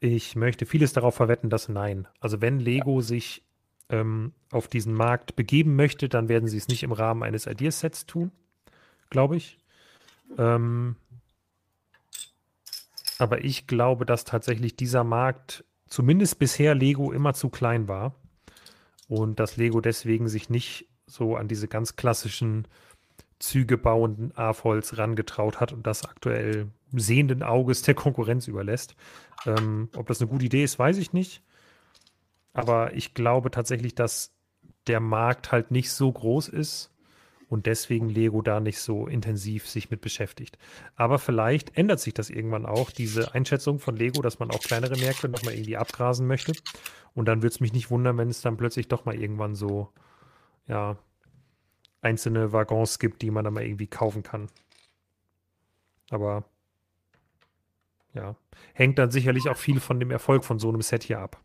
[0.01, 2.09] Ich möchte vieles darauf verwetten, dass nein.
[2.19, 3.45] Also wenn Lego sich
[3.91, 8.07] ähm, auf diesen Markt begeben möchte, dann werden sie es nicht im Rahmen eines Ideasets
[8.07, 8.33] tun,
[9.11, 9.59] glaube ich.
[10.39, 10.97] Ähm,
[13.19, 18.15] aber ich glaube, dass tatsächlich dieser Markt zumindest bisher Lego immer zu klein war
[19.09, 22.67] und dass Lego deswegen sich nicht so an diese ganz klassischen
[23.41, 28.95] Züge bauenden AFOLs rangetraut hat und das aktuell sehenden Auges der Konkurrenz überlässt.
[29.47, 31.43] Ähm, ob das eine gute Idee ist, weiß ich nicht.
[32.53, 34.33] Aber ich glaube tatsächlich, dass
[34.87, 36.90] der Markt halt nicht so groß ist
[37.51, 40.57] und deswegen Lego da nicht so intensiv sich mit beschäftigt.
[40.95, 44.97] Aber vielleicht ändert sich das irgendwann auch, diese Einschätzung von Lego, dass man auch kleinere
[44.97, 46.53] Märkte nochmal irgendwie abgrasen möchte.
[47.13, 49.93] Und dann würde es mich nicht wundern, wenn es dann plötzlich doch mal irgendwann so,
[50.69, 50.97] ja,
[52.03, 54.49] einzelne Waggons gibt, die man dann mal irgendwie kaufen kann.
[56.11, 56.45] Aber
[58.15, 58.37] ja,
[58.75, 61.41] hängt dann sicherlich auch viel von dem Erfolg von so einem Set hier ab.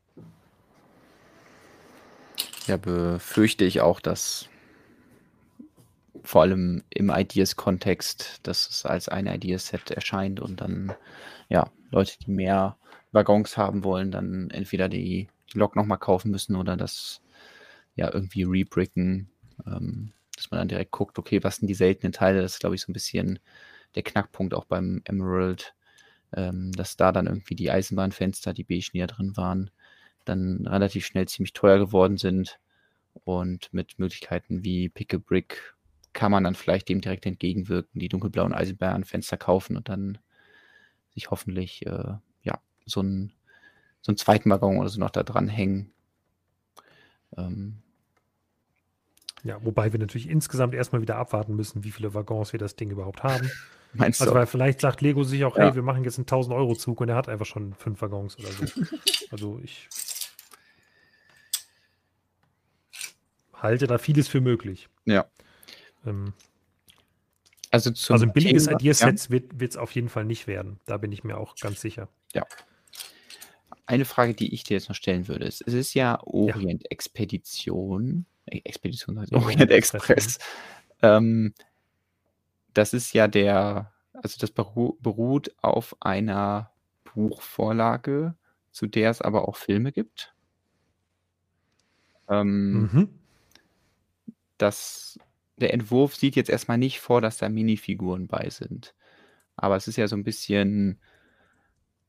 [2.67, 4.49] Ja, befürchte ich auch, dass
[6.25, 10.93] vor allem im Ideas-Kontext, dass es als ein Ideas-Set erscheint und dann,
[11.49, 12.77] ja, Leute, die mehr
[13.11, 17.21] Waggons haben wollen, dann entweder die, die Lok nochmal kaufen müssen oder das
[17.95, 19.29] ja irgendwie rebricken,
[19.65, 22.41] ähm, dass man dann direkt guckt, okay, was sind die seltenen Teile?
[22.41, 23.39] Das ist, glaube ich, so ein bisschen
[23.95, 25.73] der Knackpunkt auch beim Emerald,
[26.35, 29.71] ähm, dass da dann irgendwie die Eisenbahnfenster, die beige näher drin waren,
[30.25, 32.59] dann relativ schnell ziemlich teuer geworden sind.
[33.23, 35.74] Und mit Möglichkeiten wie Pick a Brick
[36.15, 40.17] kann man dann vielleicht dem direkt entgegenwirken, die dunkelblauen Eisenbahnfenster kaufen und dann
[41.13, 43.33] sich hoffentlich äh, ja, so, ein,
[44.01, 45.91] so einen zweiten Waggon oder so noch da dran hängen.
[47.37, 47.81] Ähm,
[49.43, 52.89] Ja, wobei wir natürlich insgesamt erstmal wieder abwarten müssen, wie viele Waggons wir das Ding
[52.89, 53.51] überhaupt haben.
[53.93, 54.39] Meinst also, du?
[54.39, 55.65] weil vielleicht sagt Lego sich auch, ja.
[55.65, 58.65] hey, wir machen jetzt einen 1000-Euro-Zug und er hat einfach schon fünf Waggons oder so.
[59.31, 59.87] also ich
[63.53, 64.89] halte da vieles für möglich.
[65.05, 65.25] Ja.
[66.05, 66.33] Ähm,
[67.71, 69.29] also, also ein billiges Ideaset ja.
[69.29, 70.79] wird es auf jeden Fall nicht werden.
[70.85, 72.07] Da bin ich mir auch ganz sicher.
[72.33, 72.45] Ja.
[73.85, 78.25] Eine Frage, die ich dir jetzt noch stellen würde, ist, es ist ja Orient Expedition,
[78.45, 80.39] äh, Expedition heißt Orient Express.
[81.01, 81.53] Ähm,
[82.73, 86.71] das ist ja der, also das beru beruht auf einer
[87.13, 88.35] Buchvorlage,
[88.71, 90.33] zu der es aber auch Filme gibt.
[92.29, 93.19] Ähm, mhm.
[94.57, 95.19] Das
[95.57, 98.93] der Entwurf sieht jetzt erstmal nicht vor, dass da Minifiguren bei sind.
[99.55, 100.99] Aber es ist ja so ein bisschen,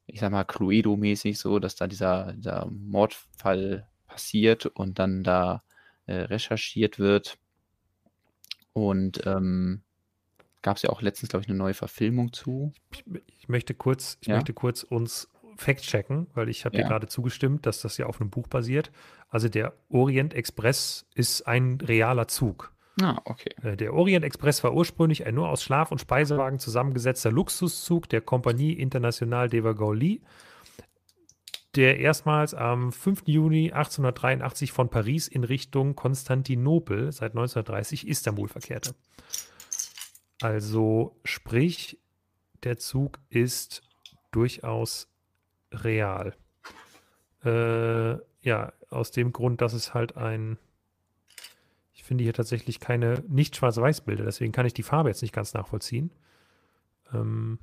[0.07, 5.63] ich sag mal, Cluedo-mäßig so, dass da dieser, dieser Mordfall passiert und dann da
[6.07, 7.39] äh, recherchiert wird.
[8.73, 9.83] Und ähm,
[10.63, 12.73] gab es ja auch letztens, glaube ich, eine neue Verfilmung zu.
[12.91, 14.35] Ich, ich möchte kurz, ich ja?
[14.35, 16.83] möchte kurz uns Fact checken, weil ich habe ja.
[16.83, 18.91] dir gerade zugestimmt, dass das ja auf einem Buch basiert.
[19.29, 22.76] Also der Orient Express ist ein realer Zug.
[23.01, 23.51] Ah, okay.
[23.63, 28.23] Äh, der Orient Express war ursprünglich ein nur aus Schlaf- und Speisewagen zusammengesetzter Luxuszug der
[28.23, 30.23] Compagnie Internationale de Vagoli,
[31.75, 33.25] der erstmals am 5.
[33.27, 38.95] Juni 1883 von Paris in Richtung Konstantinopel seit 1930 Istanbul verkehrte.
[40.41, 41.99] Also sprich,
[42.63, 43.83] der Zug ist
[44.31, 45.09] durchaus
[45.71, 46.35] real.
[47.45, 50.59] Äh, ja, aus dem Grund, dass es halt ein
[52.07, 56.11] finde hier tatsächlich keine nicht Schwarz-Weiß-Bilder, deswegen kann ich die Farbe jetzt nicht ganz nachvollziehen.
[57.13, 57.59] Ähm,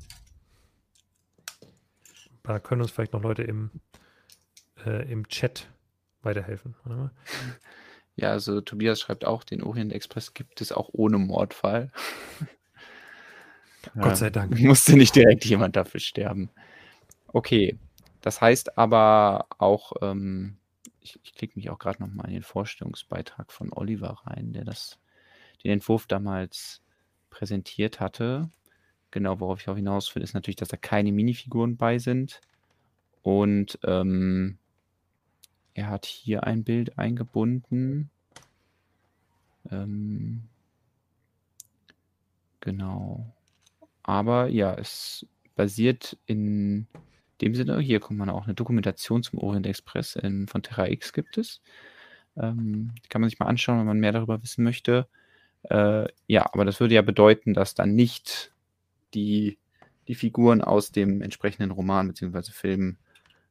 [2.43, 3.71] da können uns vielleicht noch Leute im,
[4.85, 5.69] äh, im Chat
[6.21, 6.75] weiterhelfen.
[8.15, 11.91] Ja, also Tobias schreibt auch, den Orient Express gibt es auch ohne Mordfall.
[13.99, 14.59] Gott sei Dank.
[14.59, 16.49] Musste nicht direkt jemand dafür sterben.
[17.27, 17.77] Okay,
[18.21, 20.57] das heißt aber auch, ähm,
[21.03, 24.99] ich, ich klicke mich auch gerade nochmal in den Vorstellungsbeitrag von Oliver rein, der das,
[25.63, 26.81] den Entwurf damals
[27.29, 28.49] präsentiert hatte.
[29.11, 32.41] Genau, worauf ich auch hinaus will, ist natürlich, dass da keine Minifiguren bei sind.
[33.21, 34.57] Und ähm,
[35.73, 38.09] er hat hier ein Bild eingebunden.
[39.69, 40.43] Ähm,
[42.59, 43.33] genau.
[44.03, 45.25] Aber ja, es
[45.55, 46.87] basiert in
[47.43, 51.13] dem Sinne, hier kommt man auch eine Dokumentation zum Orient Express in, von Terra X
[51.13, 51.61] gibt es.
[52.37, 55.07] Ähm, kann man sich mal anschauen, wenn man mehr darüber wissen möchte.
[55.63, 58.53] Äh, ja, aber das würde ja bedeuten, dass dann nicht
[59.13, 59.57] die,
[60.07, 62.51] die Figuren aus dem entsprechenden Roman bzw.
[62.51, 62.97] Film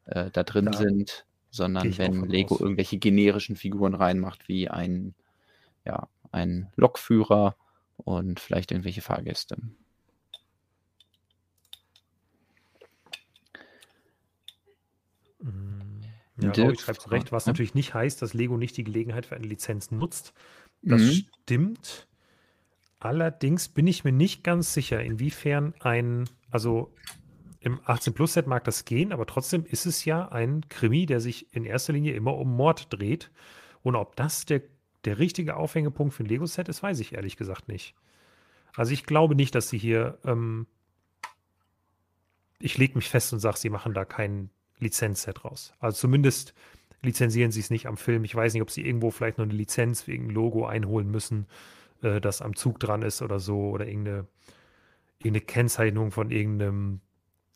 [0.07, 0.73] äh, da drin ja.
[0.73, 2.61] sind, sondern wenn Lego aus.
[2.61, 5.15] irgendwelche generischen Figuren reinmacht, wie ein,
[5.85, 7.57] ja, ein Lokführer
[7.97, 9.59] und vielleicht irgendwelche Fahrgäste.
[16.41, 19.37] Ja, Rory schreibt zu Recht, was natürlich nicht heißt, dass Lego nicht die Gelegenheit für
[19.37, 20.33] eine Lizenz nutzt.
[20.83, 21.27] Das mhm.
[21.43, 22.09] stimmt.
[22.99, 26.95] Allerdings bin ich mir nicht ganz sicher, inwiefern ein, also
[27.61, 31.21] im 18 Plus Set mag das gehen, aber trotzdem ist es ja ein Krimi, der
[31.21, 33.31] sich in erster Linie immer um Mord dreht.
[33.83, 34.63] Und ob das der,
[35.05, 37.95] der richtige Aufhängepunkt für ein Lego-Set ist, weiß ich ehrlich gesagt nicht.
[38.75, 40.67] Also ich glaube nicht, dass sie hier, ähm,
[42.59, 44.51] ich lege mich fest und sage, sie machen da keinen
[44.83, 45.73] Lizenzset raus.
[45.81, 46.55] Also zumindest
[47.03, 48.25] lizenzieren sie es nicht am Film.
[48.25, 51.47] Ich weiß nicht, ob sie irgendwo vielleicht noch eine Lizenz wegen Logo einholen müssen,
[52.03, 54.27] äh, das am Zug dran ist oder so, oder irgendeine,
[55.19, 57.01] irgendeine Kennzeichnung von irgendeinem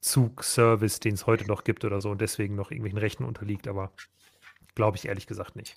[0.00, 3.92] Zugservice, den es heute noch gibt oder so und deswegen noch irgendwelchen Rechten unterliegt, aber
[4.74, 5.76] glaube ich ehrlich gesagt nicht.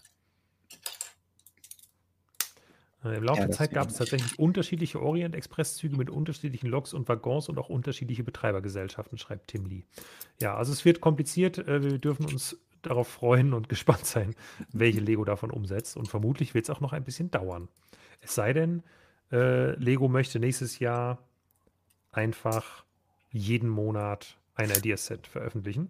[3.04, 7.08] Äh, Im Laufe ja, der Zeit gab es tatsächlich unterschiedliche Orient-Express-Züge mit unterschiedlichen Loks und
[7.08, 9.84] Waggons und auch unterschiedliche Betreibergesellschaften, schreibt Tim Lee.
[10.42, 11.58] Ja, also es wird kompliziert.
[11.58, 14.36] Äh, wir dürfen uns darauf freuen und gespannt sein,
[14.72, 15.98] welche Lego davon umsetzt.
[15.98, 17.70] Und vermutlich wird es auch noch ein bisschen dauern.
[18.22, 18.84] Es sei denn,
[19.32, 21.20] äh, Lego möchte nächstes Jahr
[22.12, 22.84] einfach
[23.32, 25.90] jeden Monat ein Ideaset veröffentlichen.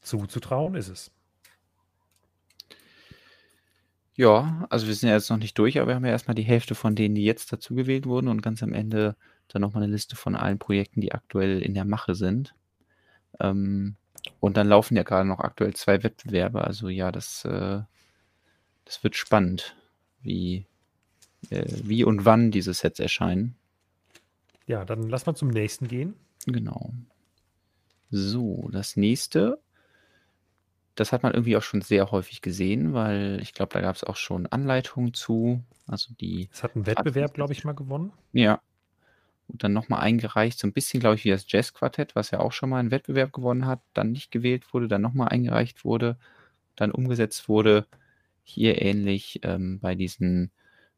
[0.00, 1.12] Zuzutrauen ist es.
[4.14, 6.42] Ja, also wir sind ja jetzt noch nicht durch, aber wir haben ja erstmal die
[6.42, 9.16] Hälfte von denen, die jetzt dazugewählt wurden und ganz am Ende
[9.48, 12.54] dann nochmal eine Liste von allen Projekten, die aktuell in der Mache sind.
[13.40, 13.96] Ähm,
[14.40, 16.62] und dann laufen ja gerade noch aktuell zwei Wettbewerbe.
[16.62, 17.80] Also ja, das, äh,
[18.84, 19.76] das wird spannend,
[20.20, 20.66] wie,
[21.50, 23.56] äh, wie und wann diese Sets erscheinen.
[24.66, 26.14] Ja, dann lass mal zum nächsten gehen.
[26.46, 26.92] Genau.
[28.10, 29.58] So, das nächste
[30.94, 34.04] das hat man irgendwie auch schon sehr häufig gesehen, weil ich glaube, da gab es
[34.04, 35.62] auch schon Anleitungen zu.
[35.86, 36.48] Also die.
[36.52, 38.12] Es hat einen Wettbewerb, glaube ich, mal gewonnen.
[38.32, 38.60] Ja.
[39.48, 42.52] Und dann nochmal eingereicht, so ein bisschen, glaube ich, wie das Jazz-Quartett, was ja auch
[42.52, 46.16] schon mal einen Wettbewerb gewonnen hat, dann nicht gewählt wurde, dann nochmal eingereicht wurde,
[46.76, 47.86] dann umgesetzt wurde.
[48.44, 50.50] Hier ähnlich ähm, bei diesen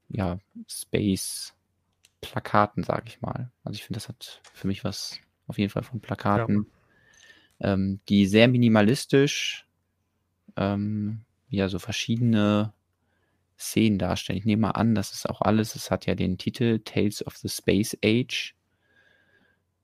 [0.09, 0.39] ja,
[0.69, 3.51] Space-Plakaten, sage ich mal.
[3.65, 6.66] Also ich finde, das hat für mich was auf jeden Fall von Plakaten,
[7.61, 7.75] ja.
[7.75, 9.66] ähm, die sehr minimalistisch
[10.56, 12.72] ähm, ja so verschiedene
[13.59, 14.39] Szenen darstellen.
[14.39, 17.36] Ich nehme mal an, das ist auch alles, es hat ja den Titel Tales of
[17.36, 18.55] the Space Age,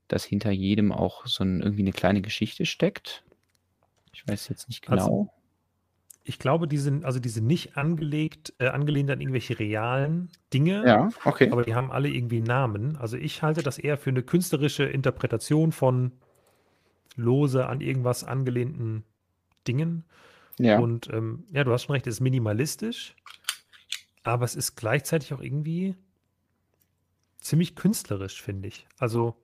[0.09, 3.25] dass hinter jedem auch so ein, irgendwie eine kleine Geschichte steckt.
[4.13, 4.93] Ich weiß jetzt nicht genau.
[5.03, 5.31] Also,
[6.25, 10.85] ich glaube, die sind, also die sind nicht angelegt, äh, angelehnt an irgendwelche realen Dinge.
[10.87, 11.51] Ja, okay.
[11.51, 12.97] Aber die haben alle irgendwie Namen.
[12.97, 16.13] Also ich halte das eher für eine künstlerische Interpretation von
[17.17, 19.05] lose an irgendwas angelehnten
[19.67, 20.05] Dingen.
[20.63, 20.79] Ja.
[20.79, 23.15] Und ähm, ja, du hast schon recht, es ist minimalistisch,
[24.23, 25.95] aber es ist gleichzeitig auch irgendwie
[27.41, 28.87] ziemlich künstlerisch, finde ich.
[28.99, 29.35] Also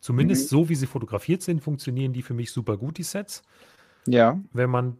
[0.00, 0.56] zumindest mhm.
[0.56, 3.42] so, wie sie fotografiert sind, funktionieren die für mich super gut, die Sets.
[4.06, 4.40] Ja.
[4.52, 4.96] Wenn man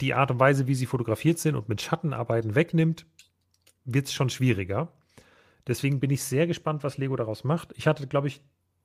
[0.00, 3.06] die Art und Weise, wie sie fotografiert sind und mit Schattenarbeiten wegnimmt,
[3.84, 4.88] wird es schon schwieriger.
[5.66, 7.72] Deswegen bin ich sehr gespannt, was Lego daraus macht.
[7.76, 8.42] Ich hatte, glaube ich,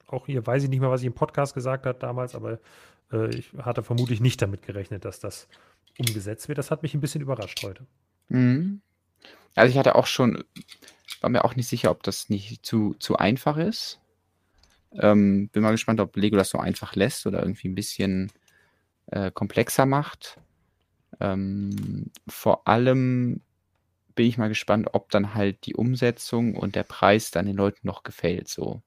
[0.07, 2.59] auch hier, weiß ich nicht mehr, was ich im Podcast gesagt habe damals, aber
[3.11, 5.47] äh, ich hatte vermutlich nicht damit gerechnet, dass das
[5.97, 6.57] umgesetzt wird.
[6.57, 7.85] Das hat mich ein bisschen überrascht heute.
[8.29, 8.81] Mhm.
[9.55, 10.43] Also ich hatte auch schon,
[11.21, 13.99] war mir auch nicht sicher, ob das nicht zu, zu einfach ist.
[14.93, 18.31] Ähm, bin mal gespannt, ob Lego das so einfach lässt oder irgendwie ein bisschen
[19.07, 20.39] äh, komplexer macht.
[21.19, 23.41] Ähm, vor allem
[24.15, 27.87] bin ich mal gespannt, ob dann halt die Umsetzung und der Preis dann den Leuten
[27.87, 28.81] noch gefällt so.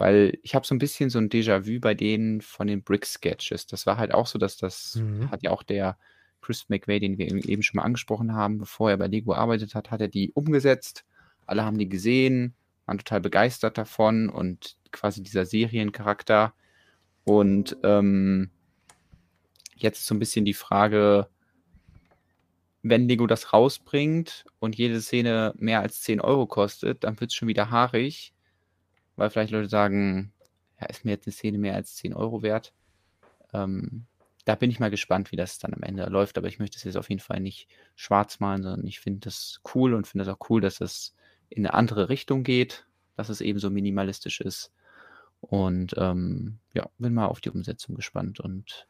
[0.00, 3.66] Weil ich habe so ein bisschen so ein Déjà-vu bei denen von den Brick-Sketches.
[3.66, 5.30] Das war halt auch so, dass das mhm.
[5.30, 5.98] hat ja auch der
[6.40, 9.90] Chris McVay, den wir eben schon mal angesprochen haben, bevor er bei Lego arbeitet hat,
[9.90, 11.04] hat er die umgesetzt.
[11.44, 12.54] Alle haben die gesehen,
[12.86, 16.54] waren total begeistert davon und quasi dieser Seriencharakter.
[17.24, 18.48] Und ähm,
[19.76, 21.28] jetzt ist so ein bisschen die Frage,
[22.82, 27.34] wenn Lego das rausbringt und jede Szene mehr als 10 Euro kostet, dann wird es
[27.34, 28.32] schon wieder haarig,
[29.16, 30.32] weil vielleicht Leute sagen,
[30.80, 32.72] ja, ist mir jetzt eine Szene mehr als 10 Euro wert.
[33.52, 34.06] Ähm,
[34.44, 36.84] da bin ich mal gespannt, wie das dann am Ende läuft, aber ich möchte es
[36.84, 40.28] jetzt auf jeden Fall nicht schwarz malen, sondern ich finde das cool und finde es
[40.28, 41.14] auch cool, dass es
[41.50, 44.72] in eine andere Richtung geht, dass es eben so minimalistisch ist.
[45.40, 48.86] Und ähm, ja, bin mal auf die Umsetzung gespannt und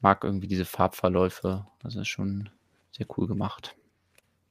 [0.00, 1.66] mag irgendwie diese Farbverläufe.
[1.80, 2.50] Das ist schon
[2.92, 3.76] sehr cool gemacht.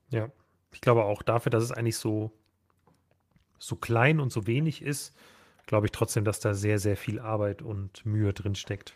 [0.10, 0.30] Ja,
[0.74, 2.32] ich glaube auch dafür, dass es eigentlich so,
[3.60, 5.16] so klein und so wenig ist,
[5.66, 8.94] glaube ich trotzdem, dass da sehr, sehr viel Arbeit und Mühe drin steckt.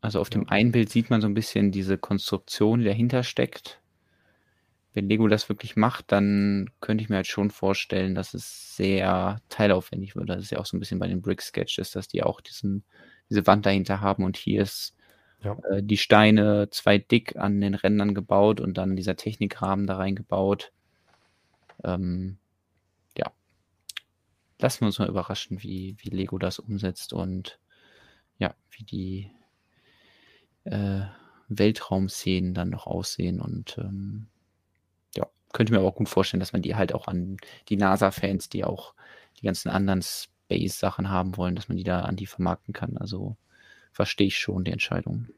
[0.00, 3.80] Also auf dem einen Bild sieht man so ein bisschen diese Konstruktion, die dahinter steckt
[4.98, 9.40] wenn Lego das wirklich macht, dann könnte ich mir halt schon vorstellen, dass es sehr
[9.48, 10.28] teilaufwendig wird.
[10.28, 12.82] Das ist ja auch so ein bisschen bei den Brick Sketches, dass die auch diesen,
[13.30, 14.96] diese Wand dahinter haben und hier ist
[15.44, 15.56] ja.
[15.70, 20.72] äh, die Steine zwei dick an den Rändern gebaut und dann dieser Technikrahmen da reingebaut.
[21.84, 22.38] Ähm,
[23.16, 23.32] ja.
[24.58, 27.58] Lassen wir uns mal überraschen, wie, wie Lego das umsetzt und
[28.38, 29.30] ja, wie die
[30.64, 31.02] äh,
[31.48, 34.28] Weltraumszenen dann noch aussehen und ähm,
[35.52, 37.36] könnte mir aber auch gut vorstellen, dass man die halt auch an
[37.68, 38.94] die NASA-Fans, die auch
[39.40, 42.96] die ganzen anderen Space-Sachen haben wollen, dass man die da an die vermarkten kann.
[42.96, 43.36] Also
[43.92, 45.28] verstehe ich schon die Entscheidung.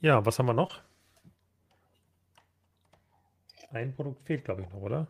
[0.00, 0.80] Ja, was haben wir noch?
[3.70, 5.06] Ein Produkt fehlt, glaube ich, noch, oder?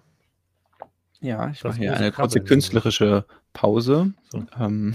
[1.20, 4.14] Ja, ich mache hier eine kurze künstlerische Pause.
[4.30, 4.46] So.
[4.58, 4.94] Ähm,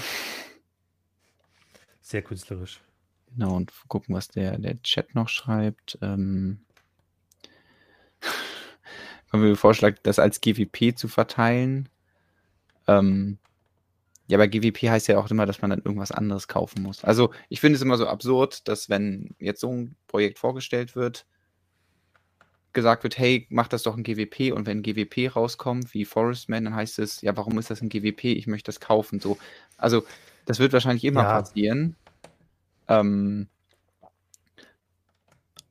[2.02, 2.82] Sehr künstlerisch.
[3.32, 5.98] Genau, und gucken, was der, der Chat noch schreibt.
[6.02, 6.62] Ähm,
[9.32, 11.90] haben wir vorschlagen, das als GWP zu verteilen.
[12.88, 13.40] Ähm,
[14.28, 17.04] ja, aber GWP heißt ja auch immer, dass man dann irgendwas anderes kaufen muss.
[17.04, 21.28] Also ich finde es immer so absurd, dass wenn jetzt so ein Projekt vorgestellt wird,
[22.76, 26.66] gesagt wird, hey, mach das doch ein GWP und wenn ein GWP rauskommt, wie Forestman,
[26.66, 28.26] dann heißt es, ja, warum ist das ein GWP?
[28.26, 29.20] Ich möchte das kaufen.
[29.20, 29.40] So.
[29.78, 30.04] Also
[30.46, 31.42] das wird wahrscheinlich immer ja.
[31.42, 31.96] passieren.
[32.88, 33.48] Ähm,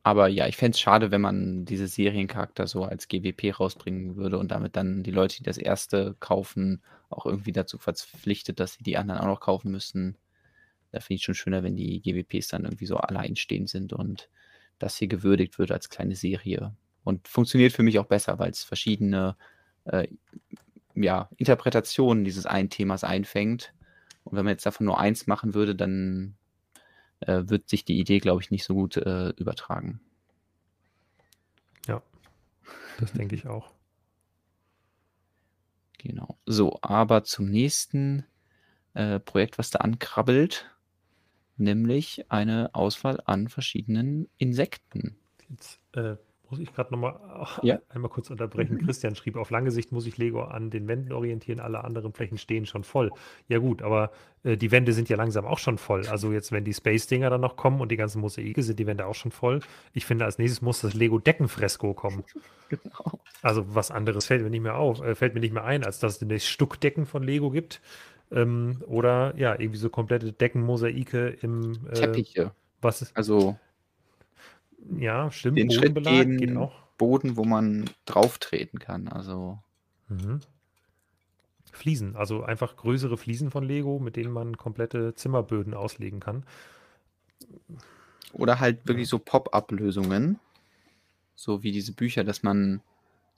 [0.02, 4.38] aber ja, ich fände es schade, wenn man diese Seriencharakter so als GWP rausbringen würde
[4.38, 8.82] und damit dann die Leute, die das erste kaufen, auch irgendwie dazu verpflichtet, dass sie
[8.82, 10.18] die anderen auch noch kaufen müssen.
[10.90, 14.28] Da finde ich schon schöner, wenn die GWPs dann irgendwie so alleinstehend sind und
[14.78, 16.74] das hier gewürdigt wird als kleine Serie.
[17.04, 19.36] Und funktioniert für mich auch besser, weil es verschiedene
[19.84, 20.08] äh,
[20.94, 23.74] ja, Interpretationen dieses einen Themas einfängt
[24.24, 26.36] Und wenn man jetzt davon nur eins machen würde, dann
[27.20, 30.00] äh, wird sich die Idee, glaube ich, nicht so gut äh, übertragen.
[31.86, 32.02] Ja,
[32.98, 33.72] das denke ich auch.
[35.98, 36.38] Genau.
[36.44, 38.26] So, aber zum nächsten
[38.92, 40.70] äh, Projekt, was da ankrabbelt,
[41.56, 45.16] nämlich eine Auswahl an verschiedenen Insekten.
[45.48, 46.16] Jetzt äh,
[46.54, 47.18] muss ich gerade nochmal
[47.62, 47.78] Ja.
[47.88, 48.78] einmal kurz unterbrechen.
[48.86, 52.38] Christian schrieb, auf lange Sicht muss ich Lego an den Wänden orientieren, alle anderen Flächen
[52.38, 53.10] stehen schon voll.
[53.48, 54.10] Ja gut, aber
[54.44, 56.06] äh, die Wände sind ja langsam auch schon voll.
[56.08, 59.06] Also jetzt, wenn die Space-Dinger dann noch kommen und die ganzen Mosaike, sind die Wände
[59.06, 59.60] auch schon voll.
[59.92, 62.24] Ich finde, als nächstes muss das Lego-Deckenfresko kommen.
[62.70, 63.20] Genau.
[63.42, 65.98] Also was anderes fällt mir nicht mehr auf, äh, fällt mir nicht mehr ein, als
[66.00, 67.82] dass es demnächst Stuckdecken von Lego gibt.
[68.32, 72.52] Ähm, oder ja, irgendwie so komplette Deckenmosaike im äh, Teppiche.
[72.80, 73.58] was ist, Also
[74.98, 76.74] ja, stimmt, den Schritt Bodenbelag geht gehen, auch.
[76.98, 79.08] Boden, wo man drauf treten kann.
[79.08, 79.58] Also
[80.08, 80.40] Mhm.
[81.72, 86.44] Fliesen, also einfach größere Fliesen von Lego, mit denen man komplette Zimmerböden auslegen kann.
[88.32, 90.38] Oder halt wirklich so Pop-up-Lösungen.
[91.34, 92.80] So wie diese Bücher, dass man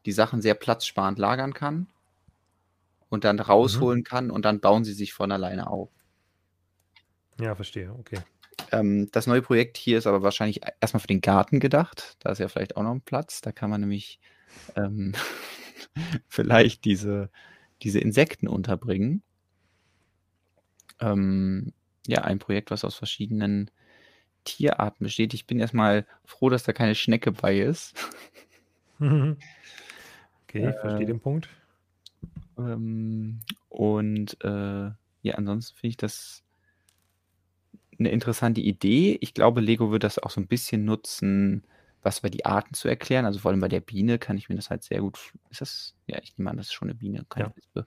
[0.04, 1.86] die Sachen sehr platzsparend lagern kann
[3.08, 5.88] und dann rausholen kann und dann bauen sie sich von alleine auf.
[7.40, 8.20] Ja, verstehe, okay.
[8.72, 12.16] Ähm, das neue Projekt hier ist aber wahrscheinlich erstmal für den Garten gedacht.
[12.20, 13.40] Da ist ja vielleicht auch noch ein Platz.
[13.40, 14.18] Da kann man nämlich
[14.74, 15.14] ähm,
[16.28, 17.30] vielleicht diese,
[17.82, 19.22] diese Insekten unterbringen.
[21.00, 21.72] Ähm,
[22.06, 23.70] ja, ein Projekt, was aus verschiedenen
[24.44, 25.34] Tierarten besteht.
[25.34, 27.94] Ich bin erstmal froh, dass da keine Schnecke bei ist.
[29.00, 29.36] okay,
[30.70, 31.48] ich verstehe Äh, den Punkt.
[32.56, 34.90] Ähm, und äh,
[35.22, 36.45] ja, ansonsten finde ich das
[37.98, 39.18] eine interessante Idee.
[39.20, 41.64] Ich glaube, Lego wird das auch so ein bisschen nutzen,
[42.02, 43.24] was über die Arten zu erklären.
[43.24, 45.32] Also vor allem bei der Biene kann ich mir das halt sehr gut.
[45.50, 45.94] Ist das?
[46.06, 47.86] Ja, ich nehme an, das ist schon eine Biene, keine Ja.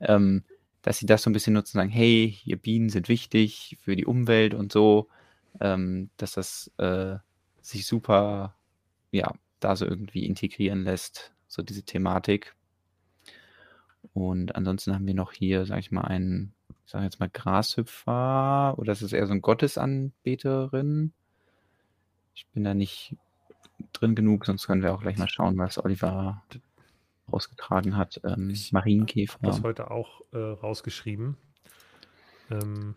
[0.00, 0.44] Ähm,
[0.82, 4.06] dass sie das so ein bisschen nutzen, sagen, hey, hier Bienen sind wichtig für die
[4.06, 5.08] Umwelt und so,
[5.60, 7.16] ähm, dass das äh,
[7.60, 8.56] sich super,
[9.10, 12.54] ja, da so irgendwie integrieren lässt, so diese Thematik.
[14.14, 16.54] Und ansonsten haben wir noch hier, sag ich mal, einen,
[16.88, 21.12] ich sage jetzt mal Grashüpfer, oder ist es eher so ein Gottesanbeterin?
[22.34, 23.14] Ich bin da nicht
[23.92, 26.42] drin genug, sonst können wir auch gleich mal schauen, was Oliver
[27.30, 28.22] ausgetragen hat.
[28.24, 29.36] Ähm, Ich Marienkäfer.
[29.42, 31.36] Das heute auch äh, rausgeschrieben.
[32.50, 32.94] Ähm,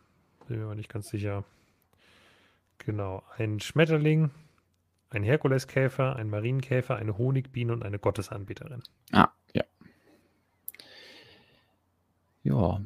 [0.48, 1.44] bin mir aber nicht ganz sicher.
[2.78, 4.32] Genau, ein Schmetterling,
[5.10, 8.84] ein Herkuleskäfer, ein Marienkäfer, eine Honigbiene und eine Gottesanbeterin.
[9.12, 9.66] Ah, ja.
[12.44, 12.80] Ja,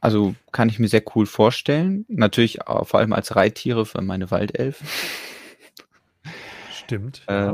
[0.00, 2.04] also kann ich mir sehr cool vorstellen.
[2.08, 4.86] Natürlich vor allem als Reittiere für meine Waldelfen.
[6.70, 7.22] Stimmt.
[7.26, 7.52] Äh,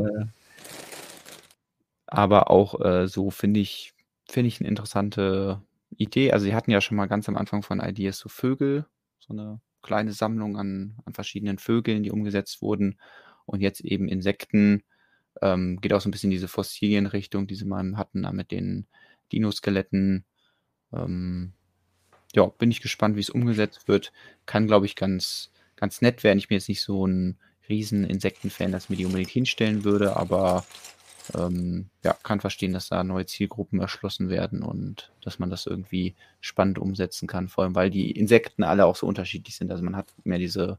[2.07, 3.95] aber auch äh, so finde ich,
[4.29, 5.63] finde ich eine interessante
[5.97, 6.33] Idee.
[6.33, 8.87] Also sie hatten ja schon mal ganz am Anfang von Ideas so Vögel,
[9.19, 12.99] so eine kleine Sammlung an, an verschiedenen Vögeln, die umgesetzt wurden.
[13.47, 14.83] Und jetzt eben Insekten.
[15.43, 18.51] Ähm, geht auch so ein bisschen in diese Fossilienrichtung, die sie mal hatten, da mit
[18.51, 18.87] den
[19.33, 20.25] Dinoskeletten.
[20.93, 21.53] Ähm,
[22.35, 24.13] ja, bin ich gespannt, wie es umgesetzt wird.
[24.47, 26.39] Kann, glaube ich, ganz, ganz nett werden.
[26.39, 27.39] Ich bin jetzt nicht so ein
[27.69, 30.65] riesen Insektenfan, dass mir die unbedingt hinstellen würde, aber
[31.35, 36.15] ähm, ja, kann verstehen, dass da neue Zielgruppen erschlossen werden und dass man das irgendwie
[36.41, 37.49] spannend umsetzen kann.
[37.49, 39.71] Vor allem, weil die Insekten alle auch so unterschiedlich sind.
[39.71, 40.79] Also man hat mehr diese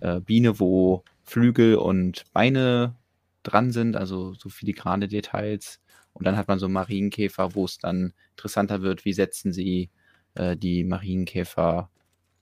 [0.00, 2.94] äh, Biene, wo Flügel und Beine
[3.42, 5.80] dran sind, also so filigrane Details.
[6.12, 9.90] Und dann hat man so Marienkäfer, wo es dann interessanter wird, wie setzen sie
[10.38, 11.90] äh, die Marienkäfer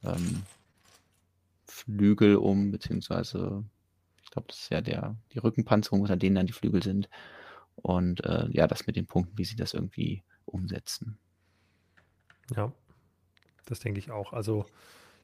[0.04, 0.42] ähm,
[1.66, 3.64] Flügel um, beziehungsweise
[4.22, 7.08] ich glaube, das ist ja der, die Rückenpanzerung, unter denen dann die Flügel sind.
[7.76, 11.18] Und äh, ja, das mit den Punkten, wie sie das irgendwie umsetzen.
[12.54, 12.72] Ja,
[13.66, 14.32] das denke ich auch.
[14.32, 14.66] Also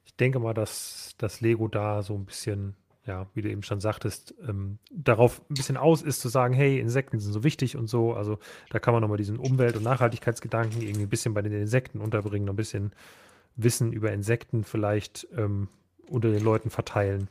[0.05, 2.75] ich denke mal, dass das Lego da so ein bisschen,
[3.05, 6.79] ja, wie du eben schon sagtest, ähm, darauf ein bisschen aus ist zu sagen, hey,
[6.79, 8.13] Insekten sind so wichtig und so.
[8.13, 8.39] Also
[8.69, 12.47] da kann man nochmal diesen Umwelt- und Nachhaltigkeitsgedanken irgendwie ein bisschen bei den Insekten unterbringen,
[12.47, 12.93] ein bisschen
[13.55, 15.67] Wissen über Insekten vielleicht ähm,
[16.07, 17.27] unter den Leuten verteilen.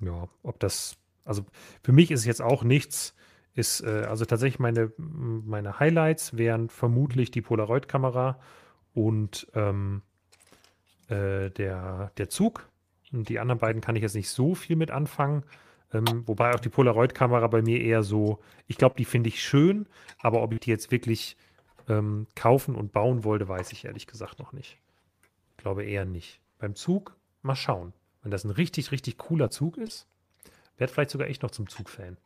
[0.00, 1.44] Ja, ob das, also
[1.82, 3.14] für mich ist es jetzt auch nichts,
[3.54, 8.38] ist, äh, also tatsächlich meine, meine Highlights wären vermutlich die Polaroid-Kamera
[8.94, 10.02] und ähm,
[11.08, 12.68] äh, der, der Zug.
[13.12, 15.44] Die anderen beiden kann ich jetzt nicht so viel mit anfangen.
[15.92, 18.38] Ähm, wobei auch die Polaroid-Kamera bei mir eher so,
[18.68, 19.86] ich glaube, die finde ich schön,
[20.20, 21.36] aber ob ich die jetzt wirklich
[21.88, 24.78] ähm, kaufen und bauen wollte, weiß ich ehrlich gesagt noch nicht.
[25.50, 26.40] Ich glaube eher nicht.
[26.58, 27.92] Beim Zug, mal schauen.
[28.22, 30.06] Wenn das ein richtig, richtig cooler Zug ist,
[30.76, 32.16] werde vielleicht sogar ich noch zum Zug-Fan.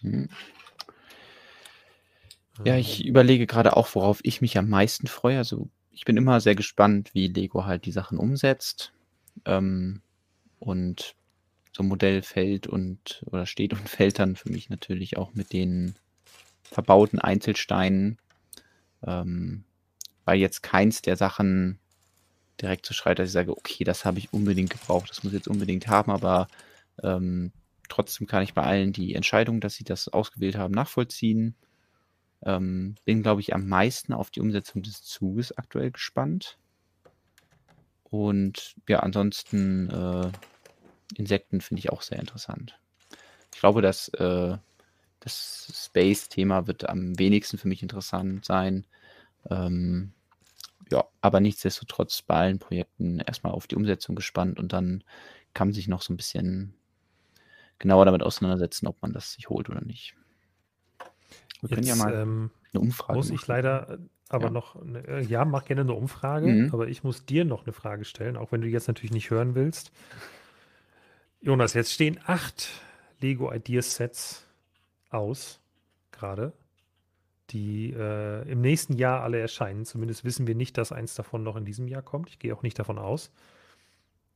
[0.00, 0.28] Hm.
[2.64, 5.38] Ja, ich überlege gerade auch, worauf ich mich am meisten freue.
[5.38, 8.93] Also ich bin immer sehr gespannt, wie Lego halt die Sachen umsetzt.
[9.44, 10.00] Ähm,
[10.58, 11.14] und
[11.72, 15.52] so ein Modell fällt und oder steht und fällt dann für mich natürlich auch mit
[15.52, 15.94] den
[16.62, 18.18] verbauten Einzelsteinen,
[19.06, 19.64] ähm,
[20.24, 21.78] weil jetzt keins der Sachen
[22.60, 25.38] direkt so schreit, dass ich sage, okay, das habe ich unbedingt gebraucht, das muss ich
[25.38, 26.48] jetzt unbedingt haben, aber
[27.02, 27.52] ähm,
[27.88, 31.54] trotzdem kann ich bei allen die Entscheidung, dass sie das ausgewählt haben, nachvollziehen.
[32.44, 36.58] Ähm, bin, glaube ich, am meisten auf die Umsetzung des Zuges aktuell gespannt.
[38.14, 40.30] Und ja, ansonsten äh,
[41.16, 42.78] Insekten finde ich auch sehr interessant.
[43.52, 44.56] Ich glaube, dass äh,
[45.18, 48.86] das Space-Thema wird am wenigsten für mich interessant sein.
[49.50, 50.12] Ähm,
[50.92, 55.02] ja, aber nichtsdestotrotz bei allen Projekten erstmal auf die Umsetzung gespannt und dann
[55.52, 56.72] kann man sich noch so ein bisschen
[57.80, 60.14] genauer damit auseinandersetzen, ob man das sich holt oder nicht.
[61.62, 63.40] Wir können ja mal ähm, eine Umfrage Muss machen.
[63.40, 64.50] ich leider aber ja.
[64.50, 66.70] noch, eine, äh, ja, mach gerne eine Umfrage, mhm.
[66.72, 69.54] aber ich muss dir noch eine Frage stellen, auch wenn du jetzt natürlich nicht hören
[69.54, 69.92] willst.
[71.40, 72.68] Jonas, jetzt stehen acht
[73.20, 74.46] Lego Ideas Sets
[75.10, 75.60] aus,
[76.10, 76.52] gerade,
[77.50, 79.84] die äh, im nächsten Jahr alle erscheinen.
[79.84, 82.30] Zumindest wissen wir nicht, dass eins davon noch in diesem Jahr kommt.
[82.30, 83.30] Ich gehe auch nicht davon aus.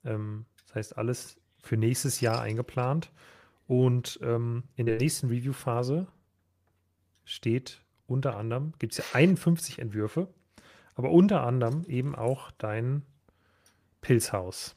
[0.05, 3.11] Ähm, das heißt, alles für nächstes Jahr eingeplant.
[3.67, 6.07] Und ähm, in der nächsten Review-Phase
[7.25, 10.29] steht unter anderem, gibt es ja 51 Entwürfe,
[10.95, 13.03] aber unter anderem eben auch dein
[14.01, 14.75] Pilzhaus.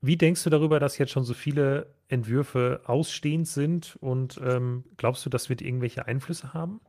[0.00, 5.26] Wie denkst du darüber, dass jetzt schon so viele Entwürfe ausstehend sind und ähm, glaubst
[5.26, 6.80] du, das wird irgendwelche Einflüsse haben?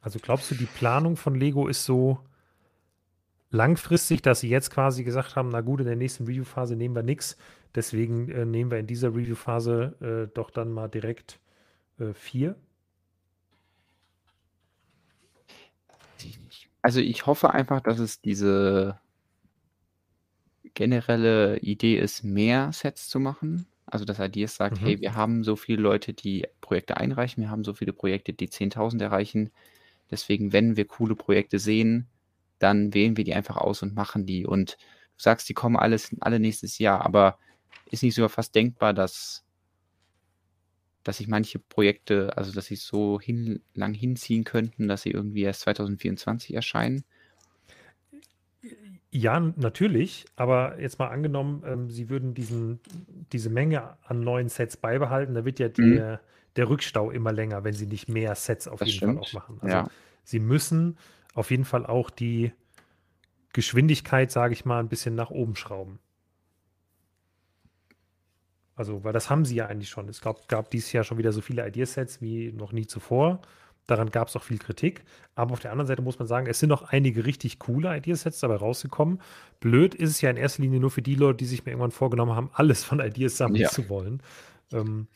[0.00, 2.20] Also glaubst du, die Planung von Lego ist so
[3.50, 7.02] langfristig, dass sie jetzt quasi gesagt haben, na gut, in der nächsten Review-Phase nehmen wir
[7.02, 7.36] nichts,
[7.74, 11.40] deswegen äh, nehmen wir in dieser Review-Phase äh, doch dann mal direkt
[11.98, 12.56] äh, vier?
[16.82, 18.98] Also ich hoffe einfach, dass es diese
[20.74, 23.66] generelle Idee ist, mehr Sets zu machen.
[23.84, 24.84] Also dass Ideas sagt, mhm.
[24.84, 28.48] hey, wir haben so viele Leute, die Projekte einreichen, wir haben so viele Projekte, die
[28.48, 29.50] 10.000 erreichen.
[30.10, 32.06] Deswegen, wenn wir coole Projekte sehen,
[32.58, 34.46] dann wählen wir die einfach aus und machen die.
[34.46, 34.76] Und
[35.16, 37.38] du sagst, die kommen alles, alle nächstes Jahr, aber
[37.90, 39.44] ist nicht sogar fast denkbar, dass
[41.08, 45.40] dass sich manche Projekte, also dass sie so hin, lang hinziehen könnten, dass sie irgendwie
[45.40, 47.02] erst 2024 erscheinen?
[49.10, 52.80] Ja, natürlich, aber jetzt mal angenommen, ähm, sie würden diesen,
[53.32, 56.18] diese Menge an neuen Sets beibehalten, da wird ja die, mhm.
[56.56, 59.14] der Rückstau immer länger, wenn sie nicht mehr Sets auf das jeden stimmt.
[59.14, 59.58] Fall auch machen.
[59.62, 59.90] Also ja.
[60.24, 60.98] sie müssen
[61.32, 62.52] auf jeden Fall auch die
[63.54, 66.00] Geschwindigkeit, sage ich mal, ein bisschen nach oben schrauben.
[68.78, 70.08] Also, weil das haben sie ja eigentlich schon.
[70.08, 73.40] Es gab, gab dieses Jahr schon wieder so viele Ideasets wie noch nie zuvor.
[73.88, 75.02] Daran gab es auch viel Kritik.
[75.34, 78.38] Aber auf der anderen Seite muss man sagen, es sind noch einige richtig coole Ideasets
[78.38, 79.20] dabei rausgekommen.
[79.58, 81.90] Blöd ist es ja in erster Linie nur für die Leute, die sich mir irgendwann
[81.90, 83.68] vorgenommen haben, alles von Ideas sammeln ja.
[83.68, 84.22] zu wollen.
[84.72, 85.08] Ähm,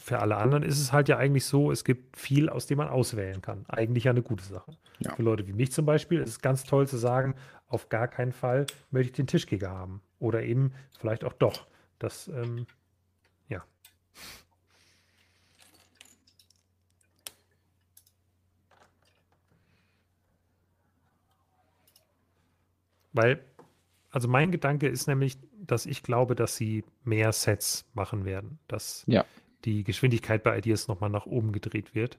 [0.00, 2.88] für alle anderen ist es halt ja eigentlich so, es gibt viel, aus dem man
[2.88, 3.64] auswählen kann.
[3.66, 4.70] Eigentlich ja eine gute Sache.
[5.00, 5.16] Ja.
[5.16, 7.34] Für Leute wie mich zum Beispiel ist es ganz toll zu sagen,
[7.66, 10.00] auf gar keinen Fall möchte ich den Tischkicker haben.
[10.20, 11.66] Oder eben vielleicht auch doch.
[11.98, 12.66] Das ähm,
[23.14, 23.42] Weil,
[24.10, 29.04] also mein Gedanke ist nämlich, dass ich glaube, dass sie mehr Sets machen werden, dass
[29.06, 29.24] ja.
[29.64, 32.18] die Geschwindigkeit bei Ideas nochmal nach oben gedreht wird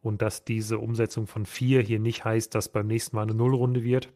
[0.00, 3.82] und dass diese Umsetzung von vier hier nicht heißt, dass beim nächsten Mal eine Nullrunde
[3.82, 4.12] wird,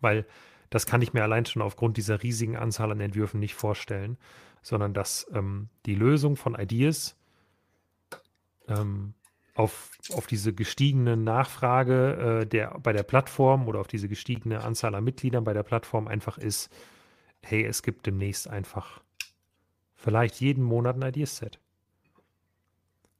[0.00, 0.26] weil
[0.70, 4.18] das kann ich mir allein schon aufgrund dieser riesigen Anzahl an Entwürfen nicht vorstellen,
[4.60, 7.16] sondern dass ähm, die Lösung von Ideas
[8.66, 9.14] ähm,
[9.58, 14.94] auf, auf diese gestiegene Nachfrage äh, der, bei der Plattform oder auf diese gestiegene Anzahl
[14.94, 16.70] an Mitgliedern bei der Plattform einfach ist,
[17.42, 19.00] hey, es gibt demnächst einfach
[19.96, 21.58] vielleicht jeden Monat ein Ideas-Set.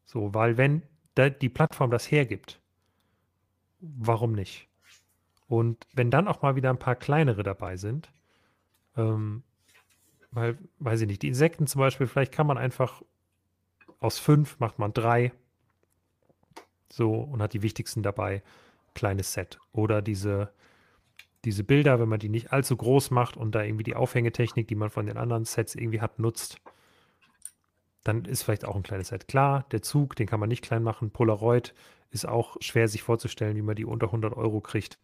[0.04, 0.82] So, weil wenn
[1.16, 2.60] die Plattform das hergibt,
[3.80, 4.68] warum nicht?
[5.48, 8.12] Und wenn dann auch mal wieder ein paar kleinere dabei sind,
[8.96, 9.42] ähm,
[10.30, 13.02] weil, weiß ich nicht, die Insekten zum Beispiel, vielleicht kann man einfach
[13.98, 15.32] aus fünf macht man drei,
[16.90, 18.42] so und hat die wichtigsten dabei.
[18.94, 19.58] Kleines Set.
[19.72, 20.52] Oder diese,
[21.44, 24.74] diese Bilder, wenn man die nicht allzu groß macht und da irgendwie die Aufhängetechnik, die
[24.74, 26.60] man von den anderen Sets irgendwie hat, nutzt,
[28.04, 29.28] dann ist vielleicht auch ein kleines Set.
[29.28, 31.10] Klar, der Zug, den kann man nicht klein machen.
[31.10, 31.74] Polaroid
[32.10, 34.98] ist auch schwer sich vorzustellen, wie man die unter 100 Euro kriegt.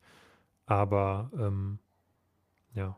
[0.67, 1.79] Aber ähm,
[2.75, 2.97] ja.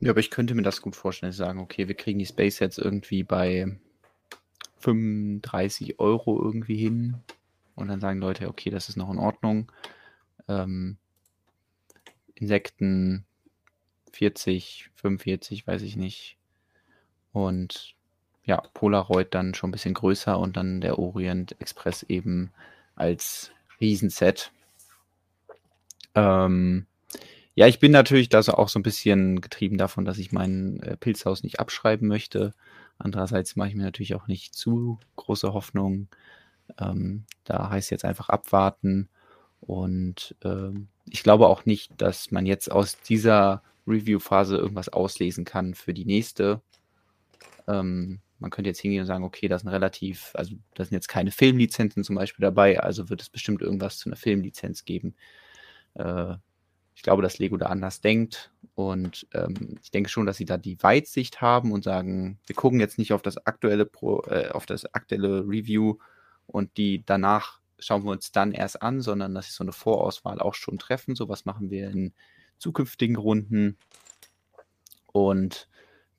[0.00, 2.78] Ja, aber ich könnte mir das gut vorstellen, sagen, okay, wir kriegen die Space Sets
[2.78, 3.78] irgendwie bei
[4.78, 7.22] 35 Euro irgendwie hin.
[7.76, 9.70] Und dann sagen Leute, okay, das ist noch in Ordnung.
[10.48, 10.98] ähm,
[12.34, 13.24] Insekten
[14.12, 16.38] 40, 45, weiß ich nicht.
[17.32, 17.94] Und
[18.44, 22.52] ja, Polaroid dann schon ein bisschen größer und dann der Orient Express eben
[22.94, 23.50] als
[23.80, 24.52] Riesenset.
[26.14, 26.86] Ähm,
[27.54, 30.96] ja, ich bin natürlich da auch so ein bisschen getrieben davon, dass ich mein äh,
[30.96, 32.54] Pilzhaus nicht abschreiben möchte.
[32.98, 36.08] Andererseits mache ich mir natürlich auch nicht zu große Hoffnung.
[36.78, 39.08] Ähm, da heißt jetzt einfach abwarten.
[39.60, 45.74] Und ähm, ich glaube auch nicht, dass man jetzt aus dieser Review-Phase irgendwas auslesen kann
[45.74, 46.60] für die nächste.
[47.66, 51.08] Ähm, man könnte jetzt hingehen und sagen, okay, das sind relativ, also da sind jetzt
[51.08, 55.14] keine Filmlizenzen zum Beispiel dabei, also wird es bestimmt irgendwas zu einer Filmlizenz geben.
[55.94, 56.34] Äh,
[56.94, 60.56] ich glaube, dass Lego da anders denkt und ähm, ich denke schon, dass sie da
[60.56, 64.66] die Weitsicht haben und sagen, wir gucken jetzt nicht auf das aktuelle Pro, äh, auf
[64.66, 65.96] das aktuelle Review
[66.46, 70.40] und die danach schauen wir uns dann erst an, sondern dass sie so eine Vorauswahl
[70.40, 71.14] auch schon treffen.
[71.14, 72.14] So was machen wir in
[72.58, 73.76] zukünftigen Runden
[75.12, 75.68] und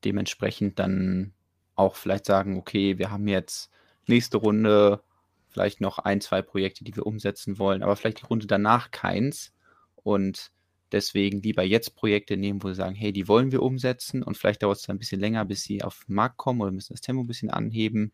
[0.04, 1.34] dementsprechend dann
[1.76, 3.72] auch vielleicht sagen, okay, wir haben jetzt
[4.08, 5.02] nächste Runde
[5.50, 9.54] vielleicht noch ein, zwei Projekte, die wir umsetzen wollen, aber vielleicht die Runde danach keins
[9.96, 10.52] und
[10.92, 14.64] deswegen lieber jetzt Projekte nehmen, wo wir sagen, hey, die wollen wir umsetzen und vielleicht
[14.64, 17.02] dauert es dann ein bisschen länger, bis sie auf den Markt kommen oder müssen das
[17.02, 18.14] Tempo ein bisschen anheben.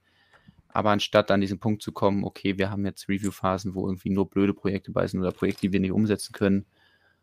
[0.74, 4.30] Aber anstatt an diesen Punkt zu kommen, okay, wir haben jetzt Review-Phasen, wo irgendwie nur
[4.30, 6.66] blöde Projekte bei sind oder Projekte, die wir nicht umsetzen können,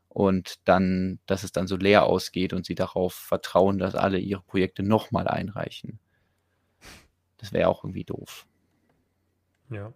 [0.08, 4.42] und dann, dass es dann so leer ausgeht und sie darauf vertrauen, dass alle ihre
[4.42, 6.00] Projekte nochmal einreichen.
[7.38, 8.46] Das wäre auch irgendwie doof.
[9.70, 9.92] Ja,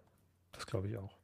[0.53, 1.17] das glaube ich auch.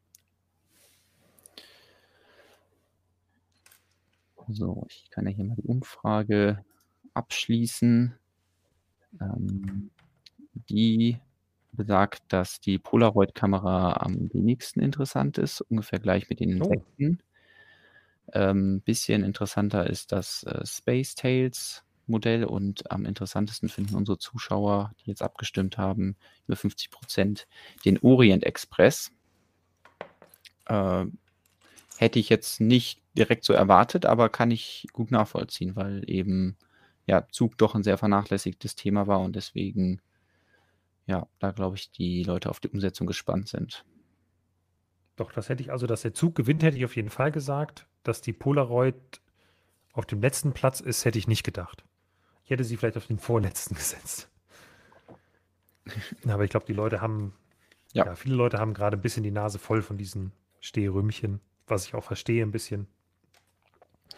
[4.49, 6.65] So, ich kann ja hier mal die Umfrage
[7.13, 8.13] abschließen.
[9.21, 9.91] Ähm,
[10.69, 11.17] die
[11.71, 16.65] besagt, dass die Polaroid-Kamera am wenigsten interessant ist, ungefähr gleich mit den oh.
[16.65, 17.19] Insekten.
[17.21, 18.31] Oh.
[18.33, 24.93] Ähm, bisschen interessanter ist das äh, Space Tales Modell und am interessantesten finden unsere Zuschauer,
[24.99, 26.15] die jetzt abgestimmt haben,
[26.47, 27.47] über 50 Prozent,
[27.85, 29.11] den Orient Express.
[30.65, 31.05] Äh,
[31.97, 36.57] hätte ich jetzt nicht direkt so erwartet, aber kann ich gut nachvollziehen, weil eben
[37.07, 40.01] ja Zug doch ein sehr vernachlässigtes Thema war und deswegen
[41.11, 43.83] ja, da glaube ich, die Leute auf die Umsetzung gespannt sind.
[45.17, 47.85] Doch, das hätte ich, also dass der Zug gewinnt, hätte ich auf jeden Fall gesagt.
[48.03, 48.95] Dass die Polaroid
[49.91, 51.83] auf dem letzten Platz ist, hätte ich nicht gedacht.
[52.45, 54.29] Ich hätte sie vielleicht auf den vorletzten gesetzt.
[56.25, 57.35] Aber ich glaube, die Leute haben,
[57.91, 58.05] ja.
[58.05, 58.15] ja.
[58.15, 60.31] viele Leute haben gerade ein bisschen die Nase voll von diesen
[60.61, 62.87] Stehrümchen, was ich auch verstehe ein bisschen.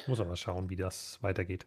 [0.06, 1.66] Muss aber schauen, wie das weitergeht.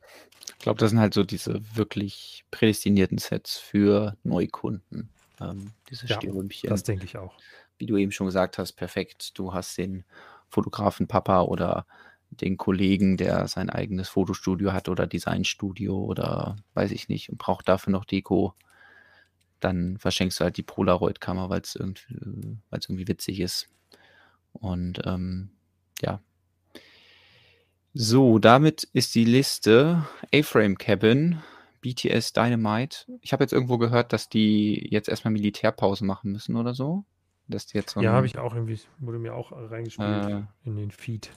[0.50, 5.10] Ich glaube, das sind halt so diese wirklich prädestinierten Sets für Neukunden.
[5.40, 6.70] Ähm, diese ja, Stehrümchen.
[6.70, 7.34] Das denke ich auch
[7.78, 9.38] wie du eben schon gesagt hast, perfekt.
[9.38, 10.04] Du hast den
[10.48, 11.86] Fotografen Papa oder
[12.30, 17.68] den Kollegen, der sein eigenes Fotostudio hat oder Designstudio oder weiß ich nicht und braucht
[17.68, 18.54] dafür noch Deko.
[19.60, 23.68] Dann verschenkst du halt die Polaroid-Kamera, weil es irgendwie, irgendwie witzig ist.
[24.52, 25.50] Und ähm,
[26.02, 26.20] ja.
[27.94, 31.42] So, damit ist die Liste A-Frame Cabin,
[31.86, 33.06] BTS Dynamite.
[33.20, 37.04] Ich habe jetzt irgendwo gehört, dass die jetzt erstmal Militärpause machen müssen oder so.
[37.46, 40.76] Dass die jetzt so ja, habe ich auch irgendwie, wurde mir auch reingespielt äh, in
[40.76, 41.30] den Feed.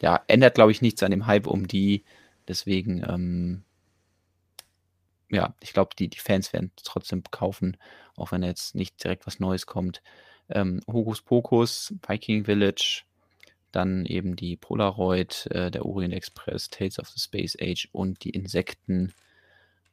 [0.00, 2.04] Ja, ändert, glaube ich, nichts an dem Hype um die.
[2.46, 3.64] Deswegen, ähm,
[5.30, 7.76] ja, ich glaube, die, die Fans werden trotzdem kaufen,
[8.14, 10.00] auch wenn jetzt nicht direkt was Neues kommt.
[10.48, 13.02] Ähm, Hokus Pokus, Viking Village,
[13.72, 18.30] dann eben die Polaroid, äh, der Orient Express, Tales of the Space Age und die
[18.30, 19.12] Insekten.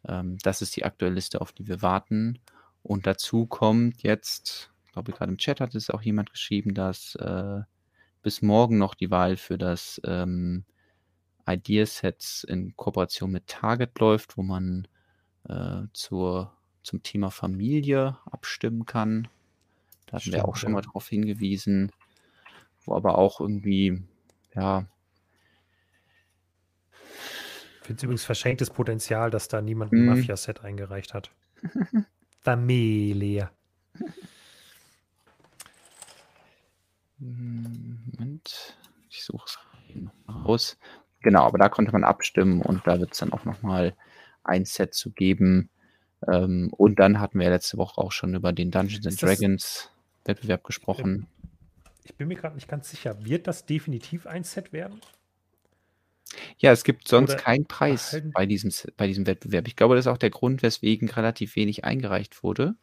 [0.08, 2.40] Ähm, das ist die aktuelle Liste, auf die wir warten.
[2.82, 7.62] Und dazu kommt jetzt glaube, gerade im Chat hat es auch jemand geschrieben, dass äh,
[8.22, 10.64] bis morgen noch die Wahl für das ähm,
[11.46, 14.88] Ideasets in Kooperation mit Target läuft, wo man
[15.50, 16.54] äh, zur,
[16.84, 19.28] zum Thema Familie abstimmen kann.
[20.06, 20.76] Da hatten Stimmt, wir auch schon ja.
[20.76, 21.92] mal darauf hingewiesen,
[22.86, 24.04] wo aber auch irgendwie,
[24.56, 24.86] ja.
[27.84, 30.06] Ich finde es übrigens verschenktes Potenzial, dass da niemand ein mhm.
[30.06, 31.32] Mafia-Set eingereicht hat.
[32.40, 33.50] Familie.
[37.18, 38.78] Moment,
[39.10, 39.60] ich suche es
[40.34, 40.78] raus.
[41.24, 43.98] Genau, aber da konnte man abstimmen und da wird es dann auch nochmal
[44.46, 45.70] ein Set zu geben.
[46.26, 49.92] Ähm, und dann hatten wir letzte Woche auch schon über den Dungeons and Dragons
[50.24, 51.28] Wettbewerb gesprochen.
[52.06, 53.26] Ich bin mir gerade nicht ganz sicher.
[53.26, 55.02] Wird das definitiv ein Set werden?
[56.58, 59.68] Ja, es gibt sonst keinen Preis bei diesem, bei diesem Wettbewerb.
[59.68, 62.76] Ich glaube, das ist auch der Grund, weswegen relativ wenig eingereicht wurde.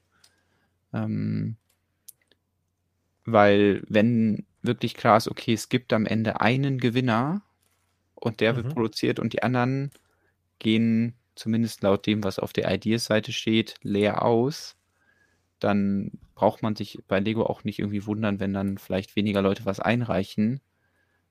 [0.92, 1.56] Ähm,
[3.24, 7.42] weil wenn wirklich klar ist, okay, es gibt am Ende einen Gewinner
[8.14, 8.70] und der wird Mhm.
[8.70, 9.90] produziert und die anderen
[10.58, 14.76] gehen zumindest laut dem, was auf der Ideas-Seite steht, leer aus,
[15.60, 19.66] dann braucht man sich bei Lego auch nicht irgendwie wundern, wenn dann vielleicht weniger Leute
[19.66, 20.60] was einreichen,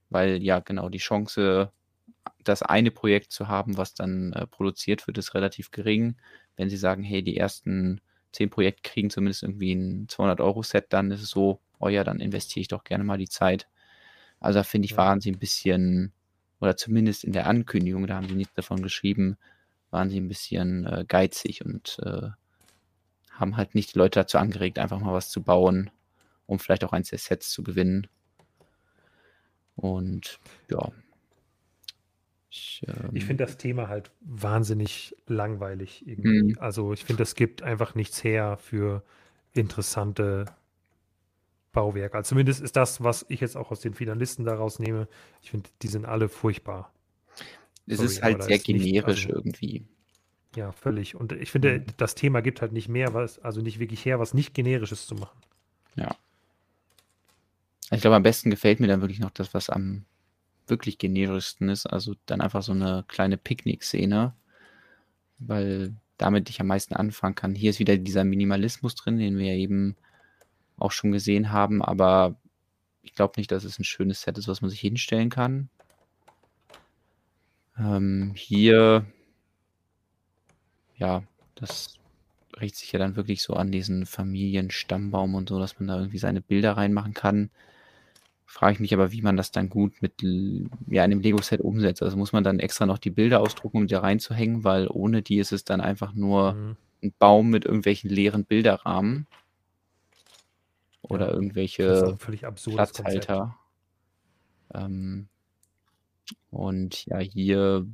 [0.09, 1.71] weil ja genau die Chance,
[2.49, 6.17] das eine Projekt zu haben, was dann äh, produziert wird, ist relativ gering.
[6.55, 8.01] Wenn sie sagen, hey, die ersten
[8.31, 12.61] zehn Projekte kriegen zumindest irgendwie ein 200-Euro-Set, dann ist es so, oh ja, dann investiere
[12.61, 13.67] ich doch gerne mal die Zeit.
[14.39, 16.13] Also da finde ich, waren sie ein bisschen,
[16.59, 19.37] oder zumindest in der Ankündigung, da haben sie nichts davon geschrieben,
[19.91, 22.29] waren sie ein bisschen äh, geizig und äh,
[23.31, 25.89] haben halt nicht die Leute dazu angeregt, einfach mal was zu bauen,
[26.45, 28.07] um vielleicht auch eins der Sets zu gewinnen.
[29.75, 30.39] Und
[30.69, 30.91] ja.
[32.51, 36.43] Ich, ähm, Ich finde das Thema halt wahnsinnig langweilig irgendwie.
[36.53, 36.57] Mhm.
[36.59, 39.03] Also ich finde, es gibt einfach nichts her für
[39.53, 40.45] interessante
[41.71, 42.17] Bauwerke.
[42.17, 45.07] Also zumindest ist das, was ich jetzt auch aus den Finalisten daraus nehme.
[45.43, 46.91] Ich finde, die sind alle furchtbar.
[47.85, 49.85] es sorry, ist halt sehr ist nicht- generisch also- irgendwie.
[50.55, 51.13] Ja, völlig.
[51.15, 51.85] Und ich finde, Mhm.
[51.97, 55.13] das Thema gibt halt nicht mehr, was, also nicht wirklich her, was nicht generisches zu
[55.15, 55.37] machen.
[57.91, 60.05] Ich glaube, am besten gefällt mir dann wirklich noch das, was am
[60.69, 61.85] wirklich generischsten ist.
[61.85, 64.33] Also dann einfach so eine kleine Picknick-Szene,
[65.39, 67.55] weil damit ich am meisten anfangen kann.
[67.55, 69.95] Hier ist wieder dieser Minimalismus drin, den wir eben
[70.77, 72.35] auch schon gesehen haben, aber
[73.03, 75.69] ich glaube nicht, dass es ein schönes Set ist, was man sich hinstellen kann.
[77.77, 79.05] Ähm, hier,
[80.97, 81.23] ja,
[81.55, 81.99] das
[82.59, 86.17] richtet sich ja dann wirklich so an diesen Familienstammbaum und so, dass man da irgendwie
[86.17, 87.49] seine Bilder reinmachen kann.
[88.51, 90.23] Frage ich mich aber, wie man das dann gut mit
[90.87, 92.01] ja, einem Lego-Set umsetzt.
[92.01, 95.21] Also muss man dann extra noch die Bilder ausdrucken, um die da reinzuhängen, weil ohne
[95.21, 96.77] die ist es dann einfach nur Mhm.
[97.03, 99.27] ein Baum mit irgendwelchen leeren Bilderrahmen.
[101.03, 102.17] Oder Ja, irgendwelche.
[102.75, 103.55] Platzhalter.
[104.73, 105.29] Ähm,
[106.49, 107.85] und ja, hier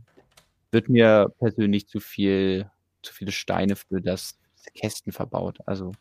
[0.72, 2.72] wird mir persönlich zu viel,
[3.02, 4.40] zu viele Steine für das
[4.74, 5.60] Kästen verbaut.
[5.66, 5.92] Also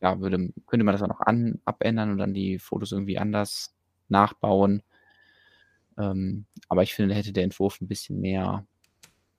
[0.00, 3.74] ja, würde, könnte man das auch noch an, abändern und dann die Fotos irgendwie anders
[4.08, 4.82] nachbauen.
[5.98, 8.66] Ähm, aber ich finde, da hätte der Entwurf ein bisschen mehr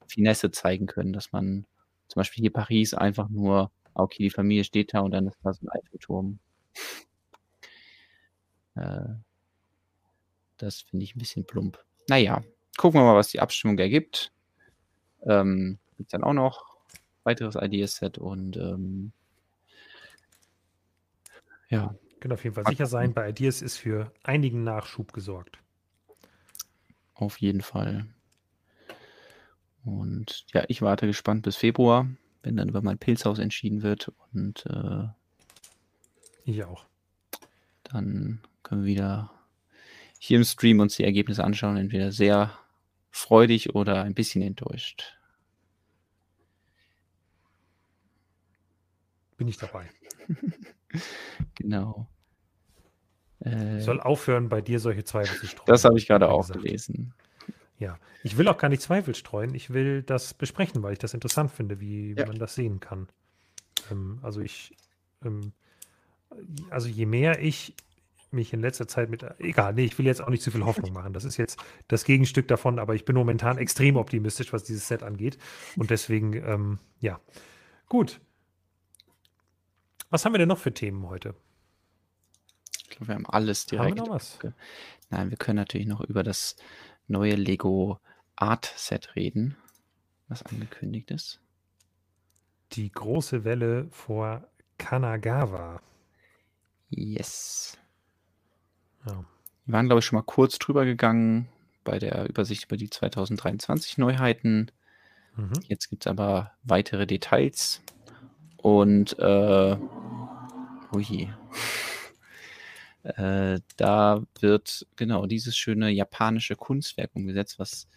[0.08, 1.66] Finesse zeigen können, dass man
[2.08, 5.40] zum Beispiel hier Paris einfach nur, ah, okay, die Familie steht da und dann ist
[5.44, 6.40] da so ein Eiffelturm.
[8.76, 9.16] Äh,
[10.56, 11.84] das finde ich ein bisschen plump.
[12.08, 12.42] Naja,
[12.78, 14.32] gucken wir mal, was die Abstimmung ergibt.
[15.28, 16.78] Ähm, gibt dann auch noch
[17.24, 19.12] weiteres Ideaset und ähm,
[21.72, 25.57] ja, Können auf jeden Fall sicher sein, bei Ideas ist für einigen Nachschub gesorgt.
[27.15, 28.06] auf jeden Fall.
[29.84, 32.07] Und ja, ich warte gespannt bis Februar,
[32.43, 35.07] wenn dann über mein Pilzhaus entschieden wird und äh,
[36.43, 36.85] Ich auch.
[37.84, 39.31] dann können wir wieder
[40.19, 42.56] hier im Stream uns die Ergebnisse anschauen, entweder sehr
[43.10, 45.18] freudig oder ein bisschen enttäuscht.
[49.38, 49.89] Bin ich dabei.
[51.55, 52.07] Genau.
[53.43, 55.65] Äh, Ich soll aufhören, bei dir solche Zweifel zu streuen.
[55.68, 56.61] das habe ich gerade er auch gesagt.
[56.63, 57.13] gelesen.
[57.80, 59.55] Ja, ich will auch gar nicht Zweifel streuen.
[59.55, 62.27] Ich will das besprechen, weil ich das interessant finde, wie, wie Ja.
[62.27, 63.07] man das sehen kann.
[63.89, 64.76] Ähm, also ich,
[65.26, 65.53] ähm,
[66.69, 67.73] also je mehr ich
[68.30, 70.93] mich in letzter Zeit mit, egal, nee, ich will jetzt auch nicht zu viel Hoffnung
[70.93, 71.11] machen.
[71.11, 71.59] Das ist jetzt
[71.89, 75.38] das Gegenstück davon, aber ich bin momentan extrem optimistisch, was dieses Set angeht.
[75.76, 77.19] Und deswegen, ähm, ja,
[77.89, 78.22] gut.
[80.12, 81.34] Was haben wir denn noch für Themen heute?
[82.78, 83.98] Ich glaube, wir haben alles Haben wir direkt.
[83.98, 84.40] noch was?
[85.10, 86.58] Nein, wir können natürlich noch über das
[87.08, 88.00] neue Lego
[88.36, 89.58] Art Set reden,
[90.28, 91.40] was angekündigt ist.
[92.74, 94.48] Die große Welle vor
[94.78, 95.82] Kanagawa.
[96.90, 97.78] Yes.
[99.06, 99.24] Ja.
[99.66, 101.48] Wir waren, glaube ich, schon mal kurz drüber gegangen
[101.84, 104.72] bei der Übersicht über die 2023 Neuheiten.
[105.36, 105.54] Mhm.
[105.68, 107.82] Jetzt gibt es aber weitere Details.
[108.62, 109.78] Und äh,
[110.94, 111.30] ui.
[113.04, 117.88] Äh, da wird genau dieses schöne japanische Kunstwerk umgesetzt, was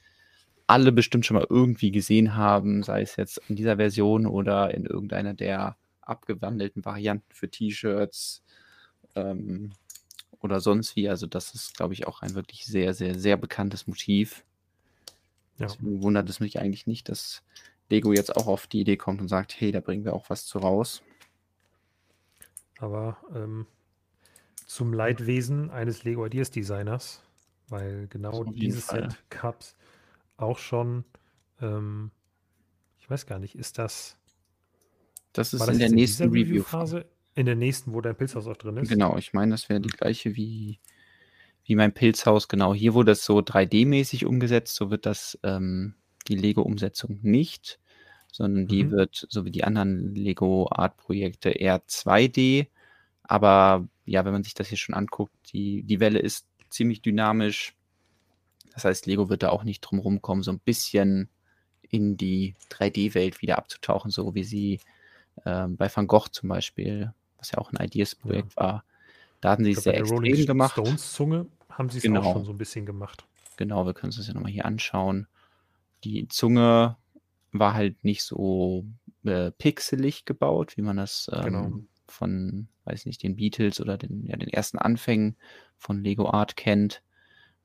[0.67, 4.87] alle bestimmt schon mal irgendwie gesehen haben, sei es jetzt in dieser Version oder in
[4.87, 8.43] irgendeiner der abgewandelten Varianten für T-Shirts
[9.15, 9.73] ähm,
[10.41, 11.09] oder sonst wie.
[11.09, 14.45] Also das ist, glaube ich, auch ein wirklich sehr, sehr, sehr bekanntes Motiv.
[15.59, 15.67] Ja.
[15.67, 17.43] Deswegen wundert es mich eigentlich nicht, dass
[17.91, 20.47] Lego jetzt auch auf die Idee kommt und sagt, hey, da bringen wir auch was
[20.47, 21.03] zu raus.
[22.79, 23.67] Aber ähm,
[24.67, 27.23] zum Leidwesen eines Lego Ideas Designers,
[27.69, 29.11] weil genau dieses Fall.
[29.11, 29.77] Set gab es
[30.37, 31.05] auch schon.
[31.61, 32.11] Ähm,
[32.99, 34.17] ich weiß gar nicht, ist das,
[35.33, 36.43] Das ist das in der nächsten Review.
[36.43, 37.07] Review-Phase?
[37.37, 38.89] In der nächsten, wo dein Pilzhaus auch drin ist?
[38.89, 40.79] Genau, ich meine, das wäre die gleiche wie
[41.65, 42.75] wie mein Pilzhaus, genau.
[42.75, 45.95] Hier wurde es so 3D-mäßig umgesetzt, so wird das ähm,
[46.29, 47.79] die Lego-Umsetzung nicht,
[48.33, 48.91] sondern die mhm.
[48.91, 52.69] wird, so wie die anderen Lego-Art-Projekte, eher 2D.
[53.23, 57.75] Aber ja, wenn man sich das hier schon anguckt, die, die Welle ist ziemlich dynamisch.
[58.73, 61.29] Das heißt, Lego wird da auch nicht drum rumkommen, so ein bisschen
[61.89, 64.81] in die 3D-Welt wieder abzutauchen, so wie sie
[65.45, 68.63] äh, bei Van Gogh zum Beispiel, was ja auch ein Ideas-Projekt ja.
[68.63, 68.85] war.
[69.41, 70.73] Da hatten sie es sehr extrem Rolling gemacht.
[70.73, 72.23] Stones Zunge haben sie es genau.
[72.23, 73.25] auch schon so ein bisschen gemacht.
[73.57, 75.29] Genau, wir können uns das ja nochmal hier anschauen.
[76.05, 76.97] Die Zunge
[77.53, 78.85] war halt nicht so
[79.25, 81.73] äh, pixelig gebaut, wie man das ähm, genau.
[82.07, 85.37] von, weiß nicht, den Beatles oder den, ja, den ersten Anfängen
[85.79, 87.03] von Lego Art kennt.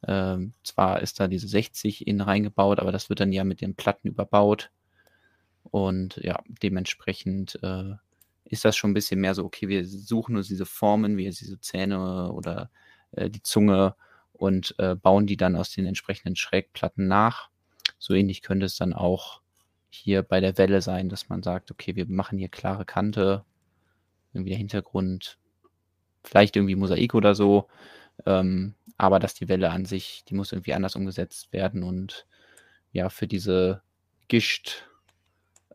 [0.07, 3.75] Ähm, zwar ist da diese 60 in reingebaut, aber das wird dann ja mit den
[3.75, 4.71] Platten überbaut.
[5.63, 7.95] Und ja, dementsprechend äh,
[8.45, 11.59] ist das schon ein bisschen mehr so, okay, wir suchen uns diese Formen, wie diese
[11.59, 12.71] Zähne oder
[13.11, 13.95] äh, die Zunge
[14.33, 17.48] und äh, bauen die dann aus den entsprechenden Schrägplatten nach.
[17.99, 19.41] So ähnlich könnte es dann auch
[19.89, 23.45] hier bei der Welle sein, dass man sagt, okay, wir machen hier klare Kante,
[24.33, 25.37] irgendwie der Hintergrund,
[26.23, 27.67] vielleicht irgendwie Mosaik oder so,
[28.25, 32.27] ähm, aber dass die Welle an sich, die muss irgendwie anders umgesetzt werden und
[32.91, 33.81] ja, für diese
[34.27, 34.85] Gischt,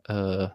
[0.05, 0.49] äh,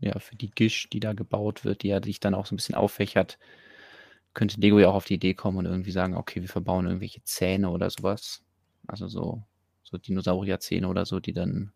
[0.00, 2.56] ja, für die Gischt, die da gebaut wird, die ja sich dann auch so ein
[2.56, 3.38] bisschen auffächert,
[4.34, 7.22] könnte Lego ja auch auf die Idee kommen und irgendwie sagen, okay, wir verbauen irgendwelche
[7.24, 8.44] Zähne oder sowas.
[8.86, 9.42] Also so,
[9.90, 11.72] so Dinosaurierzähne oder so, die dann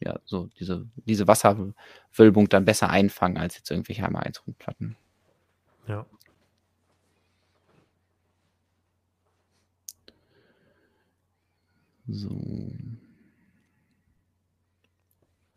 [0.00, 4.96] ja so diese, diese Wasserwölbung dann besser einfangen als jetzt irgendwelche Hammer 1 Rundplatten.
[5.86, 6.06] Ja.
[12.08, 12.72] So.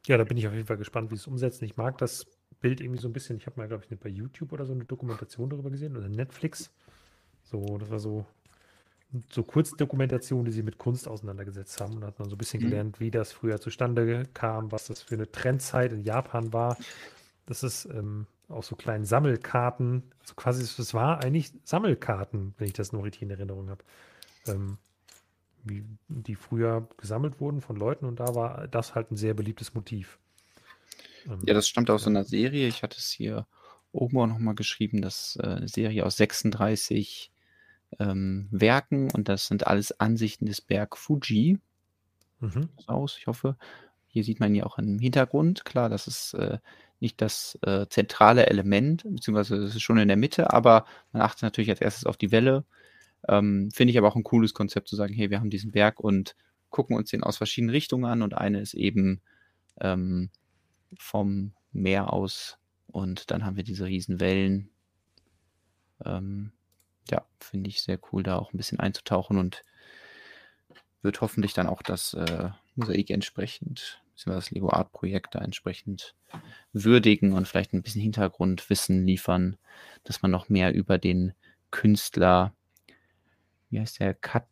[0.07, 1.65] Ja, da bin ich auf jeden Fall gespannt, wie es umsetzen.
[1.65, 2.25] Ich mag das
[2.61, 3.37] Bild irgendwie so ein bisschen.
[3.37, 6.71] Ich habe mal, glaube ich, bei YouTube oder so eine Dokumentation darüber gesehen oder Netflix.
[7.43, 8.25] So, das war so,
[9.31, 11.95] so Kurzdokumentation, die sie mit Kunst auseinandergesetzt haben.
[11.95, 12.69] Und da hat man so ein bisschen mhm.
[12.69, 16.77] gelernt, wie das früher zustande kam, was das für eine Trendzeit in Japan war.
[17.45, 20.03] Das ist ähm, auch so kleinen Sammelkarten.
[20.21, 23.83] Also quasi, es war eigentlich Sammelkarten, wenn ich das noch richtig in Erinnerung habe.
[24.47, 24.77] Ähm,
[25.63, 29.73] wie die früher gesammelt wurden von Leuten und da war das halt ein sehr beliebtes
[29.73, 30.19] Motiv.
[31.25, 32.67] Ähm, ja, das stammt aus so einer Serie.
[32.67, 33.47] Ich hatte es hier
[33.91, 37.31] oben auch nochmal geschrieben, das äh, eine Serie aus 36
[37.99, 41.59] ähm, Werken und das sind alles Ansichten des Berg Fuji.
[42.39, 42.69] Mhm.
[42.87, 43.57] Aus, ich hoffe.
[44.07, 45.65] Hier sieht man ja auch im Hintergrund.
[45.65, 46.59] Klar, das ist äh,
[46.99, 51.43] nicht das äh, zentrale Element, beziehungsweise es ist schon in der Mitte, aber man achtet
[51.43, 52.65] natürlich als erstes auf die Welle.
[53.27, 55.99] Ähm, Finde ich aber auch ein cooles Konzept zu sagen, hey, wir haben diesen Berg
[55.99, 56.35] und
[56.69, 59.21] gucken uns den aus verschiedenen Richtungen an und eine ist eben
[59.79, 60.29] ähm,
[60.97, 62.57] vom Meer aus
[62.87, 64.69] und dann haben wir diese riesen Wellen.
[66.03, 66.51] Ähm,
[67.09, 69.63] ja, finde ich sehr cool, da auch ein bisschen einzutauchen und
[71.01, 76.15] wird hoffentlich dann auch das äh, Mosaik entsprechend, beziehungsweise das Lego Art Projekt da entsprechend
[76.73, 79.57] würdigen und vielleicht ein bisschen Hintergrundwissen liefern,
[80.03, 81.33] dass man noch mehr über den
[81.71, 82.53] Künstler,
[83.69, 84.47] wie heißt der, Kat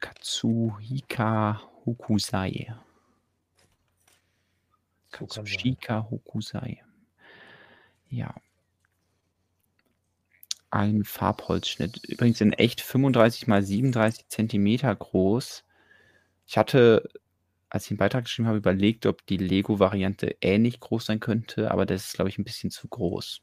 [0.00, 2.74] Katsuhika Hokusai,
[5.10, 6.82] Katsushika Hokusai.
[8.10, 8.34] Ja.
[10.74, 12.04] Ein Farbholzschnitt.
[12.04, 15.62] Übrigens in echt 35 mal 37 Zentimeter groß.
[16.48, 17.08] Ich hatte,
[17.70, 21.86] als ich den Beitrag geschrieben habe, überlegt, ob die Lego-Variante ähnlich groß sein könnte, aber
[21.86, 23.40] das ist, glaube ich, ein bisschen zu groß.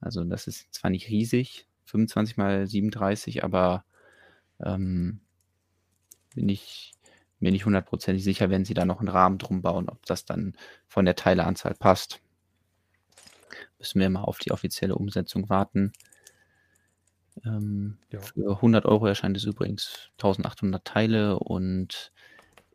[0.00, 3.84] Also das ist zwar nicht riesig, 25 mal 37, aber
[4.58, 5.20] ähm,
[6.34, 6.94] bin ich
[7.40, 10.56] mir nicht hundertprozentig sicher, wenn sie da noch einen Rahmen drum bauen, ob das dann
[10.88, 12.22] von der Teileanzahl passt.
[13.78, 15.92] Müssen wir mal auf die offizielle Umsetzung warten.
[17.44, 18.20] Ähm, ja.
[18.20, 22.12] Für 100 Euro erscheint es übrigens 1800 Teile und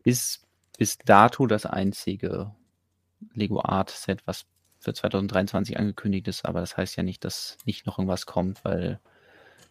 [0.03, 0.47] ist
[0.77, 2.53] bis dato das einzige
[3.33, 4.45] Lego Art Set, was
[4.79, 6.45] für 2023 angekündigt ist.
[6.45, 8.99] Aber das heißt ja nicht, dass nicht noch irgendwas kommt, weil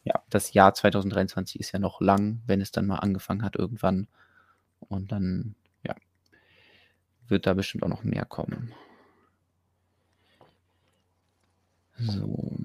[0.05, 4.09] ja, das Jahr 2023 ist ja noch lang, wenn es dann mal angefangen hat irgendwann.
[4.81, 5.95] Und dann, ja,
[7.27, 8.73] wird da bestimmt auch noch mehr kommen.
[11.99, 12.57] So.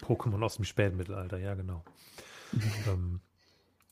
[0.00, 1.84] Pokémon aus dem Spätmittelalter, ja, genau.
[2.88, 3.20] ähm.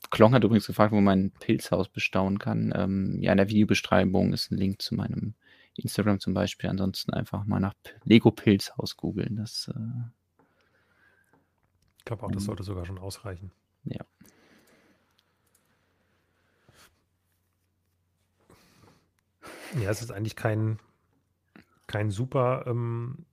[0.09, 2.73] Klong hat übrigens gefragt, wo man ein Pilzhaus bestaunen kann.
[2.75, 5.35] Ähm, ja, in der Videobeschreibung ist ein Link zu meinem
[5.75, 6.69] Instagram zum Beispiel.
[6.69, 9.37] Ansonsten einfach mal nach Lego Pilzhaus googeln.
[9.37, 10.43] Das, äh,
[11.99, 13.51] ich glaube auch, das sollte sogar schon ausreichen.
[13.85, 14.03] Ja.
[19.79, 20.79] Ja, es ist eigentlich kein,
[21.87, 23.25] kein super ähm,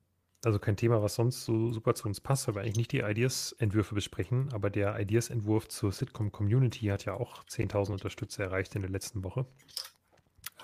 [0.45, 3.01] also kein Thema, was sonst so super zu uns passt, weil wir eigentlich nicht die
[3.01, 8.91] Ideas-Entwürfe besprechen, aber der Ideas-Entwurf zur Sitcom-Community hat ja auch 10.000 Unterstützer erreicht in der
[8.91, 9.47] letzten Woche.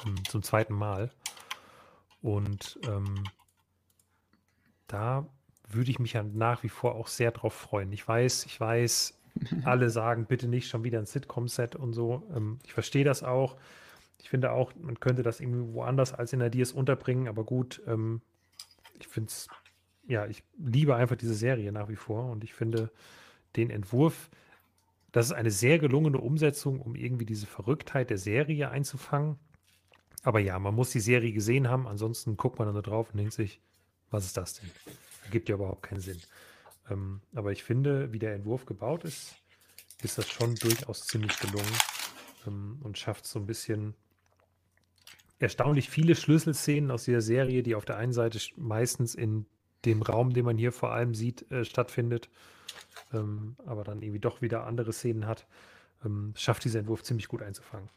[0.07, 1.11] Ähm, zum zweiten Mal.
[2.23, 3.25] Und ähm,
[4.87, 5.27] da
[5.69, 7.93] würde ich mich ja nach wie vor auch sehr drauf freuen.
[7.93, 9.19] Ich weiß, ich weiß,
[9.65, 12.23] alle sagen, bitte nicht schon wieder ein Sitcom-Set und so.
[12.35, 13.57] Ähm, ich verstehe das auch.
[14.19, 18.23] Ich finde auch, man könnte das irgendwie woanders als in Ideas unterbringen, aber gut, ähm,
[18.99, 19.49] ich finde es,
[20.07, 22.91] ja, ich liebe einfach diese Serie nach wie vor und ich finde
[23.57, 24.31] den Entwurf,
[25.13, 29.39] das ist eine sehr gelungene Umsetzung, um irgendwie diese Verrücktheit der Serie einzufangen.
[30.25, 33.19] Aber ja, man muss die Serie gesehen haben, ansonsten guckt man dann da drauf und
[33.19, 33.61] denkt sich,
[34.11, 34.71] was ist das denn?
[35.31, 36.21] Gibt ja überhaupt keinen Sinn.
[36.91, 39.37] Ähm, aber ich finde, wie der Entwurf gebaut ist,
[40.03, 41.73] ist das schon durchaus ziemlich gelungen
[42.47, 43.95] ähm, und schafft so ein bisschen
[45.39, 49.47] erstaunlich viele Schlüsselszenen aus dieser Serie, die auf der einen Seite meistens in
[49.85, 52.28] dem Raum, den man hier vor allem sieht, äh, stattfindet,
[53.12, 55.47] ähm, aber dann irgendwie doch wieder andere Szenen hat,
[56.05, 57.89] ähm, schafft dieser Entwurf ziemlich gut einzufangen.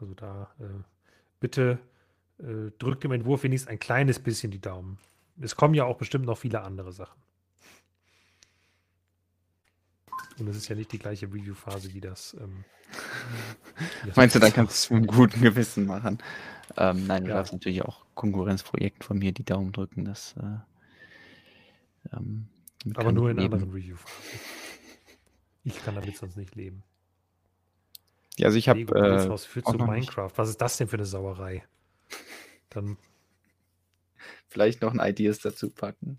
[0.00, 0.82] Also da äh,
[1.40, 1.78] bitte
[2.38, 4.98] äh, drückt dem Entwurf wenigstens ein kleines bisschen die Daumen.
[5.40, 7.20] Es kommen ja auch bestimmt noch viele andere Sachen.
[10.40, 12.34] Und es ist ja nicht die gleiche Review-Phase wie das.
[12.40, 12.64] Ähm,
[14.04, 16.18] wie Meinst du, da kannst du es mit einem guten Gewissen machen?
[16.76, 17.36] Ähm, nein, du ja.
[17.36, 20.04] darfst natürlich auch Konkurrenzprojekten von mir die Daumen drücken.
[20.04, 22.48] Das, äh, ähm,
[22.94, 23.54] Aber nur in leben.
[23.54, 24.40] anderen Review-Phasen.
[25.64, 26.82] Ich kann damit sonst nicht leben.
[28.38, 28.80] Ja, also ich habe.
[28.80, 30.24] Äh, führt zu Minecraft.
[30.24, 30.38] Nicht.
[30.38, 31.64] Was ist das denn für eine Sauerei?
[32.70, 32.96] Dann.
[34.48, 36.18] Vielleicht noch ein Ideas dazu packen.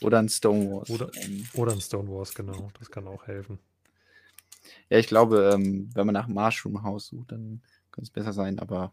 [0.00, 0.90] Oder ein Stonewalls.
[0.90, 1.10] Oder,
[1.54, 2.70] oder ein Stonewalls, genau.
[2.78, 3.58] Das kann auch helfen.
[4.90, 8.58] Ja, ich glaube, ähm, wenn man nach Mushroom House sucht, dann könnte es besser sein.
[8.58, 8.92] Aber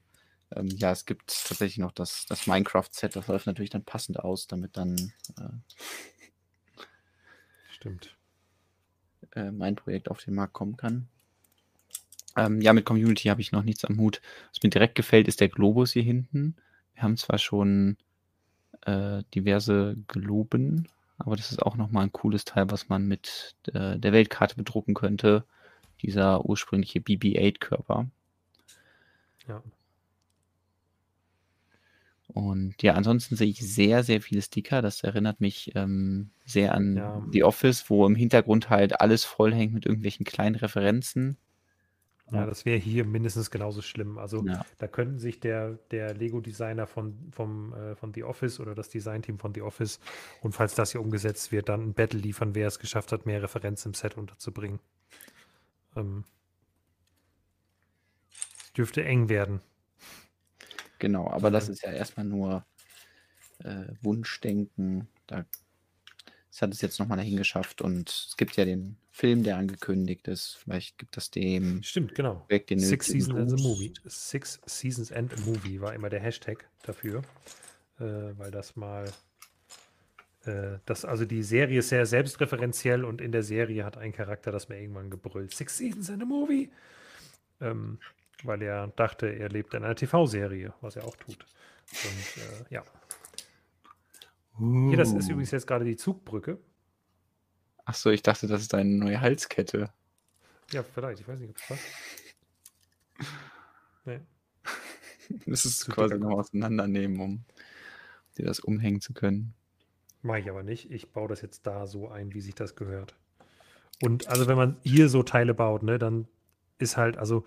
[0.55, 3.15] ähm, ja, es gibt tatsächlich noch das, das Minecraft-Set.
[3.15, 5.11] Das läuft natürlich dann passend aus, damit dann.
[5.37, 5.49] Äh,
[7.71, 8.15] Stimmt.
[9.35, 11.07] Äh, mein Projekt auf den Markt kommen kann.
[12.35, 14.21] Ähm, ja, mit Community habe ich noch nichts am Hut.
[14.51, 16.55] Was mir direkt gefällt, ist der Globus hier hinten.
[16.93, 17.97] Wir haben zwar schon
[18.81, 23.97] äh, diverse Globen, aber das ist auch nochmal ein cooles Teil, was man mit äh,
[23.97, 25.45] der Weltkarte bedrucken könnte.
[26.01, 28.07] Dieser ursprüngliche BB-8-Körper.
[29.47, 29.63] Ja.
[32.27, 34.81] Und ja, ansonsten sehe ich sehr, sehr viele Sticker.
[34.81, 37.25] Das erinnert mich ähm, sehr an ja.
[37.31, 41.37] The Office, wo im Hintergrund halt alles vollhängt mit irgendwelchen kleinen Referenzen.
[42.33, 44.17] Ja, das wäre hier mindestens genauso schlimm.
[44.17, 44.65] Also ja.
[44.77, 49.39] da könnten sich der, der Lego-Designer von, vom, äh, von The Office oder das Designteam
[49.39, 49.99] von The Office
[50.41, 53.41] und falls das hier umgesetzt wird, dann ein Battle liefern, wer es geschafft hat, mehr
[53.41, 54.79] Referenzen im Set unterzubringen.
[55.95, 56.23] Ähm,
[58.75, 59.61] dürfte eng werden.
[60.99, 62.65] Genau, aber das ist ja erstmal nur
[63.59, 65.07] äh, Wunschdenken.
[65.27, 65.45] Da
[66.53, 70.27] es hat es jetzt nochmal dahin geschafft und es gibt ja den Film, der angekündigt
[70.27, 70.59] ist.
[70.63, 71.81] Vielleicht gibt das dem.
[71.81, 72.45] Stimmt, genau.
[72.47, 73.91] Weg den Six Seasons and a Movie.
[74.05, 77.23] Six Seasons and a Movie war immer der Hashtag dafür,
[77.99, 78.03] äh,
[78.37, 79.11] weil das mal.
[80.45, 84.51] Äh, das, also die Serie ist sehr selbstreferenziell und in der Serie hat ein Charakter
[84.51, 85.55] das mir irgendwann gebrüllt.
[85.55, 86.69] Six Seasons and a Movie.
[87.61, 87.97] Ähm,
[88.43, 91.47] weil er dachte, er lebt in einer TV-Serie, was er auch tut.
[92.03, 92.83] Und äh, ja,
[94.59, 94.89] Uh.
[94.89, 96.59] Hier, das ist übrigens jetzt gerade die Zugbrücke.
[97.85, 99.91] Ach so, ich dachte, das ist eine neue Halskette.
[100.71, 101.21] Ja, vielleicht.
[101.21, 101.83] Ich weiß nicht, ob es passt.
[104.05, 104.19] Nee.
[105.45, 107.45] Das ist quasi noch auseinandernehmen, um
[108.37, 109.53] dir das umhängen zu können.
[110.21, 110.91] Mache ich aber nicht.
[110.91, 113.15] Ich baue das jetzt da so ein, wie sich das gehört.
[114.01, 116.27] Und also, wenn man hier so Teile baut, ne, dann
[116.77, 117.45] ist halt, also,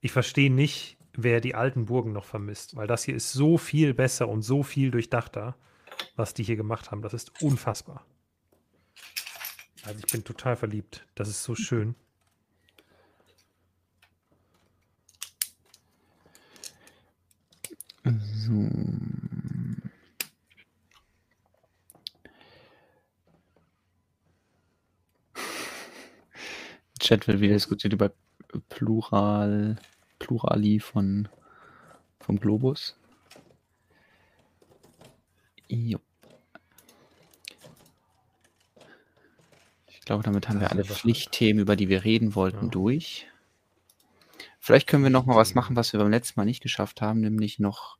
[0.00, 3.92] ich verstehe nicht, wer die alten Burgen noch vermisst, weil das hier ist so viel
[3.92, 5.56] besser und so viel durchdachter
[6.16, 7.02] was die hier gemacht haben.
[7.02, 8.04] Das ist unfassbar.
[9.82, 11.06] Also ich bin total verliebt.
[11.14, 11.94] Das ist so schön.
[18.04, 18.68] So.
[26.98, 28.12] Chat wird wieder diskutiert über
[28.68, 29.76] Plural,
[30.18, 31.28] Plurali von
[32.20, 32.99] vom Globus.
[39.86, 42.70] Ich glaube, damit haben wir alle Pflichtthemen, über die wir reden wollten, ja.
[42.70, 43.28] durch.
[44.58, 47.20] Vielleicht können wir noch mal was machen, was wir beim letzten Mal nicht geschafft haben,
[47.20, 47.96] nämlich noch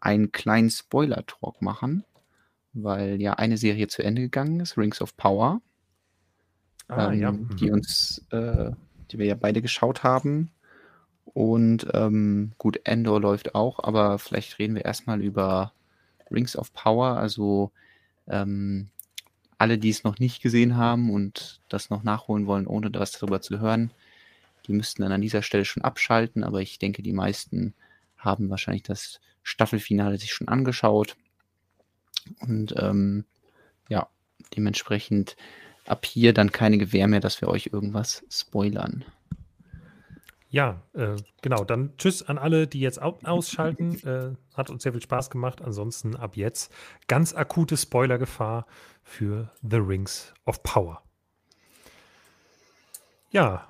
[0.00, 2.04] einen kleinen Spoiler-Talk machen,
[2.72, 5.60] weil ja eine Serie zu Ende gegangen ist, Rings of Power,
[6.88, 7.32] ah, ähm, ja.
[7.32, 7.74] die mhm.
[7.74, 8.70] uns, äh,
[9.10, 10.50] die wir ja beide geschaut haben.
[11.24, 15.72] Und ähm, gut, Endor läuft auch, aber vielleicht reden wir erstmal über
[16.30, 17.16] Rings of Power.
[17.16, 17.70] Also
[18.28, 18.88] ähm,
[19.58, 23.40] alle, die es noch nicht gesehen haben und das noch nachholen wollen, ohne was darüber
[23.40, 23.90] zu hören,
[24.66, 26.44] die müssten dann an dieser Stelle schon abschalten.
[26.44, 27.74] Aber ich denke, die meisten
[28.16, 31.16] haben wahrscheinlich das Staffelfinale sich schon angeschaut.
[32.40, 33.24] Und ähm,
[33.88, 34.08] ja,
[34.56, 35.36] dementsprechend
[35.86, 39.04] ab hier dann keine Gewähr mehr, dass wir euch irgendwas spoilern.
[40.50, 41.64] Ja, äh, genau.
[41.64, 43.90] Dann tschüss an alle, die jetzt ausschalten.
[44.00, 45.62] Äh, hat uns sehr viel Spaß gemacht.
[45.62, 46.72] Ansonsten ab jetzt
[47.06, 48.66] ganz akute Spoilergefahr
[49.02, 51.02] für The Rings of Power.
[53.30, 53.66] Ja.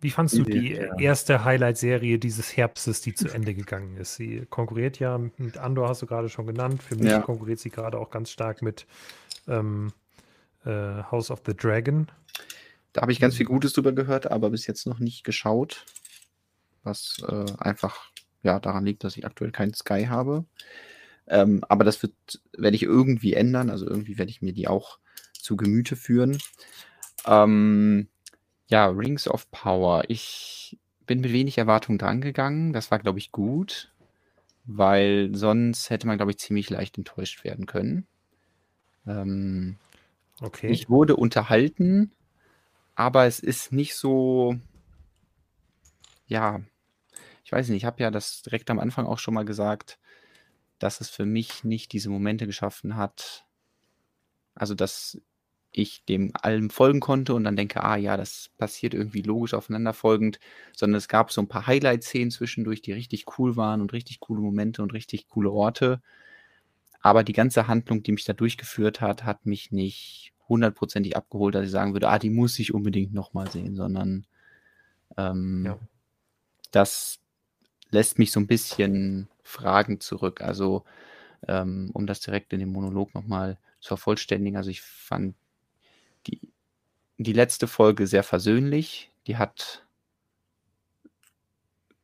[0.00, 0.98] Wie fandst du die ja.
[0.98, 4.14] erste Highlight-Serie dieses Herbstes, die zu Ende gegangen ist?
[4.14, 6.82] Sie konkurriert ja mit Andor, hast du gerade schon genannt.
[6.82, 7.20] Für mich ja.
[7.20, 8.86] konkurriert sie gerade auch ganz stark mit
[9.46, 9.92] ähm,
[10.64, 12.06] äh, House of the Dragon.
[12.92, 15.86] Da habe ich ganz viel Gutes drüber gehört, aber bis jetzt noch nicht geschaut.
[16.82, 18.10] Was äh, einfach
[18.42, 20.44] ja, daran liegt, dass ich aktuell keinen Sky habe.
[21.26, 22.14] Ähm, aber das wird,
[22.56, 23.70] werde ich irgendwie ändern.
[23.70, 24.98] Also irgendwie werde ich mir die auch
[25.32, 26.38] zu Gemüte führen.
[27.26, 28.08] Ähm,
[28.68, 30.04] ja, Rings of Power.
[30.08, 32.72] Ich bin mit wenig Erwartung drangegangen.
[32.72, 33.92] Das war, glaube ich, gut,
[34.64, 38.06] weil sonst hätte man, glaube ich, ziemlich leicht enttäuscht werden können.
[39.06, 39.76] Ähm,
[40.40, 40.68] okay.
[40.68, 42.12] Ich wurde unterhalten,
[43.00, 44.56] aber es ist nicht so,
[46.26, 46.60] ja,
[47.44, 49.98] ich weiß nicht, ich habe ja das direkt am Anfang auch schon mal gesagt,
[50.78, 53.46] dass es für mich nicht diese Momente geschaffen hat,
[54.54, 55.18] also dass
[55.72, 60.38] ich dem allem folgen konnte und dann denke, ah ja, das passiert irgendwie logisch aufeinanderfolgend,
[60.76, 64.42] sondern es gab so ein paar Highlight-Szenen zwischendurch, die richtig cool waren und richtig coole
[64.42, 66.02] Momente und richtig coole Orte.
[67.00, 71.64] Aber die ganze Handlung, die mich da durchgeführt hat, hat mich nicht hundertprozentig abgeholt, dass
[71.64, 74.26] ich sagen würde, ah, die muss ich unbedingt nochmal sehen, sondern
[75.16, 75.78] ähm, ja.
[76.72, 77.20] das
[77.90, 80.42] lässt mich so ein bisschen Fragen zurück.
[80.42, 80.84] Also,
[81.48, 85.34] ähm, um das direkt in dem Monolog nochmal zu vervollständigen, also ich fand
[86.26, 86.40] die,
[87.16, 89.10] die letzte Folge sehr versöhnlich.
[89.26, 89.86] Die hat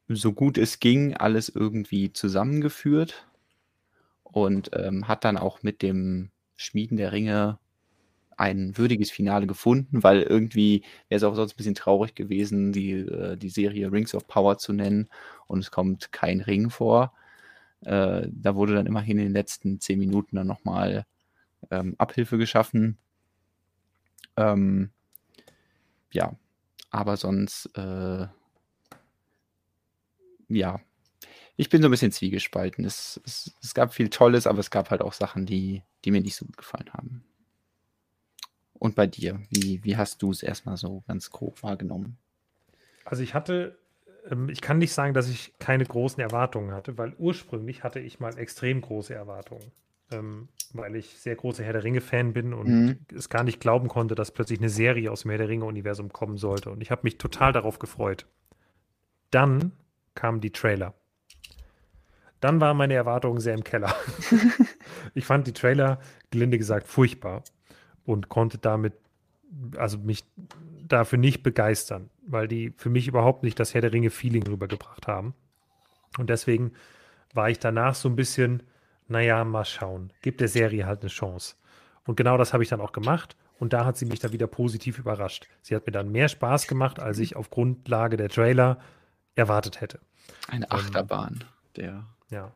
[0.08, 3.26] so gut es ging alles irgendwie zusammengeführt
[4.22, 7.58] und ähm, hat dann auch mit dem Schmieden der Ringe
[8.36, 12.92] ein würdiges Finale gefunden, weil irgendwie wäre es auch sonst ein bisschen traurig gewesen, die,
[12.92, 15.08] äh, die Serie Rings of Power zu nennen
[15.46, 17.12] und es kommt kein Ring vor.
[17.82, 21.06] Äh, da wurde dann immerhin in den letzten zehn Minuten dann nochmal
[21.70, 22.98] ähm, Abhilfe geschaffen.
[24.36, 24.90] Ähm,
[26.12, 26.34] ja,
[26.90, 28.26] aber sonst, äh,
[30.48, 30.80] ja,
[31.56, 32.84] ich bin so ein bisschen zwiegespalten.
[32.84, 36.20] Es, es, es gab viel Tolles, aber es gab halt auch Sachen, die, die mir
[36.20, 37.24] nicht so gut gefallen haben.
[38.78, 42.18] Und bei dir, wie, wie hast du es erstmal so ganz grob wahrgenommen?
[43.04, 43.78] Also ich hatte,
[44.30, 48.20] ähm, ich kann nicht sagen, dass ich keine großen Erwartungen hatte, weil ursprünglich hatte ich
[48.20, 49.72] mal extrem große Erwartungen.
[50.12, 52.98] Ähm, weil ich sehr großer Herr der Ringe-Fan bin und mhm.
[53.12, 56.36] es gar nicht glauben konnte, dass plötzlich eine Serie aus dem Herr der Ringe-Universum kommen
[56.36, 56.70] sollte.
[56.70, 58.26] Und ich habe mich total darauf gefreut.
[59.32, 59.72] Dann
[60.14, 60.94] kamen die Trailer.
[62.38, 63.92] Dann waren meine Erwartungen sehr im Keller.
[65.14, 65.98] ich fand die Trailer,
[66.30, 67.42] gelinde gesagt, furchtbar
[68.06, 68.94] und konnte damit,
[69.76, 70.24] also mich
[70.88, 75.34] dafür nicht begeistern, weil die für mich überhaupt nicht das Herr der Ringe-Feeling rübergebracht haben.
[76.16, 76.72] Und deswegen
[77.34, 78.62] war ich danach so ein bisschen,
[79.08, 81.56] naja, mal schauen, gibt der Serie halt eine Chance.
[82.06, 83.36] Und genau das habe ich dann auch gemacht.
[83.58, 85.48] Und da hat sie mich dann wieder positiv überrascht.
[85.62, 88.78] Sie hat mir dann mehr Spaß gemacht, als ich auf Grundlage der Trailer
[89.34, 90.00] erwartet hätte.
[90.48, 91.46] Eine ähm, Achterbahn, ähm,
[91.76, 92.06] der.
[92.30, 92.52] Ja.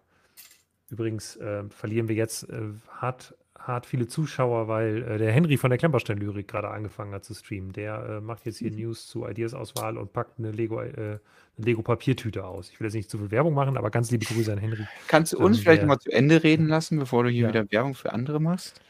[0.90, 3.34] Übrigens äh, verlieren wir jetzt äh, hart
[3.66, 7.72] hart viele Zuschauer, weil äh, der Henry von der Klemperstein-Lyrik gerade angefangen hat zu streamen.
[7.72, 8.78] Der äh, macht jetzt hier mhm.
[8.78, 11.18] News zu Ideas-Auswahl und packt eine Lego, äh,
[11.56, 12.70] Lego-Papiertüte aus.
[12.70, 14.86] Ich will jetzt nicht zu viel Werbung machen, aber ganz liebe Grüße an Henry.
[15.08, 17.48] Kannst du uns ähm, vielleicht der, mal zu Ende reden lassen, bevor du hier ja.
[17.48, 18.80] wieder Werbung für andere machst?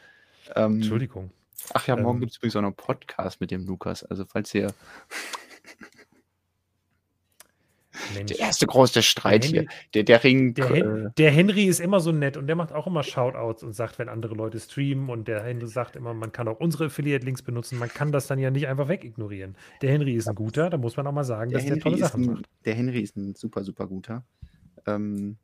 [0.55, 1.31] Ähm, Entschuldigung.
[1.73, 4.03] Ach ja, morgen ähm, gibt es übrigens auch noch einen Podcast mit dem Lukas.
[4.03, 4.73] Also falls ihr
[8.13, 8.31] Mensch.
[8.31, 9.91] Der erste große Streit der Henry, hier.
[9.93, 10.53] Der, der Ring.
[10.53, 13.73] Der, äh, der, Henry ist immer so nett und der macht auch immer Shoutouts und
[13.73, 17.41] sagt, wenn andere Leute streamen und der Henry sagt immer, man kann auch unsere Affiliate-Links
[17.41, 17.77] benutzen.
[17.79, 19.55] Man kann das dann ja nicht einfach wegignorieren.
[19.81, 21.97] Der Henry ist ein guter, da muss man auch mal sagen, dass Henry der tolle
[21.97, 22.45] Sachen ein, macht.
[22.65, 24.23] Der Henry ist ein super, super guter.
[24.85, 25.37] Ähm,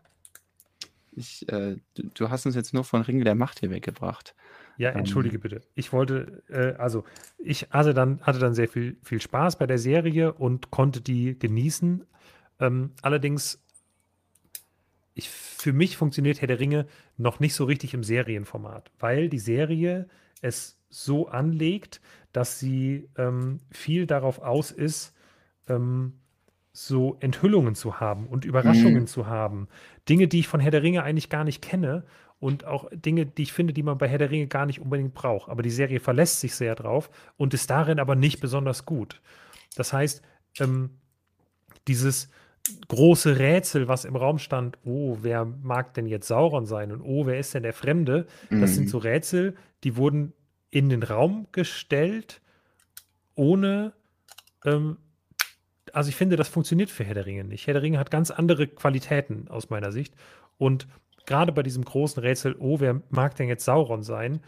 [1.18, 4.36] ich, äh, du, du, hast uns jetzt nur von Ring der Macht hier weggebracht.
[4.78, 5.62] Ja, ähm, entschuldige ähm, bitte.
[5.74, 7.04] Ich wollte, äh, also
[7.40, 11.38] ich hatte dann, hatte dann sehr viel, viel Spaß bei der Serie und konnte die
[11.38, 12.06] genießen,
[12.60, 13.62] ähm, allerdings,
[15.14, 19.40] ich, für mich funktioniert Herr der Ringe noch nicht so richtig im Serienformat, weil die
[19.40, 20.08] Serie
[20.42, 22.02] es so anlegt,
[22.32, 25.14] dass sie ähm, viel darauf aus ist,
[25.68, 26.14] ähm,
[26.72, 29.08] so Enthüllungen zu haben und Überraschungen Mhm.
[29.08, 29.68] zu haben.
[30.08, 32.06] Dinge, die ich von Herr der Ringe eigentlich gar nicht kenne
[32.40, 35.16] und auch Dinge, die ich finde, die man bei Herr der Ringe gar nicht unbedingt
[35.16, 35.50] braucht.
[35.50, 39.22] Aber die Serie verlässt sich sehr drauf und ist darin aber nicht besonders gut.
[39.76, 40.22] Das heißt,
[40.60, 40.92] ähm,
[41.88, 42.30] dieses
[42.88, 47.26] große Rätsel, was im Raum stand, oh, wer mag denn jetzt Sauron sein und oh,
[47.26, 48.28] wer ist denn der Fremde?
[48.50, 48.90] Das sind Mhm.
[48.90, 50.34] so Rätsel, die wurden
[50.70, 52.42] in den Raum gestellt,
[53.36, 53.94] ohne
[54.66, 54.98] ähm,
[55.94, 57.66] also ich finde, das funktioniert für Herr der Ringe nicht.
[57.66, 60.14] Herr der Ringe hat ganz andere Qualitäten aus meiner Sicht.
[60.58, 60.88] Und
[61.26, 64.42] gerade bei diesem großen Rätsel, oh, wer mag denn jetzt Sauron sein?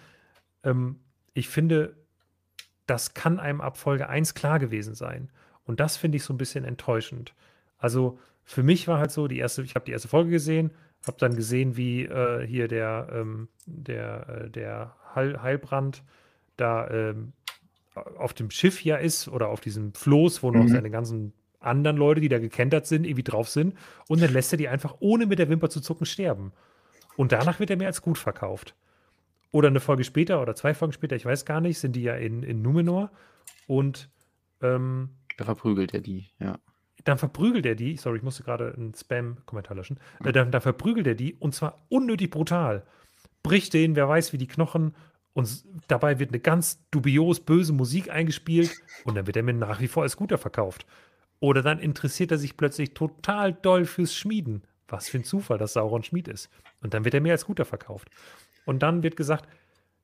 [0.63, 0.99] Ähm,
[1.33, 1.95] ich finde,
[2.87, 5.29] das kann einem ab Folge 1 klar gewesen sein.
[5.63, 7.33] Und das finde ich so ein bisschen enttäuschend.
[7.79, 10.71] Also für mich war halt so, die erste, ich habe die erste Folge gesehen,
[11.07, 16.03] habe dann gesehen, wie äh, hier der, ähm, der, äh, der Heil Heilbrand
[16.57, 17.33] da ähm,
[18.17, 20.67] auf dem Schiff ja ist oder auf diesem Floß, wo noch Mhm.
[20.69, 23.75] seine ganzen anderen Leute, die da gekentert sind, irgendwie drauf sind.
[24.07, 26.51] Und dann lässt er die einfach ohne mit der Wimper zu zucken sterben.
[27.17, 28.75] Und danach wird er mir als gut verkauft.
[29.51, 32.15] Oder eine Folge später oder zwei Folgen später, ich weiß gar nicht, sind die ja
[32.15, 33.11] in, in Numenor.
[33.67, 34.09] Und
[34.61, 36.57] ähm, Da verprügelt er die, ja.
[37.03, 41.07] Dann verprügelt er die, sorry, ich musste gerade einen Spam-Kommentar löschen, äh, dann, dann verprügelt
[41.07, 42.83] er die und zwar unnötig brutal.
[43.43, 44.95] Bricht denen, wer weiß, wie die Knochen
[45.33, 48.71] und dabei wird eine ganz dubios böse Musik eingespielt
[49.05, 50.85] und dann wird er mir nach wie vor als guter verkauft.
[51.39, 54.63] Oder dann interessiert er sich plötzlich total doll fürs Schmieden.
[54.89, 56.49] Was für ein Zufall, dass Sauron Schmied ist.
[56.81, 58.09] Und dann wird er mir als guter verkauft.
[58.65, 59.47] Und dann wird gesagt,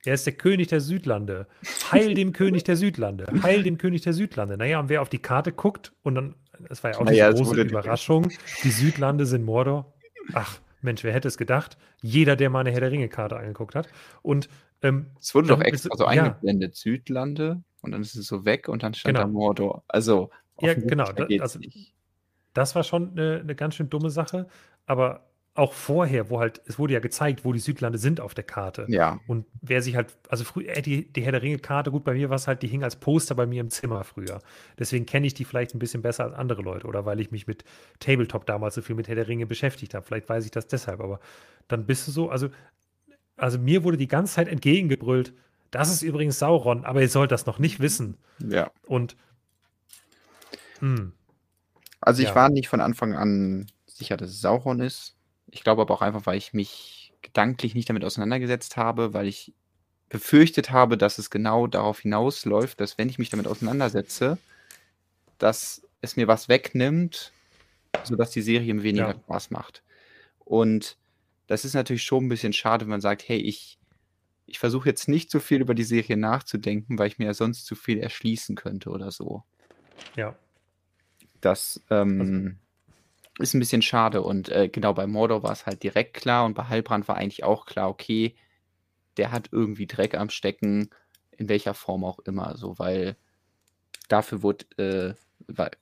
[0.04, 1.48] er ist der König der Südlande.
[1.90, 3.26] Heil dem König der Südlande.
[3.42, 4.56] Heil dem König der Südlande.
[4.56, 6.34] Naja, und wer auf die Karte guckt, und dann,
[6.68, 8.28] das war ja auch Naja, es große Überraschung,
[8.64, 9.92] die Südlande sind Mordor.
[10.32, 11.76] Ach, Mensch, wer hätte es gedacht?
[12.02, 13.88] Jeder, der mal eine Herr der Ringe-Karte angeguckt hat.
[14.22, 14.48] Und
[14.82, 16.10] ähm, Es wurde doch extra du- so ja.
[16.24, 19.32] eingeblendet, Südlande, und dann ist es so weg und dann stand da Genau.
[19.32, 19.84] Mordor.
[19.88, 20.30] Also,
[20.60, 21.94] Ja, genau, da- also- nicht.
[22.54, 24.46] das war schon eine, eine ganz schön dumme Sache.
[24.86, 25.26] Aber
[25.58, 28.84] auch vorher, wo halt, es wurde ja gezeigt, wo die Südlande sind auf der Karte.
[28.88, 32.14] Ja, Und wer sich halt, also früher, äh, die, die Herr der Ringe-Karte, gut, bei
[32.14, 34.40] mir war es halt, die hing als Poster bei mir im Zimmer früher.
[34.78, 37.46] Deswegen kenne ich die vielleicht ein bisschen besser als andere Leute oder weil ich mich
[37.46, 37.64] mit
[38.00, 40.04] Tabletop damals so viel mit Herr der Ringe beschäftigt habe.
[40.06, 41.20] Vielleicht weiß ich das deshalb, aber
[41.68, 42.48] dann bist du so, also,
[43.36, 45.34] also mir wurde die ganze Zeit entgegengebrüllt,
[45.70, 48.16] das ist übrigens Sauron, aber ihr sollt das noch nicht wissen.
[48.38, 48.70] ja.
[48.86, 49.16] Und,
[50.80, 51.12] hm,
[52.00, 52.34] Also ich Ja.
[52.34, 55.15] war nicht von Anfang an sicher, dass es Sauron ist.
[55.56, 59.54] Ich glaube aber auch einfach, weil ich mich gedanklich nicht damit auseinandergesetzt habe, weil ich
[60.10, 64.38] befürchtet habe, dass es genau darauf hinausläuft, dass wenn ich mich damit auseinandersetze,
[65.38, 67.34] dass es mir was wegnimmt,
[68.02, 69.14] sodass die Serie mir weniger Ja.
[69.14, 69.84] Spaß macht.
[70.38, 70.98] Und
[71.48, 73.80] das ist natürlich schon ein bisschen schade, wenn man sagt, hey, ich,
[74.46, 77.66] ich versuche jetzt nicht so viel über die Serie nachzudenken, weil ich mir ja sonst
[77.66, 79.44] zu viel erschließen könnte oder so.
[80.16, 80.36] ja,
[81.40, 82.58] Das ähm,
[83.38, 84.22] ist ein bisschen schade.
[84.22, 87.44] Und äh, genau bei Mordor war es halt direkt klar und bei Heilbrand war eigentlich
[87.44, 88.34] auch klar, okay,
[89.16, 90.90] der hat irgendwie Dreck am Stecken,
[91.32, 93.16] in welcher Form auch immer, so, weil
[94.08, 95.14] dafür wurde, äh,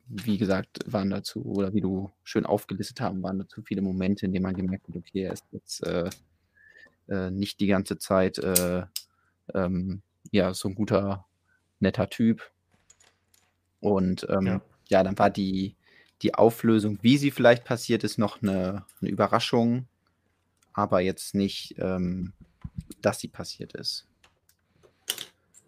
[0.07, 4.33] wie gesagt, waren dazu, oder wie du schön aufgelistet haben, waren dazu viele Momente, in
[4.33, 6.11] denen man gemerkt hat, okay, er ist jetzt äh,
[7.09, 8.85] äh, nicht die ganze Zeit äh,
[9.55, 10.03] ähm,
[10.33, 11.27] ja, so ein guter,
[11.81, 12.51] netter Typ.
[13.81, 14.61] Und ähm, Ja.
[14.89, 15.03] ja.
[15.05, 15.77] dann war die,
[16.23, 19.87] die Auflösung, wie sie vielleicht passiert ist, noch eine, eine Überraschung,
[20.73, 22.33] aber jetzt nicht, ähm,
[23.03, 24.07] dass sie passiert ist.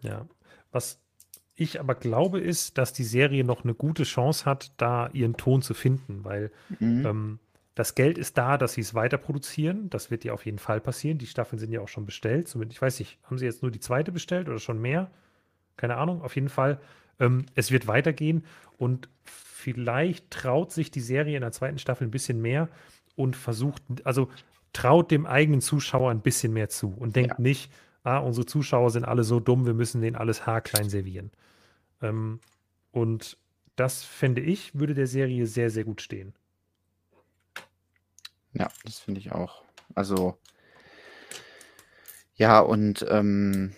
[0.01, 0.27] Ja.
[0.71, 0.99] Was
[1.55, 5.61] ich aber glaube, ist, dass die Serie noch eine gute Chance hat, da ihren Ton
[5.61, 7.05] zu finden, weil Mhm.
[7.05, 7.39] ähm,
[7.73, 9.89] das Geld ist da, dass sie es weiter produzieren.
[9.91, 11.19] Das wird ja auf jeden Fall passieren.
[11.19, 12.47] Die Staffeln sind ja auch schon bestellt.
[12.47, 15.11] Zumindest, ich weiß nicht, haben sie jetzt nur die zweite bestellt oder schon mehr?
[15.77, 16.23] Keine Ahnung.
[16.23, 16.79] Auf jeden Fall,
[17.19, 18.45] ähm, es wird weitergehen
[18.79, 19.09] und
[19.73, 22.69] vielleicht traut sich die Serie in der zweiten Staffel ein bisschen mehr
[23.17, 24.29] und versucht, also
[24.71, 27.69] traut dem eigenen Zuschauer ein bisschen mehr zu und denkt nicht,
[28.03, 31.31] ah, unsere Zuschauer sind alle so dumm, wir müssen denen alles haarklein servieren.
[32.01, 32.39] Ähm,
[32.91, 33.37] und
[33.75, 36.33] das fände ich, würde der Serie sehr, sehr gut stehen.
[38.53, 39.63] Ja, das finde ich auch.
[39.95, 40.37] Also,
[42.35, 43.73] ja, und ähm,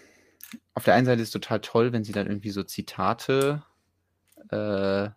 [0.75, 3.63] auf der einen Seite ist es total toll, wenn sie dann irgendwie so Zitate
[4.51, 5.09] äh,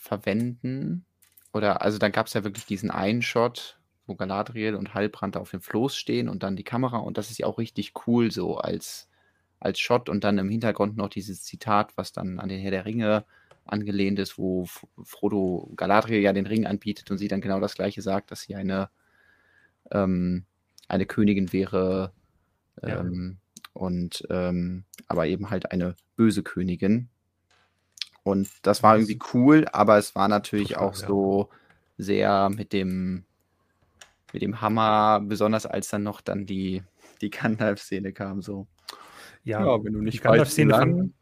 [0.00, 1.04] verwenden.
[1.52, 5.50] Oder, also dann gab es ja wirklich diesen einen Shot, wo Galadriel und Halbrand auf
[5.50, 6.98] dem Floß stehen und dann die Kamera.
[6.98, 9.08] Und das ist ja auch richtig cool so als,
[9.60, 10.08] als Shot.
[10.08, 13.24] Und dann im Hintergrund noch dieses Zitat, was dann an den Herr der Ringe
[13.64, 14.66] angelehnt ist, wo
[15.04, 18.56] Frodo Galadriel ja den Ring anbietet und sie dann genau das gleiche sagt, dass sie
[18.56, 18.90] eine,
[19.90, 20.44] ähm,
[20.88, 22.12] eine Königin wäre
[22.82, 23.00] Ja.
[23.00, 23.38] ähm,
[23.72, 27.08] und ähm, aber eben halt eine böse Königin.
[28.30, 31.50] Und das war irgendwie cool, aber es war natürlich Total, auch so
[31.98, 33.24] sehr mit dem,
[34.32, 36.82] mit dem Hammer, besonders als dann noch dann die,
[37.20, 38.66] die Gandalf-Szene kam, so.
[39.44, 41.14] Ja, Ja, wenn du nicht die Gandalf weißt, Szene wo fand,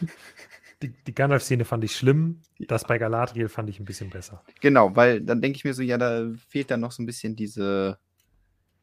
[0.82, 2.42] die, die Gandalf-Szene fand ich schlimm.
[2.58, 2.66] Ja.
[2.68, 4.42] Das bei Galadriel fand ich ein bisschen besser.
[4.60, 7.36] Genau, weil dann denke ich mir so, ja, da fehlt dann noch so ein bisschen
[7.36, 7.98] diese,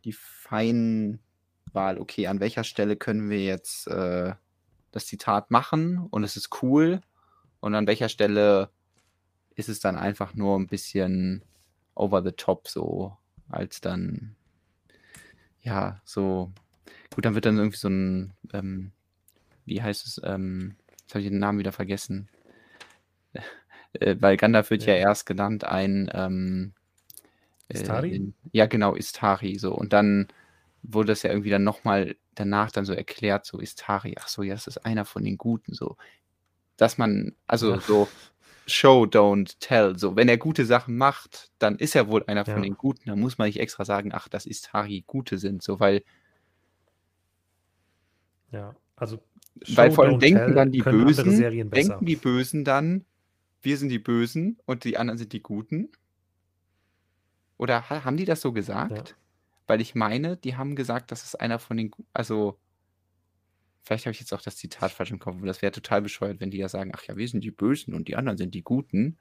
[0.03, 1.19] die Feinwahl.
[1.99, 4.33] Okay, an welcher Stelle können wir jetzt äh,
[4.97, 7.01] das Zitat machen und es ist cool
[7.61, 8.69] und an welcher Stelle
[9.55, 11.43] ist es dann einfach nur ein bisschen
[11.95, 13.17] over the top so,
[13.49, 14.35] als dann,
[15.61, 16.51] ja, so,
[17.15, 18.91] gut, dann wird dann irgendwie so ein, ähm,
[19.65, 22.29] wie heißt es, ähm, jetzt habe ich den Namen wieder vergessen.
[23.93, 25.09] Äh, weil Gandalf wird ja, Ja.
[25.09, 26.73] erst genannt ein ähm,
[27.69, 28.15] äh, Istari?
[28.15, 29.73] in- ja, genau, Istari, so.
[29.73, 30.27] Und dann
[30.83, 34.53] wurde es ja irgendwie dann nochmal danach dann so erklärt, so Istari, ach so, ja,
[34.53, 35.97] das ist einer von den Guten, so.
[36.77, 37.79] Dass man, also Ja.
[37.81, 38.07] so
[38.69, 40.15] Show, don't tell, so.
[40.17, 42.61] Wenn er gute Sachen macht, dann ist er wohl einer von Ja.
[42.61, 43.09] den Guten.
[43.09, 46.03] Dann muss man nicht extra sagen, ach, dass Istari Gute sind, so, weil,
[48.51, 49.19] Ja, also
[49.75, 53.05] weil Show, vor allem denken dann die Bösen, denken die Bösen dann,
[53.61, 55.91] wir sind die Bösen und die anderen sind die Guten?
[57.57, 59.15] Oder ha haben die das so gesagt?
[59.67, 62.57] Weil ich meine, die haben gesagt, das ist einer von den, also
[63.83, 66.39] vielleicht habe ich jetzt auch das Zitat falsch im Kopf, aber das wäre total bescheuert,
[66.39, 68.63] wenn die ja sagen, ach ja, wir sind die Bösen und die anderen sind die
[68.63, 69.17] Guten.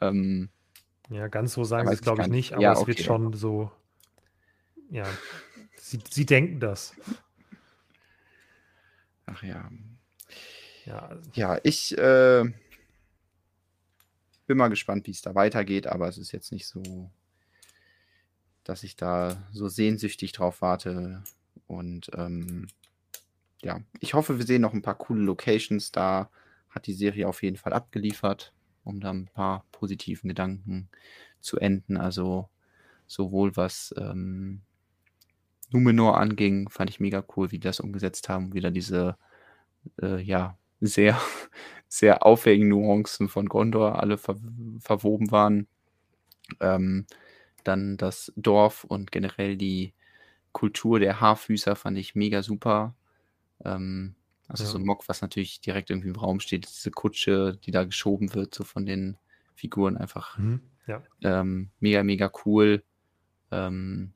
[0.00, 0.50] Ähm,
[1.10, 2.52] Ja, ganz so sagen sie es, glaube ich, nicht.
[2.54, 3.04] aber Ja, es wird okay.
[3.06, 3.70] schon so.
[4.90, 5.06] Ja,
[5.76, 6.94] sie, sie denken das.
[9.26, 9.70] ach ja.
[10.86, 12.44] Ja, Ja, ich äh,
[14.46, 17.10] bin mal gespannt, wie es da weitergeht, aber es ist jetzt nicht so,
[18.64, 21.22] dass ich da so sehnsüchtig drauf warte.
[21.66, 22.66] Und ähm,
[23.62, 25.92] ja, ich hoffe, wir sehen noch ein paar coole Locations.
[25.92, 26.30] Da
[26.70, 30.88] hat die Serie auf jeden Fall abgeliefert, um da ein paar positiven Gedanken
[31.40, 31.96] zu enden.
[31.96, 32.48] Also
[33.06, 34.62] sowohl was ähm,
[35.70, 39.16] Numenor anging, fand ich mega cool, wie die das umgesetzt haben, wieder diese
[40.00, 41.20] äh, ja, sehr,
[41.88, 44.36] sehr auffälligen Nuancen von Gondor alle ver
[44.80, 45.66] verwoben waren.
[46.60, 47.06] Ähm,
[47.64, 49.92] dann das Dorf und generell die
[50.52, 52.94] Kultur der Haarfüßer fand ich mega super.
[53.64, 54.14] Ähm,
[54.48, 54.70] also Ja.
[54.70, 58.34] so ein Mock, was natürlich direkt irgendwie im Raum steht, diese Kutsche, die da geschoben
[58.34, 59.16] wird, so von den
[59.54, 60.60] Figuren einfach mhm.
[60.86, 61.02] ja.
[61.22, 62.82] ähm, mega, mega cool.
[63.50, 64.12] Ähm,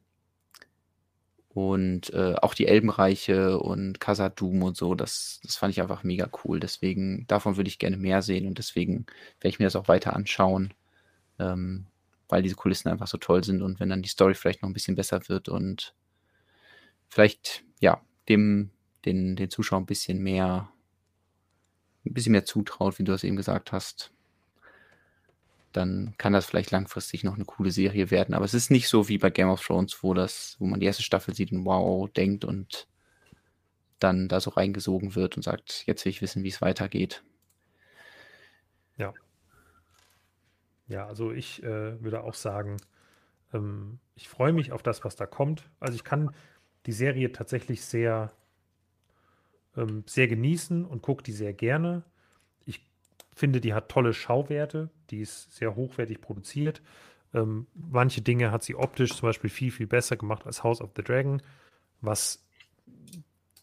[1.50, 6.28] und äh, auch die Elbenreiche und Khazad-dûm und so, das, das fand ich einfach mega
[6.44, 6.60] cool.
[6.60, 9.06] Deswegen, davon würde ich gerne mehr sehen und deswegen
[9.40, 10.72] werde ich mir das auch weiter anschauen,
[11.38, 11.86] ähm,
[12.28, 14.74] weil diese Kulissen einfach so toll sind und wenn dann die Story vielleicht noch ein
[14.74, 15.94] bisschen besser wird und
[17.08, 18.70] vielleicht, ja, dem,
[19.04, 20.70] den, den Zuschauern ein bisschen mehr,
[22.04, 24.12] ein bisschen mehr zutraut, wie du das eben gesagt hast,
[25.72, 28.34] dann kann das vielleicht langfristig noch eine coole Serie werden.
[28.34, 30.86] Aber es ist nicht so wie bei Game of Thrones, wo das, wo man die
[30.86, 32.88] erste Staffel sieht und wow denkt und
[33.98, 37.22] dann da so reingesogen wird und sagt, jetzt will ich wissen, wie es weitergeht.
[40.88, 42.78] Ja, also ich äh, würde auch sagen,
[43.52, 45.68] ähm, ich freue mich auf das, was da kommt.
[45.80, 46.34] Also ich kann
[46.86, 48.32] die Serie tatsächlich sehr,
[49.76, 52.04] ähm, sehr genießen und gucke die sehr gerne.
[52.64, 52.86] Ich
[53.34, 56.82] finde, die hat tolle Schauwerte, die ist sehr hochwertig produziert.
[57.34, 60.92] Ähm, manche Dinge hat sie optisch zum Beispiel viel, viel besser gemacht als House of
[60.96, 61.42] the Dragon.
[62.00, 62.42] Was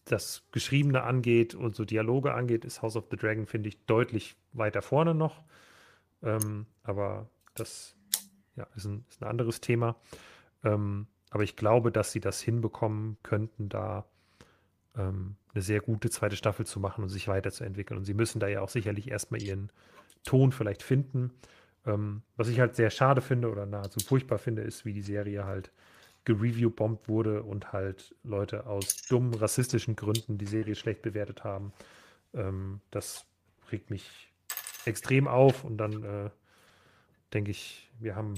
[0.06, 4.35] das Geschriebene angeht und so Dialoge angeht, ist House of the Dragon, finde ich, deutlich
[4.53, 5.43] weiter vorne noch.
[6.23, 7.95] Ähm, aber das
[8.55, 9.95] ja, ist, ein, ist ein anderes Thema.
[10.63, 14.05] Ähm, aber ich glaube, dass sie das hinbekommen könnten, da
[14.95, 17.97] ähm, eine sehr gute zweite Staffel zu machen und sich weiterzuentwickeln.
[17.97, 19.71] Und sie müssen da ja auch sicherlich erstmal ihren
[20.23, 21.31] Ton vielleicht finden.
[21.85, 25.45] Ähm, was ich halt sehr schade finde oder nahezu furchtbar finde, ist, wie die Serie
[25.45, 25.71] halt
[26.25, 31.71] gereview-bombt wurde und halt Leute aus dummen rassistischen Gründen die Serie schlecht bewertet haben.
[32.33, 33.25] Ähm, das
[33.71, 34.33] regt mich
[34.88, 36.30] extrem auf und dann äh,
[37.34, 38.36] denke ich, wir haben,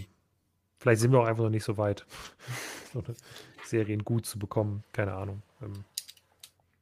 [0.80, 2.06] vielleicht sind wir auch einfach noch nicht so weit,
[2.94, 3.16] so eine
[3.64, 4.84] Serien gut zu bekommen.
[4.94, 5.42] Keine Ahnung.
[5.62, 5.84] Ähm,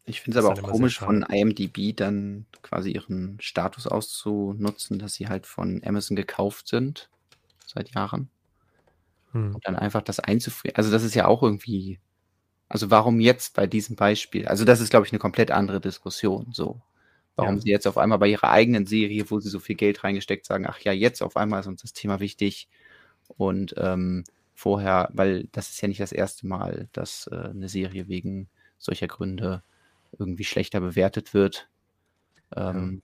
[0.05, 5.27] Ich finde es aber auch komisch, von IMDb dann quasi ihren Status auszunutzen, dass sie
[5.27, 7.09] halt von Amazon gekauft sind
[7.65, 8.29] seit Jahren.
[9.31, 9.55] hm.
[9.55, 10.77] Und dann einfach das einzufrieren.
[10.77, 11.99] Also das ist ja auch irgendwie,
[12.69, 14.47] also warum jetzt bei diesem Beispiel?
[14.47, 16.47] Also das ist, glaube ich, eine komplett andere Diskussion.
[16.53, 16.81] So,
[17.35, 17.61] warum Ja.
[17.61, 20.65] sie jetzt auf einmal bei ihrer eigenen Serie, wo sie so viel Geld reingesteckt, sagen,
[20.67, 22.67] ach ja, jetzt auf einmal ist uns das Thema wichtig.
[23.27, 24.23] Und ähm,
[24.55, 29.07] vorher, weil das ist ja nicht das erste Mal, dass äh, eine Serie wegen solcher
[29.07, 29.63] Gründe
[30.17, 31.69] irgendwie schlechter bewertet wird.
[32.55, 33.01] Ähm,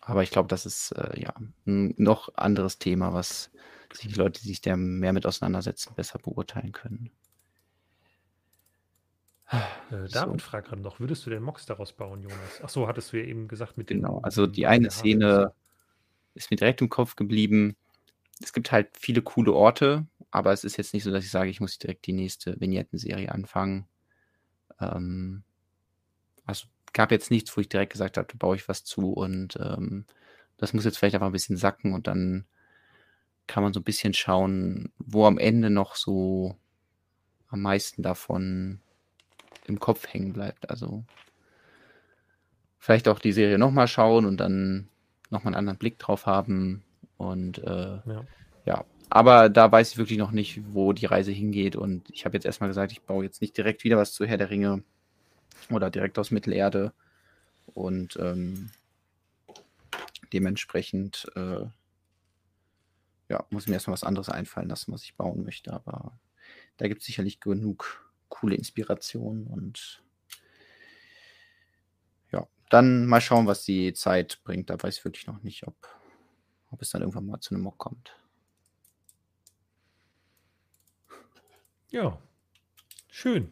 [0.00, 1.34] Aber ich glaube, das ist äh, ja
[1.66, 3.50] ein noch anderes Thema, was
[3.92, 7.10] sich die Leute, die sich da mehr mit auseinandersetzen, besser beurteilen können.
[9.50, 10.46] Äh, David so.
[10.46, 12.60] fragt gerade noch, würdest du den Mox daraus bauen, Jonas?
[12.62, 15.52] Ach so, hattest du ja eben gesagt mit Genau, also die eine Szene
[16.34, 17.76] ist mir direkt im Kopf geblieben.
[18.42, 21.50] Es gibt halt viele coole Orte, aber es ist jetzt nicht so, dass ich sage,
[21.50, 23.86] ich muss direkt die nächste Vignetten-Serie anfangen.
[24.80, 25.44] Ähm,
[26.44, 29.56] also gab jetzt nichts, wo ich direkt gesagt habe, da baue ich was zu und
[29.60, 30.06] ähm,
[30.56, 32.46] das muss jetzt vielleicht einfach ein bisschen sacken und dann
[33.46, 36.56] kann man so ein bisschen schauen, wo am Ende noch so
[37.48, 38.80] am meisten davon
[39.66, 40.70] im Kopf hängen bleibt.
[40.70, 41.04] Also
[42.78, 44.88] vielleicht auch die Serie nochmal schauen und dann
[45.30, 46.84] nochmal einen anderen Blick drauf haben.
[47.16, 48.24] Und äh, ja.
[48.64, 48.84] ja.
[49.10, 51.76] aber da weiß ich wirklich noch nicht, wo die Reise hingeht.
[51.76, 54.38] Und ich habe jetzt erstmal gesagt, ich baue jetzt nicht direkt wieder was zu Herr
[54.38, 54.82] der Ringe
[55.70, 56.92] oder direkt aus Mittelerde.
[57.74, 58.70] Und ähm,
[60.32, 61.66] dementsprechend äh,
[63.28, 65.72] ja, muss mir erstmal was anderes einfallen lassen, was ich bauen möchte.
[65.72, 66.18] Aber
[66.76, 70.02] da gibt es sicherlich genug coole Inspirationen und
[72.32, 74.70] ja, dann mal schauen, was die Zeit bringt.
[74.70, 75.76] Da weiß ich wirklich noch nicht, ob,
[76.70, 78.16] ob es dann irgendwann mal zu einem Mock kommt.
[81.88, 82.20] Ja,
[83.08, 83.50] schön.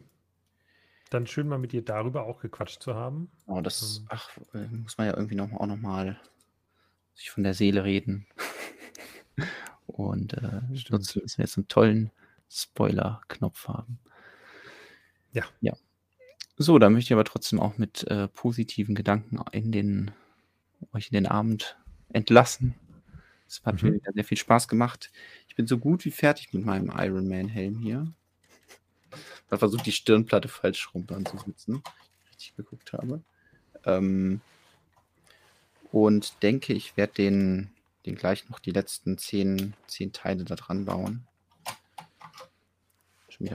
[1.09, 3.31] Dann schön mal mit dir darüber auch gequatscht zu haben.
[3.45, 4.05] Oh, das, ähm.
[4.09, 6.19] ach, äh, muss man ja irgendwie noch, auch nochmal
[7.13, 8.27] sich von der Seele reden.
[9.87, 12.11] Und äh, sonst müssen wir jetzt einen tollen
[12.49, 13.99] Spoiler-Knopf haben.
[15.35, 15.43] Ja.
[15.61, 15.73] Ja.
[16.57, 20.11] So, da möchte ich aber trotzdem auch mit äh, positiven Gedanken in den,
[20.93, 21.77] euch in den Abend
[22.13, 22.75] entlassen.
[23.47, 23.91] Es hat mhm.
[23.91, 25.11] mir sehr viel Spaß gemacht.
[25.47, 28.11] Ich bin so gut wie fertig mit meinem Iron Man Helm hier
[29.49, 31.83] mal versucht, die Stirnplatte falsch rum anzusitzen,
[32.29, 33.21] richtig geguckt habe.
[33.85, 34.41] Ähm,
[35.91, 37.71] und denke, ich werde den,
[38.05, 41.25] den gleich noch die letzten zehn, zehn Teile da dran bauen.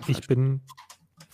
[0.06, 0.60] Ich bin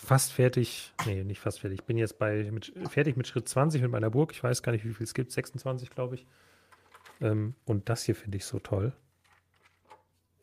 [0.07, 0.93] fast fertig.
[1.05, 1.81] Nee, nicht fast fertig.
[1.81, 4.33] Ich bin jetzt bei mit, fertig mit Schritt 20 mit meiner Burg.
[4.33, 5.33] Ich weiß gar nicht, wie viel es gibt.
[5.33, 6.27] 26, glaube ich.
[7.21, 8.93] Ähm, und das hier finde ich so toll.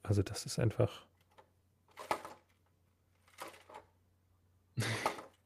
[0.03, 1.06] Also, das ist einfach.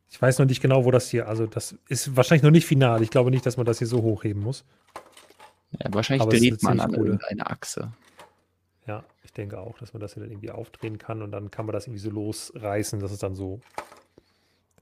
[0.10, 3.03] Ich weiß noch nicht genau, wo das hier, also das ist wahrscheinlich noch nicht final.
[3.03, 4.65] Ich glaube nicht, dass man das hier so hochheben muss.
[5.73, 7.06] Ja, wahrscheinlich Aber dreht man an cool.
[7.06, 7.94] irgendeine Achse.
[8.88, 11.68] Ja, ich denke auch, dass man das hier dann irgendwie aufdrehen kann und dann kann
[11.68, 13.61] man das irgendwie so losreißen, dass es dann so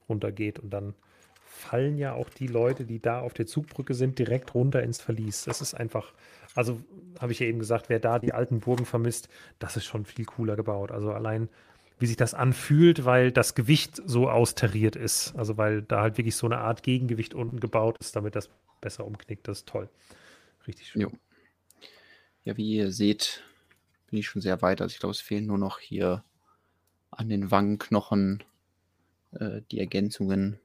[0.08, 0.94] runtergeht und dann
[1.44, 5.44] fallen ja auch die Leute, die da auf der Zugbrücke sind, direkt runter ins Verlies.
[5.44, 6.12] Das ist einfach,
[6.54, 6.80] also
[7.18, 9.28] habe ich ja eben gesagt, wer da die alten Burgen vermisst,
[9.58, 10.92] das ist schon viel cooler gebaut.
[10.92, 11.48] Also allein
[11.98, 15.34] wie sich das anfühlt, weil das Gewicht so austariert ist.
[15.36, 18.50] Also weil da halt wirklich so eine Art Gegengewicht unten gebaut ist, damit das
[18.82, 19.48] besser umknickt.
[19.48, 19.88] Das ist toll.
[20.66, 21.02] Richtig schön.
[21.02, 21.12] Jo.
[22.44, 23.42] Ja, wie ihr seht,
[24.10, 24.82] bin ich schon sehr weit.
[24.82, 26.22] Also ich glaube, es fehlen nur noch hier
[27.10, 28.44] an den Wangenknochen
[29.40, 30.58] äh, die Ergänzungen.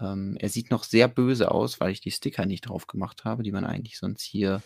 [0.00, 3.42] Ähm, er sieht noch sehr böse aus, weil ich die Sticker nicht drauf gemacht habe,
[3.42, 4.62] die man eigentlich sonst hier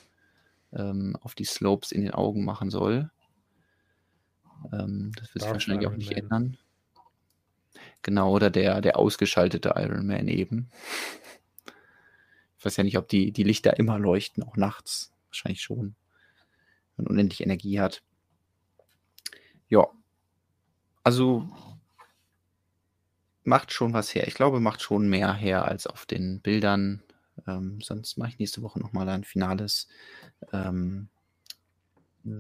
[0.73, 3.11] ähm, auf die Slopes in den Augen machen soll.
[4.73, 6.19] Ähm, das wird sich wahrscheinlich auch nicht Man.
[6.19, 6.59] ändern.
[8.03, 10.71] Genau, oder der, der ausgeschaltete Iron Man eben.
[12.59, 15.13] Ich weiß ja nicht, ob die, die Lichter immer leuchten, auch nachts.
[15.29, 15.95] Wahrscheinlich schon.
[16.97, 18.03] Wenn man unendlich Energie hat.
[19.69, 19.89] Ja.
[21.03, 21.49] Also
[23.45, 24.27] macht schon was her.
[24.27, 27.03] Ich glaube, macht schon mehr her als auf den Bildern.
[27.47, 29.89] Ähm, sonst mache ich nächste Woche nochmal ein finales,
[30.53, 31.09] ähm,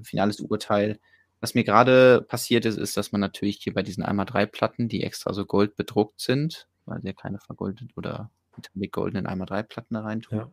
[0.03, 0.99] finales Urteil.
[1.41, 5.33] Was mir gerade passiert ist, ist, dass man natürlich hier bei diesen 1x3-Platten, die extra
[5.33, 8.31] so gold bedruckt sind, weil sie keine vergoldet oder
[8.75, 10.51] mit goldenen 1x3-Platten da reintun, ja.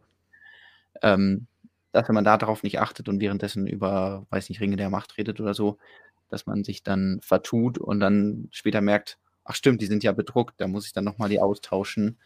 [1.03, 1.47] ähm,
[1.91, 5.39] dass wenn man darauf nicht achtet und währenddessen über, weiß nicht, Ringe der Macht redet
[5.39, 5.77] oder so,
[6.29, 9.19] dass man sich dann vertut und dann später merkt,
[9.49, 12.17] ach stimmt, die sind ja bedruckt, da muss ich dann nochmal die austauschen.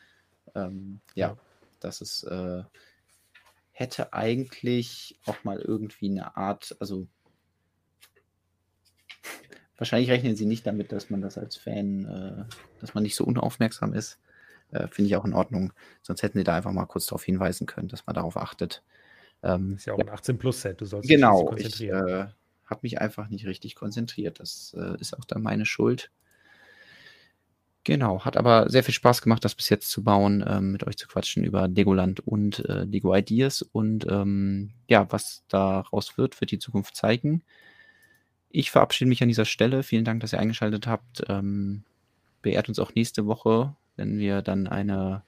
[0.54, 1.38] Ähm, ja, ja,
[1.80, 2.64] das ist, äh,
[3.72, 7.08] hätte eigentlich auch mal irgendwie eine Art, also
[9.78, 13.24] Wahrscheinlich rechnen sie nicht damit, dass man das als Fan, äh, dass man nicht so
[13.24, 14.20] unaufmerksam ist.
[14.72, 15.74] Äh, Finde ich auch in Ordnung.
[16.04, 18.84] Sonst hätten sie da einfach mal kurz darauf hinweisen können, dass man darauf achtet.
[19.41, 20.06] Ähm, ist ja auch ja.
[20.06, 22.08] ein 18-Plus-Set, du sollst genau, dich konzentrieren.
[22.08, 22.28] Ich äh,
[22.66, 24.40] habe mich einfach nicht richtig konzentriert.
[24.40, 26.12] Das äh, ist auch dann meine Schuld.
[27.85, 30.95] Genau, hat aber sehr viel Spaß gemacht, das bis jetzt zu bauen, ähm, mit euch
[30.97, 33.61] zu quatschen über Legoland und äh, Lego Ideas.
[33.61, 37.43] Und ähm, ja, was daraus wird, wird die Zukunft zeigen.
[38.49, 39.84] Ich verabschiede mich an dieser Stelle.
[39.84, 41.23] Vielen Dank, dass ihr eingeschaltet habt.
[41.27, 41.84] Ähm,
[42.41, 45.23] beehrt uns auch nächste Woche, wenn wir dann eine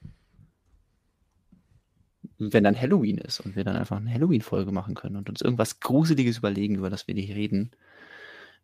[2.37, 5.79] wenn dann Halloween ist und wir dann einfach eine Halloween-Folge machen können und uns irgendwas
[5.79, 7.71] Gruseliges überlegen, über das wir nicht reden.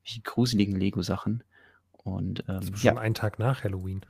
[0.03, 1.43] Welche gruseligen Lego-Sachen.
[2.03, 3.01] Und ähm, das ist schon ja.
[3.01, 4.05] einen Tag nach Halloween.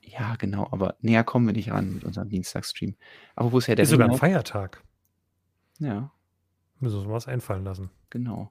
[0.00, 2.96] Ja, genau, aber näher kommen wir nicht ran mit unserem Dienstagsstream.
[3.36, 4.82] Aber wo ist ja der Ist sogar ein Feiertag.
[5.78, 6.12] Ja.
[6.80, 7.90] Müssen wir uns was einfallen lassen.
[8.10, 8.50] Genau.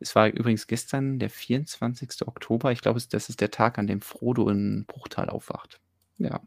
[0.00, 2.26] Es war übrigens gestern der 24.
[2.26, 2.72] Oktober.
[2.72, 5.80] Ich glaube, das ist der Tag, an dem Frodo in Bruchtal aufwacht.
[6.18, 6.40] Ja.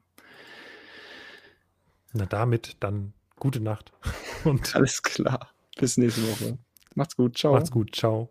[2.14, 3.92] Na damit dann gute Nacht.
[4.44, 5.52] Und Alles klar.
[5.78, 6.58] Bis nächste Woche.
[6.96, 7.38] Macht's gut.
[7.38, 7.54] Ciao.
[7.54, 7.96] Macht's gut.
[7.96, 8.30] Ciao.